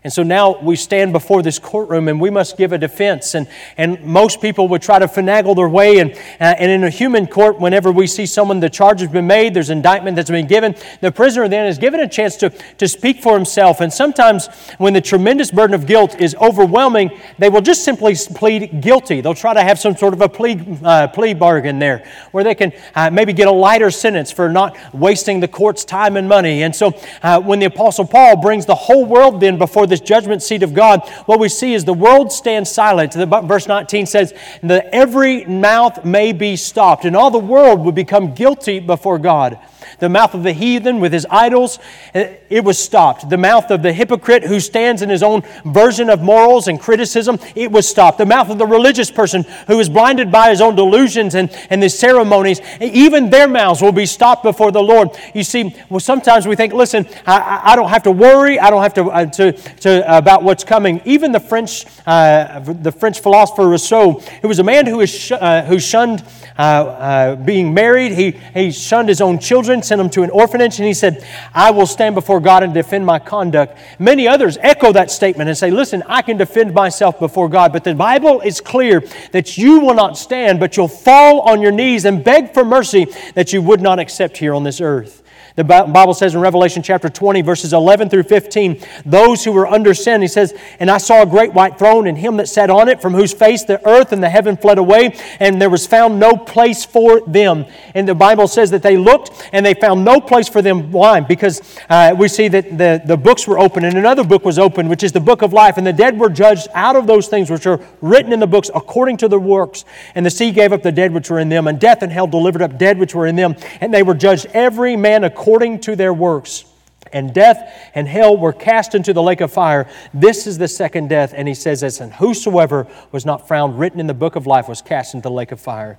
And 0.03 0.11
so 0.11 0.23
now 0.23 0.59
we 0.59 0.77
stand 0.77 1.13
before 1.13 1.43
this 1.43 1.59
courtroom 1.59 2.07
and 2.07 2.19
we 2.19 2.31
must 2.31 2.57
give 2.57 2.71
a 2.71 2.77
defense. 2.79 3.35
And, 3.35 3.47
and 3.77 4.03
most 4.03 4.41
people 4.41 4.67
would 4.69 4.81
try 4.81 4.97
to 4.97 5.05
finagle 5.05 5.55
their 5.55 5.69
way. 5.69 5.99
And, 5.99 6.13
uh, 6.13 6.55
and 6.57 6.71
in 6.71 6.83
a 6.83 6.89
human 6.89 7.27
court, 7.27 7.59
whenever 7.59 7.91
we 7.91 8.07
see 8.07 8.25
someone, 8.25 8.59
the 8.59 8.69
charge 8.69 9.01
has 9.01 9.11
been 9.11 9.27
made, 9.27 9.53
there's 9.53 9.69
an 9.69 9.77
indictment 9.77 10.15
that's 10.15 10.31
been 10.31 10.47
given, 10.47 10.75
the 11.01 11.11
prisoner 11.11 11.47
then 11.47 11.67
is 11.67 11.77
given 11.77 11.99
a 11.99 12.07
chance 12.07 12.35
to, 12.37 12.49
to 12.79 12.87
speak 12.87 13.21
for 13.21 13.35
himself. 13.35 13.79
And 13.79 13.93
sometimes 13.93 14.47
when 14.79 14.93
the 14.93 15.01
tremendous 15.01 15.51
burden 15.51 15.75
of 15.75 15.85
guilt 15.85 16.19
is 16.19 16.35
overwhelming, 16.41 17.11
they 17.37 17.49
will 17.49 17.61
just 17.61 17.83
simply 17.83 18.15
plead 18.33 18.81
guilty. 18.81 19.21
They'll 19.21 19.35
try 19.35 19.53
to 19.53 19.61
have 19.61 19.77
some 19.77 19.95
sort 19.95 20.15
of 20.15 20.21
a 20.21 20.29
plea, 20.29 20.79
uh, 20.83 21.09
plea 21.09 21.35
bargain 21.35 21.77
there 21.77 22.09
where 22.31 22.43
they 22.43 22.55
can 22.55 22.73
uh, 22.95 23.11
maybe 23.11 23.33
get 23.33 23.47
a 23.47 23.51
lighter 23.51 23.91
sentence 23.91 24.31
for 24.31 24.49
not 24.49 24.75
wasting 24.95 25.41
the 25.41 25.47
court's 25.47 25.85
time 25.85 26.17
and 26.17 26.27
money. 26.27 26.63
And 26.63 26.75
so 26.75 26.99
uh, 27.21 27.39
when 27.39 27.59
the 27.59 27.67
Apostle 27.67 28.07
Paul 28.07 28.37
brings 28.37 28.65
the 28.65 28.73
whole 28.73 29.05
world 29.05 29.39
then 29.39 29.59
before 29.59 29.90
this 29.91 30.01
judgment 30.01 30.41
seat 30.41 30.63
of 30.63 30.73
God, 30.73 31.07
what 31.27 31.39
we 31.39 31.49
see 31.49 31.75
is 31.75 31.85
the 31.85 31.93
world 31.93 32.31
stands 32.31 32.71
silent. 32.71 33.13
Verse 33.13 33.67
19 33.67 34.07
says 34.07 34.33
that 34.63 34.87
every 34.91 35.45
mouth 35.45 36.03
may 36.03 36.33
be 36.33 36.55
stopped, 36.55 37.05
and 37.05 37.15
all 37.15 37.29
the 37.29 37.37
world 37.37 37.81
would 37.81 37.93
become 37.93 38.33
guilty 38.33 38.79
before 38.79 39.19
God. 39.19 39.59
The 40.01 40.09
mouth 40.09 40.33
of 40.33 40.41
the 40.41 40.51
heathen 40.51 40.99
with 40.99 41.13
his 41.13 41.27
idols, 41.29 41.77
eh, 42.15 42.37
it 42.49 42.63
was 42.63 42.79
stopped. 42.79 43.29
The 43.29 43.37
mouth 43.37 43.69
of 43.69 43.83
the 43.83 43.93
hypocrite 43.93 44.43
who 44.43 44.59
stands 44.59 45.03
in 45.03 45.09
his 45.09 45.21
own 45.21 45.43
version 45.63 46.09
of 46.09 46.23
morals 46.23 46.67
and 46.67 46.79
criticism, 46.79 47.37
it 47.53 47.71
was 47.71 47.87
stopped. 47.87 48.17
The 48.17 48.25
mouth 48.25 48.49
of 48.49 48.57
the 48.57 48.65
religious 48.65 49.11
person 49.11 49.45
who 49.67 49.79
is 49.79 49.89
blinded 49.89 50.31
by 50.31 50.49
his 50.49 50.59
own 50.59 50.75
delusions 50.75 51.35
and, 51.35 51.51
and 51.69 51.83
the 51.83 51.89
ceremonies, 51.89 52.61
even 52.81 53.29
their 53.29 53.47
mouths 53.47 53.79
will 53.79 53.91
be 53.91 54.07
stopped 54.07 54.41
before 54.41 54.71
the 54.71 54.81
Lord. 54.81 55.09
You 55.35 55.43
see, 55.43 55.75
well, 55.87 55.99
sometimes 55.99 56.47
we 56.47 56.55
think, 56.55 56.73
listen, 56.73 57.07
I, 57.27 57.61
I 57.63 57.75
don't 57.75 57.89
have 57.89 58.03
to 58.03 58.11
worry, 58.11 58.59
I 58.59 58.71
don't 58.71 58.81
have 58.81 58.95
to, 58.95 59.05
uh, 59.05 59.25
to, 59.27 59.51
to, 59.51 60.17
about 60.17 60.41
what's 60.41 60.63
coming. 60.63 60.99
Even 61.05 61.31
the 61.31 61.39
French, 61.39 61.85
uh, 62.07 62.59
the 62.59 62.91
French 62.91 63.19
philosopher 63.19 63.69
Rousseau, 63.69 64.13
who 64.41 64.47
was 64.47 64.57
a 64.57 64.63
man 64.63 64.87
who, 64.87 65.01
is 65.01 65.11
sh- 65.11 65.31
uh, 65.33 65.61
who 65.61 65.77
shunned 65.77 66.23
uh, 66.57 66.61
uh, 66.61 67.35
being 67.35 67.73
married. 67.73 68.11
He, 68.11 68.31
he 68.53 68.71
shunned 68.71 69.09
his 69.09 69.21
own 69.21 69.39
children, 69.39 69.83
sent 69.91 69.99
them 69.99 70.09
to 70.09 70.23
an 70.23 70.29
orphanage, 70.29 70.79
and 70.79 70.87
he 70.87 70.93
said, 70.93 71.27
I 71.53 71.69
will 71.71 71.85
stand 71.85 72.15
before 72.15 72.39
God 72.39 72.63
and 72.63 72.73
defend 72.73 73.05
my 73.05 73.19
conduct. 73.19 73.77
Many 73.99 74.25
others 74.25 74.57
echo 74.61 74.93
that 74.93 75.11
statement 75.11 75.49
and 75.49 75.57
say, 75.57 75.69
Listen, 75.69 76.01
I 76.07 76.21
can 76.21 76.37
defend 76.37 76.73
myself 76.73 77.19
before 77.19 77.49
God. 77.49 77.73
But 77.73 77.83
the 77.83 77.93
Bible 77.93 78.39
is 78.39 78.61
clear 78.61 79.03
that 79.33 79.57
you 79.57 79.81
will 79.81 79.93
not 79.93 80.17
stand, 80.17 80.61
but 80.61 80.77
you'll 80.77 80.87
fall 80.87 81.41
on 81.41 81.61
your 81.61 81.73
knees 81.73 82.05
and 82.05 82.23
beg 82.23 82.53
for 82.53 82.63
mercy 82.63 83.05
that 83.33 83.51
you 83.51 83.61
would 83.61 83.81
not 83.81 83.99
accept 83.99 84.37
here 84.37 84.53
on 84.53 84.63
this 84.63 84.79
earth. 84.79 85.21
The 85.55 85.65
Bible 85.65 86.13
says 86.13 86.33
in 86.33 86.39
Revelation 86.39 86.81
chapter 86.81 87.09
20, 87.09 87.41
verses 87.41 87.73
11 87.73 88.09
through 88.09 88.23
15, 88.23 88.81
those 89.05 89.43
who 89.43 89.51
were 89.51 89.67
under 89.67 89.93
sin, 89.93 90.21
he 90.21 90.27
says, 90.29 90.53
And 90.79 90.89
I 90.89 90.97
saw 90.97 91.23
a 91.23 91.25
great 91.25 91.53
white 91.53 91.77
throne, 91.77 92.07
and 92.07 92.17
him 92.17 92.37
that 92.37 92.47
sat 92.47 92.69
on 92.69 92.87
it, 92.87 93.01
from 93.01 93.13
whose 93.13 93.33
face 93.33 93.65
the 93.65 93.85
earth 93.87 94.13
and 94.13 94.23
the 94.23 94.29
heaven 94.29 94.55
fled 94.55 94.77
away, 94.77 95.17
and 95.41 95.61
there 95.61 95.69
was 95.69 95.85
found 95.85 96.19
no 96.19 96.37
place 96.37 96.85
for 96.85 97.19
them. 97.27 97.65
And 97.93 98.07
the 98.07 98.15
Bible 98.15 98.47
says 98.47 98.71
that 98.71 98.81
they 98.81 98.95
looked 98.95 99.49
and 99.51 99.65
they 99.65 99.73
found 99.73 100.05
no 100.05 100.21
place 100.21 100.47
for 100.47 100.61
them. 100.61 100.89
Why? 100.91 101.19
Because 101.19 101.77
uh, 101.89 102.15
we 102.17 102.29
see 102.29 102.47
that 102.47 102.77
the, 102.77 103.01
the 103.05 103.17
books 103.17 103.45
were 103.45 103.59
open, 103.59 103.83
and 103.83 103.97
another 103.97 104.23
book 104.23 104.45
was 104.45 104.57
opened, 104.57 104.89
which 104.89 105.03
is 105.03 105.11
the 105.11 105.19
book 105.19 105.41
of 105.41 105.51
life, 105.51 105.77
and 105.77 105.85
the 105.85 105.93
dead 105.93 106.17
were 106.17 106.29
judged 106.29 106.69
out 106.73 106.95
of 106.95 107.07
those 107.07 107.27
things 107.27 107.49
which 107.49 107.65
are 107.65 107.79
written 107.99 108.31
in 108.31 108.39
the 108.39 108.47
books 108.47 108.71
according 108.73 109.17
to 109.17 109.27
their 109.27 109.39
works. 109.39 109.83
And 110.15 110.25
the 110.25 110.31
sea 110.31 110.51
gave 110.51 110.71
up 110.71 110.81
the 110.81 110.93
dead 110.93 111.11
which 111.13 111.29
were 111.29 111.39
in 111.39 111.49
them, 111.49 111.67
and 111.67 111.77
death 111.77 112.03
and 112.03 112.11
hell 112.11 112.27
delivered 112.27 112.61
up 112.61 112.77
dead 112.77 112.97
which 112.97 113.13
were 113.13 113.27
in 113.27 113.35
them, 113.35 113.57
and 113.81 113.93
they 113.93 114.03
were 114.03 114.13
judged 114.13 114.45
every 114.53 114.95
man 114.95 115.25
according 115.25 115.40
according 115.41 115.79
to 115.79 115.95
their 115.95 116.13
works. 116.13 116.65
And 117.11 117.33
death 117.33 117.73
and 117.95 118.07
hell 118.07 118.37
were 118.37 118.53
cast 118.53 118.93
into 118.93 119.11
the 119.11 119.23
lake 119.23 119.41
of 119.41 119.51
fire. 119.51 119.89
This 120.13 120.45
is 120.45 120.59
the 120.59 120.67
second 120.67 121.09
death. 121.09 121.33
And 121.35 121.47
he 121.47 121.55
says 121.55 121.81
this, 121.81 121.99
and 121.99 122.13
whosoever 122.13 122.87
was 123.11 123.25
not 123.25 123.47
found 123.47 123.79
written 123.79 123.99
in 123.99 124.05
the 124.05 124.13
book 124.13 124.35
of 124.35 124.45
life 124.45 124.69
was 124.69 124.83
cast 124.83 125.15
into 125.15 125.23
the 125.23 125.33
lake 125.33 125.51
of 125.51 125.59
fire. 125.59 125.97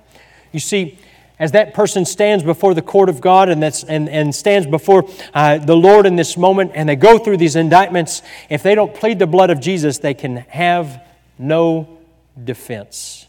You 0.53 0.61
see, 0.61 0.97
as 1.39 1.51
that 1.51 1.73
person 1.73 2.05
stands 2.05 2.41
before 2.41 2.73
the 2.73 2.81
court 2.81 3.09
of 3.09 3.19
God 3.19 3.49
and, 3.49 3.61
that's, 3.61 3.83
and, 3.83 4.07
and 4.07 4.33
stands 4.33 4.65
before 4.65 5.09
uh, 5.33 5.57
the 5.57 5.75
Lord 5.75 6.05
in 6.05 6.15
this 6.15 6.37
moment, 6.37 6.71
and 6.73 6.87
they 6.87 6.95
go 6.95 7.17
through 7.17 7.37
these 7.37 7.57
indictments, 7.57 8.21
if 8.49 8.63
they 8.63 8.75
don't 8.75 8.95
plead 8.95 9.19
the 9.19 9.27
blood 9.27 9.49
of 9.49 9.59
Jesus, 9.59 9.97
they 9.97 10.13
can 10.13 10.37
have 10.37 11.05
no 11.37 11.99
defense. 12.41 13.27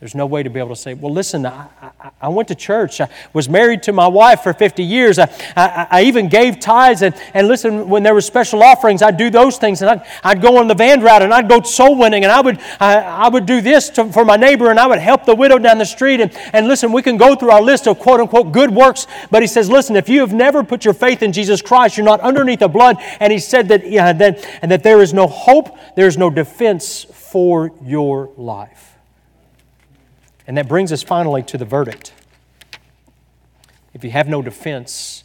There's 0.00 0.14
no 0.14 0.24
way 0.24 0.42
to 0.42 0.48
be 0.48 0.58
able 0.58 0.70
to 0.70 0.76
say, 0.76 0.94
well, 0.94 1.12
listen, 1.12 1.44
I, 1.44 1.68
I, 2.00 2.10
I, 2.22 2.28
went 2.28 2.48
to 2.48 2.54
church. 2.54 3.02
I 3.02 3.08
was 3.34 3.50
married 3.50 3.82
to 3.82 3.92
my 3.92 4.08
wife 4.08 4.42
for 4.42 4.54
50 4.54 4.82
years. 4.82 5.18
I, 5.18 5.24
I, 5.54 5.86
I, 5.90 6.02
even 6.04 6.30
gave 6.30 6.58
tithes. 6.58 7.02
And, 7.02 7.14
and 7.34 7.46
listen, 7.48 7.86
when 7.86 8.02
there 8.02 8.14
were 8.14 8.22
special 8.22 8.62
offerings, 8.62 9.02
I'd 9.02 9.18
do 9.18 9.28
those 9.28 9.58
things. 9.58 9.82
And 9.82 9.90
I'd, 9.90 10.06
I'd 10.24 10.40
go 10.40 10.56
on 10.56 10.68
the 10.68 10.74
van 10.74 11.02
route 11.02 11.20
and 11.20 11.34
I'd 11.34 11.50
go 11.50 11.60
soul 11.60 11.98
winning. 11.98 12.24
And 12.24 12.32
I 12.32 12.40
would, 12.40 12.58
I, 12.80 12.96
I 12.96 13.28
would 13.28 13.44
do 13.44 13.60
this 13.60 13.90
to, 13.90 14.10
for 14.10 14.24
my 14.24 14.36
neighbor 14.36 14.70
and 14.70 14.80
I 14.80 14.86
would 14.86 15.00
help 15.00 15.26
the 15.26 15.34
widow 15.34 15.58
down 15.58 15.76
the 15.76 15.84
street. 15.84 16.22
And, 16.22 16.32
and 16.54 16.66
listen, 16.66 16.92
we 16.92 17.02
can 17.02 17.18
go 17.18 17.34
through 17.36 17.50
our 17.50 17.62
list 17.62 17.86
of 17.86 17.98
quote 17.98 18.20
unquote 18.20 18.52
good 18.52 18.70
works. 18.70 19.06
But 19.30 19.42
he 19.42 19.46
says, 19.46 19.68
listen, 19.68 19.96
if 19.96 20.08
you 20.08 20.20
have 20.20 20.32
never 20.32 20.64
put 20.64 20.82
your 20.82 20.94
faith 20.94 21.22
in 21.22 21.30
Jesus 21.30 21.60
Christ, 21.60 21.98
you're 21.98 22.06
not 22.06 22.20
underneath 22.20 22.60
the 22.60 22.68
blood. 22.68 22.96
And 23.20 23.30
he 23.34 23.38
said 23.38 23.68
that, 23.68 23.86
yeah, 23.86 24.14
that, 24.14 24.48
and 24.62 24.70
that 24.70 24.82
there 24.82 25.02
is 25.02 25.12
no 25.12 25.26
hope, 25.26 25.76
there 25.94 26.06
is 26.06 26.16
no 26.16 26.30
defense 26.30 27.04
for 27.04 27.70
your 27.82 28.30
life. 28.38 28.89
And 30.50 30.56
that 30.56 30.66
brings 30.66 30.90
us 30.90 31.04
finally 31.04 31.44
to 31.44 31.56
the 31.56 31.64
verdict. 31.64 32.12
If 33.94 34.02
you 34.02 34.10
have 34.10 34.26
no 34.26 34.42
defense, 34.42 35.22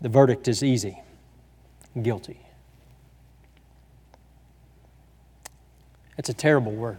the 0.00 0.08
verdict 0.08 0.48
is 0.48 0.62
easy 0.62 1.02
guilty. 2.00 2.40
It's 6.16 6.30
a 6.30 6.32
terrible 6.32 6.72
word. 6.72 6.96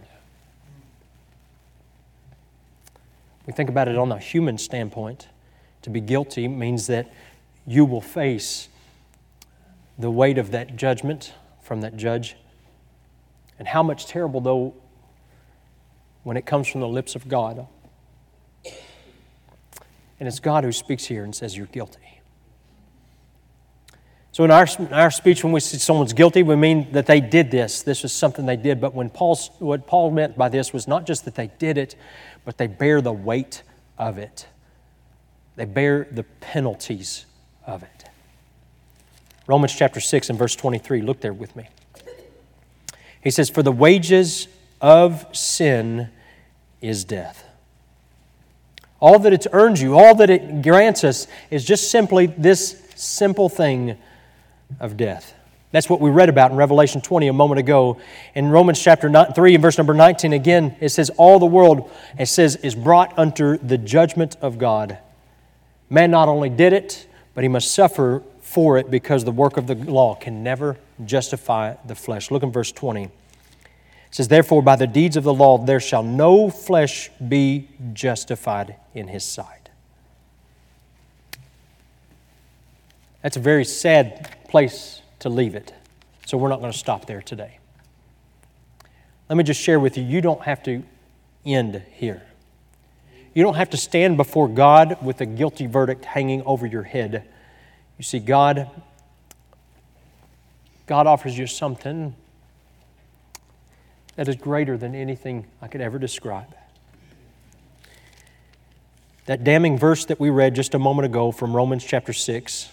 We 3.48 3.52
think 3.52 3.68
about 3.68 3.88
it 3.88 3.98
on 3.98 4.12
a 4.12 4.18
human 4.20 4.58
standpoint. 4.58 5.26
To 5.82 5.90
be 5.90 6.00
guilty 6.00 6.46
means 6.46 6.86
that 6.86 7.12
you 7.66 7.84
will 7.84 8.00
face 8.00 8.68
the 9.98 10.12
weight 10.12 10.38
of 10.38 10.52
that 10.52 10.76
judgment 10.76 11.34
from 11.60 11.80
that 11.80 11.96
judge. 11.96 12.36
And 13.58 13.66
how 13.66 13.82
much 13.82 14.06
terrible, 14.06 14.40
though, 14.40 14.74
when 16.26 16.36
it 16.36 16.44
comes 16.44 16.66
from 16.66 16.80
the 16.80 16.88
lips 16.88 17.14
of 17.14 17.28
God. 17.28 17.68
And 20.18 20.26
it's 20.26 20.40
God 20.40 20.64
who 20.64 20.72
speaks 20.72 21.04
here 21.04 21.22
and 21.22 21.32
says, 21.32 21.56
You're 21.56 21.66
guilty. 21.66 22.00
So, 24.32 24.42
in 24.42 24.50
our, 24.50 24.66
in 24.76 24.92
our 24.92 25.12
speech, 25.12 25.44
when 25.44 25.52
we 25.52 25.60
say 25.60 25.78
someone's 25.78 26.12
guilty, 26.12 26.42
we 26.42 26.56
mean 26.56 26.90
that 26.90 27.06
they 27.06 27.20
did 27.20 27.52
this. 27.52 27.82
This 27.82 28.02
was 28.02 28.12
something 28.12 28.44
they 28.44 28.56
did. 28.56 28.80
But 28.80 28.92
when 28.92 29.08
Paul's, 29.08 29.50
what 29.60 29.86
Paul 29.86 30.10
meant 30.10 30.36
by 30.36 30.48
this 30.48 30.72
was 30.72 30.88
not 30.88 31.06
just 31.06 31.24
that 31.26 31.36
they 31.36 31.46
did 31.60 31.78
it, 31.78 31.94
but 32.44 32.58
they 32.58 32.66
bear 32.66 33.00
the 33.00 33.12
weight 33.12 33.62
of 33.96 34.18
it. 34.18 34.48
They 35.54 35.64
bear 35.64 36.08
the 36.10 36.24
penalties 36.24 37.24
of 37.64 37.84
it. 37.84 38.04
Romans 39.46 39.76
chapter 39.76 40.00
6 40.00 40.28
and 40.30 40.36
verse 40.36 40.56
23. 40.56 41.02
Look 41.02 41.20
there 41.20 41.32
with 41.32 41.54
me. 41.54 41.68
He 43.22 43.30
says, 43.30 43.48
For 43.48 43.62
the 43.62 43.70
wages 43.70 44.48
of 44.80 45.24
sin 45.30 46.10
is 46.80 47.04
death. 47.04 47.44
All 49.00 49.18
that 49.18 49.32
it's 49.32 49.46
earned 49.52 49.78
you, 49.78 49.98
all 49.98 50.14
that 50.16 50.30
it 50.30 50.62
grants 50.62 51.04
us, 51.04 51.26
is 51.50 51.64
just 51.64 51.90
simply 51.90 52.26
this 52.26 52.82
simple 52.94 53.48
thing 53.48 53.96
of 54.80 54.96
death. 54.96 55.34
That's 55.72 55.90
what 55.90 56.00
we 56.00 56.10
read 56.10 56.28
about 56.28 56.52
in 56.52 56.56
Revelation 56.56 57.00
20 57.00 57.28
a 57.28 57.32
moment 57.32 57.58
ago. 57.58 57.98
In 58.34 58.48
Romans 58.48 58.80
chapter 58.80 59.10
3 59.10 59.54
and 59.54 59.62
verse 59.62 59.76
number 59.76 59.92
19, 59.92 60.32
again, 60.32 60.76
it 60.80 60.88
says, 60.90 61.10
All 61.10 61.38
the 61.38 61.46
world, 61.46 61.90
it 62.18 62.26
says, 62.26 62.56
is 62.56 62.74
brought 62.74 63.18
under 63.18 63.58
the 63.58 63.76
judgment 63.76 64.36
of 64.40 64.58
God. 64.58 64.98
Man 65.90 66.10
not 66.10 66.28
only 66.28 66.48
did 66.48 66.72
it, 66.72 67.06
but 67.34 67.44
he 67.44 67.48
must 67.48 67.72
suffer 67.72 68.22
for 68.40 68.78
it 68.78 68.90
because 68.90 69.24
the 69.24 69.32
work 69.32 69.56
of 69.56 69.66
the 69.66 69.74
law 69.74 70.14
can 70.14 70.42
never 70.42 70.78
justify 71.04 71.74
the 71.84 71.94
flesh. 71.94 72.30
Look 72.30 72.42
in 72.42 72.50
verse 72.50 72.72
20 72.72 73.10
says, 74.10 74.28
Therefore, 74.28 74.62
by 74.62 74.76
the 74.76 74.86
deeds 74.86 75.16
of 75.16 75.24
the 75.24 75.34
law, 75.34 75.58
there 75.58 75.80
shall 75.80 76.02
no 76.02 76.50
flesh 76.50 77.10
be 77.28 77.68
justified 77.92 78.76
in 78.94 79.08
his 79.08 79.24
sight. 79.24 79.68
That's 83.22 83.36
a 83.36 83.40
very 83.40 83.64
sad 83.64 84.36
place 84.48 85.02
to 85.18 85.28
leave 85.28 85.54
it. 85.54 85.74
So 86.26 86.38
we're 86.38 86.48
not 86.48 86.60
going 86.60 86.72
to 86.72 86.78
stop 86.78 87.06
there 87.06 87.22
today. 87.22 87.58
Let 89.28 89.36
me 89.36 89.44
just 89.44 89.60
share 89.60 89.80
with 89.80 89.96
you 89.96 90.04
you 90.04 90.20
don't 90.20 90.42
have 90.42 90.62
to 90.64 90.82
end 91.44 91.82
here. 91.92 92.22
You 93.34 93.42
don't 93.42 93.56
have 93.56 93.70
to 93.70 93.76
stand 93.76 94.16
before 94.16 94.48
God 94.48 94.98
with 95.02 95.20
a 95.20 95.26
guilty 95.26 95.66
verdict 95.66 96.04
hanging 96.04 96.42
over 96.42 96.66
your 96.66 96.84
head. 96.84 97.28
You 97.98 98.04
see, 98.04 98.18
God, 98.18 98.70
God 100.86 101.06
offers 101.06 101.36
you 101.36 101.46
something 101.46 102.14
that 104.16 104.28
is 104.28 104.36
greater 104.36 104.76
than 104.76 104.94
anything 104.94 105.46
I 105.62 105.68
could 105.68 105.80
ever 105.80 105.98
describe. 105.98 106.54
That 109.26 109.44
damning 109.44 109.78
verse 109.78 110.04
that 110.06 110.20
we 110.20 110.30
read 110.30 110.54
just 110.54 110.74
a 110.74 110.78
moment 110.78 111.06
ago 111.06 111.32
from 111.32 111.54
Romans 111.54 111.84
chapter 111.84 112.12
6 112.12 112.70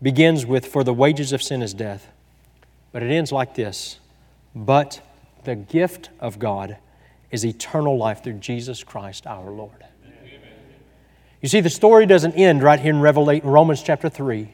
begins 0.00 0.46
with, 0.46 0.66
For 0.66 0.84
the 0.84 0.94
wages 0.94 1.32
of 1.32 1.42
sin 1.42 1.62
is 1.62 1.74
death. 1.74 2.10
But 2.92 3.02
it 3.02 3.10
ends 3.10 3.32
like 3.32 3.54
this 3.54 3.98
But 4.54 5.00
the 5.44 5.56
gift 5.56 6.10
of 6.20 6.38
God 6.38 6.78
is 7.30 7.44
eternal 7.44 7.98
life 7.98 8.22
through 8.22 8.34
Jesus 8.34 8.82
Christ 8.84 9.26
our 9.26 9.50
Lord. 9.50 9.84
You 11.42 11.48
see, 11.48 11.60
the 11.60 11.70
story 11.70 12.06
doesn't 12.06 12.32
end 12.32 12.62
right 12.62 12.80
here 12.80 12.94
in 12.94 13.00
Romans 13.00 13.82
chapter 13.82 14.08
3. 14.08 14.52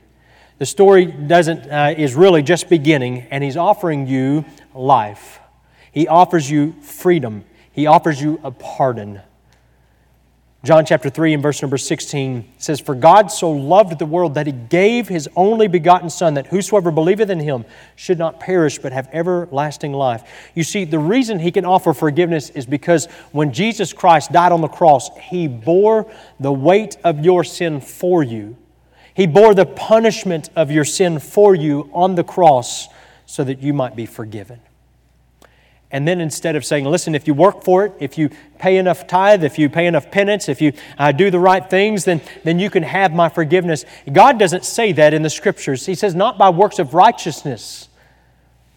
The 0.59 0.67
story 0.67 1.07
doesn't, 1.07 1.71
uh, 1.71 1.95
is 1.97 2.15
really 2.15 2.43
just 2.43 2.69
beginning, 2.69 3.27
and 3.31 3.43
He's 3.45 3.57
offering 3.57 4.07
you 4.07 4.45
life. 4.75 5.41
He 5.93 6.09
offers 6.09 6.51
you 6.51 6.73
freedom, 6.83 7.45
He 7.71 7.87
offers 7.87 8.21
you 8.21 8.41
a 8.43 8.51
pardon. 8.51 9.21
John 10.65 10.87
chapter 10.87 11.11
3 11.11 11.35
and 11.35 11.43
verse 11.43 11.61
number 11.61 11.77
16 11.77 12.49
says, 12.59 12.79
For 12.79 12.95
God 12.95 13.33
so 13.33 13.51
loved 13.51 13.99
the 13.99 14.07
world 14.07 14.35
that 14.35 14.47
he 14.47 14.53
gave 14.53 15.09
his 15.09 15.29
only 15.35 15.67
begotten 15.67 16.09
Son, 16.09 16.35
that 16.35 16.47
whosoever 16.47 16.93
believeth 16.93 17.31
in 17.31 17.41
him 17.41 17.65
should 17.97 18.17
not 18.17 18.39
perish 18.39 18.79
but 18.79 18.93
have 18.93 19.09
everlasting 19.13 19.93
life. 19.93 20.23
You 20.55 20.63
see, 20.63 20.85
the 20.85 21.01
reason 21.01 21.41
he 21.41 21.51
can 21.51 21.65
offer 21.65 21.93
forgiveness 21.93 22.49
is 22.51 22.65
because 22.65 23.07
when 23.33 23.53
Jesus 23.53 23.93
Christ 23.93 24.31
died 24.31 24.53
on 24.53 24.61
the 24.61 24.69
cross, 24.69 25.11
he 25.19 25.49
bore 25.49 26.09
the 26.39 26.53
weight 26.53 26.97
of 27.03 27.25
your 27.25 27.43
sin 27.43 27.81
for 27.81 28.23
you. 28.23 28.57
He 29.15 29.27
bore 29.27 29.55
the 29.55 29.67
punishment 29.67 30.49
of 30.55 30.71
your 30.71 30.85
sin 30.85 31.19
for 31.19 31.57
you 31.57 31.91
on 31.93 32.15
the 32.15 32.25
cross 32.25 32.87
so 33.27 33.43
that 33.43 33.63
you 33.63 33.75
might 33.75 33.97
be 33.97 34.07
forgiven. 34.07 34.61
And 35.93 36.09
then 36.09 36.21
instead 36.21 36.57
of 36.57 36.65
saying, 36.65 36.87
listen, 36.87 37.15
if 37.15 37.27
you 37.27 37.35
work 37.35 37.63
for 37.63 37.85
it, 37.85 37.93
if 38.01 38.17
you 38.17 38.31
pay 38.59 38.79
enough 38.79 39.07
tithe, 39.07 39.45
if 39.45 39.59
you 39.59 39.69
pay 39.69 39.87
enough 39.87 40.11
penance, 40.11 40.49
if 40.49 40.61
you 40.63 40.73
uh, 40.99 41.13
do 41.13 41.31
the 41.31 41.39
right 41.39 41.69
things, 41.69 42.05
then, 42.05 42.23
then 42.45 42.59
you 42.59 42.71
can 42.71 42.83
have 42.83 43.13
my 43.13 43.29
forgiveness. 43.29 43.85
God 44.11 44.39
doesn't 44.39 44.65
say 44.65 44.93
that 44.93 45.13
in 45.13 45.23
the 45.23 45.31
scriptures. 45.31 45.85
He 45.85 45.95
says, 45.95 46.15
not 46.15 46.39
by 46.39 46.49
works 46.49 46.79
of 46.79 46.95
righteousness 46.95 47.89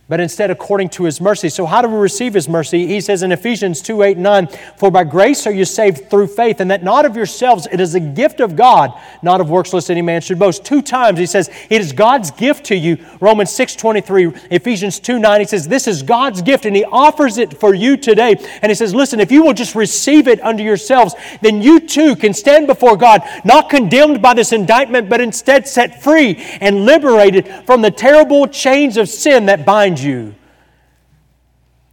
but 0.07 0.19
instead 0.19 0.51
according 0.51 0.87
to 0.87 1.03
his 1.03 1.19
mercy. 1.19 1.49
So, 1.49 1.65
how 1.65 1.81
do 1.81 1.87
we 1.87 1.97
receive 1.97 2.35
his 2.35 2.47
mercy? 2.47 2.85
He 2.85 3.01
says 3.01 3.23
in 3.23 3.31
Ephesians 3.31 3.81
2 3.81 4.03
8 4.03 4.17
9, 4.17 4.47
For 4.77 4.91
by 4.91 5.03
grace 5.03 5.47
are 5.47 5.51
you 5.51 5.65
saved 5.65 6.09
through 6.09 6.27
faith, 6.27 6.59
and 6.59 6.69
that 6.69 6.83
not 6.83 7.05
of 7.05 7.15
yourselves, 7.15 7.67
it 7.71 7.79
is 7.79 7.95
a 7.95 7.99
gift 7.99 8.39
of 8.39 8.55
God, 8.55 8.93
not 9.23 9.41
of 9.41 9.49
works, 9.49 9.73
lest 9.73 9.89
any 9.89 10.03
man 10.03 10.21
should 10.21 10.37
boast. 10.37 10.63
Two 10.63 10.81
times 10.83 11.17
he 11.17 11.25
says, 11.25 11.49
It 11.69 11.81
is 11.81 11.91
God's 11.91 12.29
gift 12.29 12.65
to 12.65 12.75
you. 12.75 13.03
Romans 13.19 13.51
6 13.51 13.75
23, 13.75 14.27
Ephesians 14.51 14.99
2 14.99 15.17
9, 15.17 15.39
he 15.39 15.47
says, 15.47 15.67
This 15.67 15.87
is 15.87 16.03
God's 16.03 16.43
gift, 16.43 16.65
and 16.65 16.75
he 16.75 16.85
offers 16.85 17.39
it 17.39 17.59
for 17.59 17.73
you 17.73 17.97
today. 17.97 18.35
And 18.61 18.69
he 18.69 18.75
says, 18.75 18.93
Listen, 18.93 19.19
if 19.19 19.31
you 19.31 19.43
will 19.43 19.53
just 19.53 19.73
receive 19.73 20.27
it 20.27 20.39
unto 20.43 20.63
yourselves, 20.63 21.15
then 21.41 21.63
you 21.63 21.79
too 21.79 22.15
can 22.15 22.33
stand 22.33 22.67
before 22.67 22.95
God, 22.95 23.23
not 23.43 23.71
condemned 23.71 24.21
by 24.21 24.35
this 24.35 24.51
indictment, 24.51 25.09
but 25.09 25.19
instead 25.19 25.67
set 25.67 26.03
free 26.03 26.35
and 26.61 26.85
liberated 26.85 27.47
from 27.65 27.81
the 27.81 27.89
terrible 27.89 28.45
chains 28.47 28.97
of 28.97 29.09
sin 29.09 29.47
that 29.47 29.65
bind 29.65 29.94
you. 29.99 30.35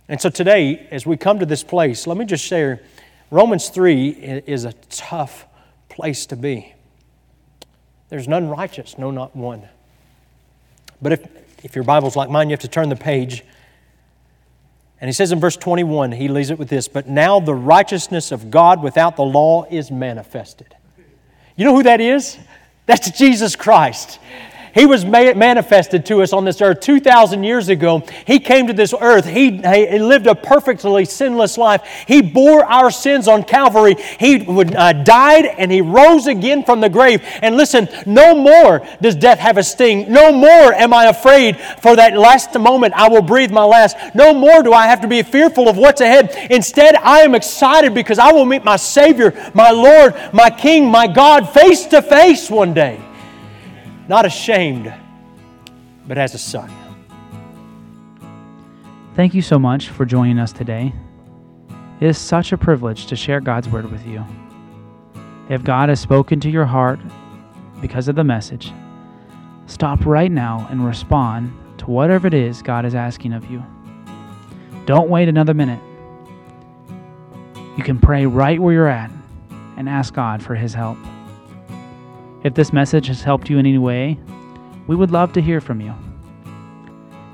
And 0.09 0.21
so 0.21 0.29
today, 0.29 0.89
as 0.91 1.07
we 1.07 1.17
come 1.17 1.39
to 1.39 1.47
this 1.47 1.65
place, 1.65 2.07
let 2.07 2.17
me 2.17 2.25
just 2.25 2.45
share 2.45 2.83
Romans 3.31 3.71
3 3.71 4.09
is 4.47 4.65
a 4.65 4.75
tough 4.91 5.47
place 5.89 6.27
to 6.27 6.37
be. 6.37 6.75
There's 8.11 8.29
none 8.29 8.49
righteous, 8.49 8.99
no, 8.99 9.11
not 9.11 9.35
one. 9.35 9.67
But 11.01 11.13
if, 11.13 11.27
if 11.65 11.75
your 11.75 11.85
Bible's 11.85 12.15
like 12.15 12.29
mine, 12.29 12.51
you 12.51 12.53
have 12.53 12.61
to 12.61 12.69
turn 12.69 12.91
the 12.91 12.97
page. 12.97 13.43
And 15.01 15.09
he 15.09 15.13
says 15.13 15.33
in 15.33 15.41
verse 15.41 15.57
21, 15.57 16.13
he 16.13 16.29
leaves 16.29 16.51
it 16.51 16.59
with 16.59 16.69
this 16.69 16.89
But 16.89 17.09
now 17.09 17.41
the 17.41 17.55
righteousness 17.55 18.31
of 18.31 18.51
God 18.51 18.83
without 18.83 19.17
the 19.17 19.25
law 19.25 19.65
is 19.71 19.91
manifested. 19.91 20.77
You 21.57 21.65
know 21.65 21.75
who 21.75 21.83
that 21.85 22.01
is? 22.01 22.39
That's 22.87 23.11
Jesus 23.11 23.57
Christ. 23.57 24.19
He 24.75 24.87
was 24.87 25.05
manifested 25.05 26.07
to 26.07 26.23
us 26.23 26.33
on 26.33 26.45
this 26.45 26.61
earth 26.63 26.81
2,000 26.81 27.45
years 27.45 27.69
ago. 27.69 28.03
He 28.27 28.39
came 28.39 28.67
to 28.69 28.73
this 28.73 28.95
earth. 28.99 29.27
He, 29.27 29.59
he 29.59 29.99
lived 29.99 30.27
a 30.27 30.35
perfectly 30.35 31.05
sinless 31.05 31.59
life. 31.59 31.83
He 32.09 32.23
bore 32.23 32.65
our 32.65 32.91
sins 32.91 33.29
on 33.29 33.45
Calvary. 33.45 33.97
He 34.19 34.47
uh, 34.47 34.93
died 34.93 35.45
and 35.45 35.71
he 35.71 35.83
rose 35.83 36.27
again 36.27 36.65
from 36.65 36.81
the 36.81 36.89
grave. 36.89 37.23
And 37.43 37.57
listen, 37.57 37.89
no 38.07 38.35
more 38.35 38.87
does 39.03 39.15
death 39.15 39.39
have 39.39 39.59
a 39.59 39.63
sting. 39.63 40.11
No 40.11 40.33
more 40.33 40.73
am 40.73 40.95
I 40.95 41.07
afraid 41.07 41.61
for 41.61 41.95
that 41.97 42.17
last 42.17 42.59
moment 42.59 42.95
I 42.95 43.09
will 43.09 43.23
breathe 43.23 43.51
my 43.51 43.65
last. 43.65 43.97
No 44.15 44.33
more 44.33 44.63
do 44.63 44.73
I 44.73 44.87
have 44.87 45.03
to 45.03 45.09
be 45.09 45.23
fearful 45.23 45.69
of 45.69 45.77
what's 45.77 46.01
ahead. 46.01 46.35
Instead, 46.51 46.97
I 46.97 47.21
am 47.21 47.35
excited 47.35 47.93
because 47.93 48.19
I 48.19 48.33
will 48.33 48.47
meet 48.47 48.65
my 48.65 48.77
Savior, 48.77 49.51
my 49.55 49.71
Lord, 49.71 50.15
my 50.33 50.49
King, 50.49 50.91
my 50.91 51.07
God 51.07 51.49
face 51.51 51.85
to 51.87 52.01
face 52.01 52.51
one 52.51 52.73
day 52.73 53.01
not 54.09 54.27
ashamed, 54.27 54.93
but 56.07 56.19
as 56.19 56.35
a 56.35 56.39
son. 56.39 56.71
Thank 59.15 59.35
you 59.35 59.43
so 59.43 59.59
much 59.59 59.89
for 59.89 60.05
joining 60.05 60.39
us 60.39 60.53
today. 60.53 60.93
It 62.01 62.07
is 62.07 62.19
such 62.19 62.53
a 62.53 62.59
privilege 62.59 63.07
to 63.07 63.17
share 63.17 63.41
God's 63.41 63.69
Word 63.69 63.91
with 63.91 64.07
you. 64.07 64.25
If 65.49 65.63
God 65.63 65.89
has 65.89 66.01
spoken 66.01 66.41
to 66.41 66.51
your 66.51 66.65
heart 66.65 66.99
because 67.81 68.09
of 68.09 68.17
the 68.17 68.25
message, 68.25 68.73
stop 69.67 70.07
right 70.07 70.31
now 70.31 70.67
and 70.71 70.85
respond 70.85 71.53
to 71.79 71.87
whatever 71.87 72.27
it 72.27 72.35
is 72.35 72.63
God 72.63 72.85
is 72.85 72.95
asking 72.95 73.35
of 73.35 73.51
you. 73.51 73.63
Don't 74.87 75.11
wait 75.11 75.29
another 75.29 75.55
minute. 75.55 75.81
You 77.77 77.85
can 77.85 77.99
pray 77.99 78.27
right 78.27 78.59
where 78.59 78.73
you're 78.73 78.89
at 78.89 79.11
and 79.77 79.89
ask 79.89 80.15
God 80.15 80.43
for 80.43 80.55
His 80.55 80.75
help. 80.75 80.99
If 82.45 82.55
this 82.55 82.73
message 82.73 83.07
has 83.07 83.23
helped 83.23 83.49
you 83.49 83.59
in 83.59 83.67
any 83.67 83.79
way, 83.79 84.19
we 84.89 84.97
would 84.97 85.11
love 85.11 85.33
to 85.35 85.41
hear 85.41 85.61
from 85.61 85.81
you. 85.81 85.95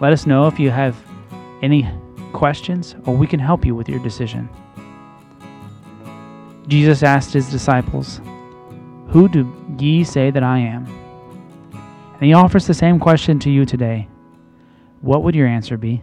Let 0.01 0.13
us 0.13 0.27
know 0.27 0.47
if 0.47 0.61
you 0.61 0.71
have 0.71 0.97
any 1.63 1.89
questions 2.33 2.95
or 3.07 3.17
we 3.17 3.27
can 3.27 3.41
help 3.41 3.65
you 3.65 3.75
with 3.75 3.89
your 3.89 4.01
decision. 4.01 4.49
Jesus 6.69 7.03
asked 7.03 7.33
his 7.33 7.51
disciples, 7.51 8.21
Who 9.09 9.29
do 9.29 9.51
ye 9.79 10.05
say 10.05 10.31
that 10.31 10.43
I 10.43 10.59
am? 10.59 10.87
And 12.15 12.23
he 12.23 12.35
offers 12.35 12.67
the 12.67 12.75
same 12.75 12.99
question 12.99 13.39
to 13.41 13.51
you 13.51 13.65
today. 13.65 14.09
What 15.01 15.23
would 15.23 15.35
your 15.35 15.47
answer 15.47 15.79
be? 15.79 16.03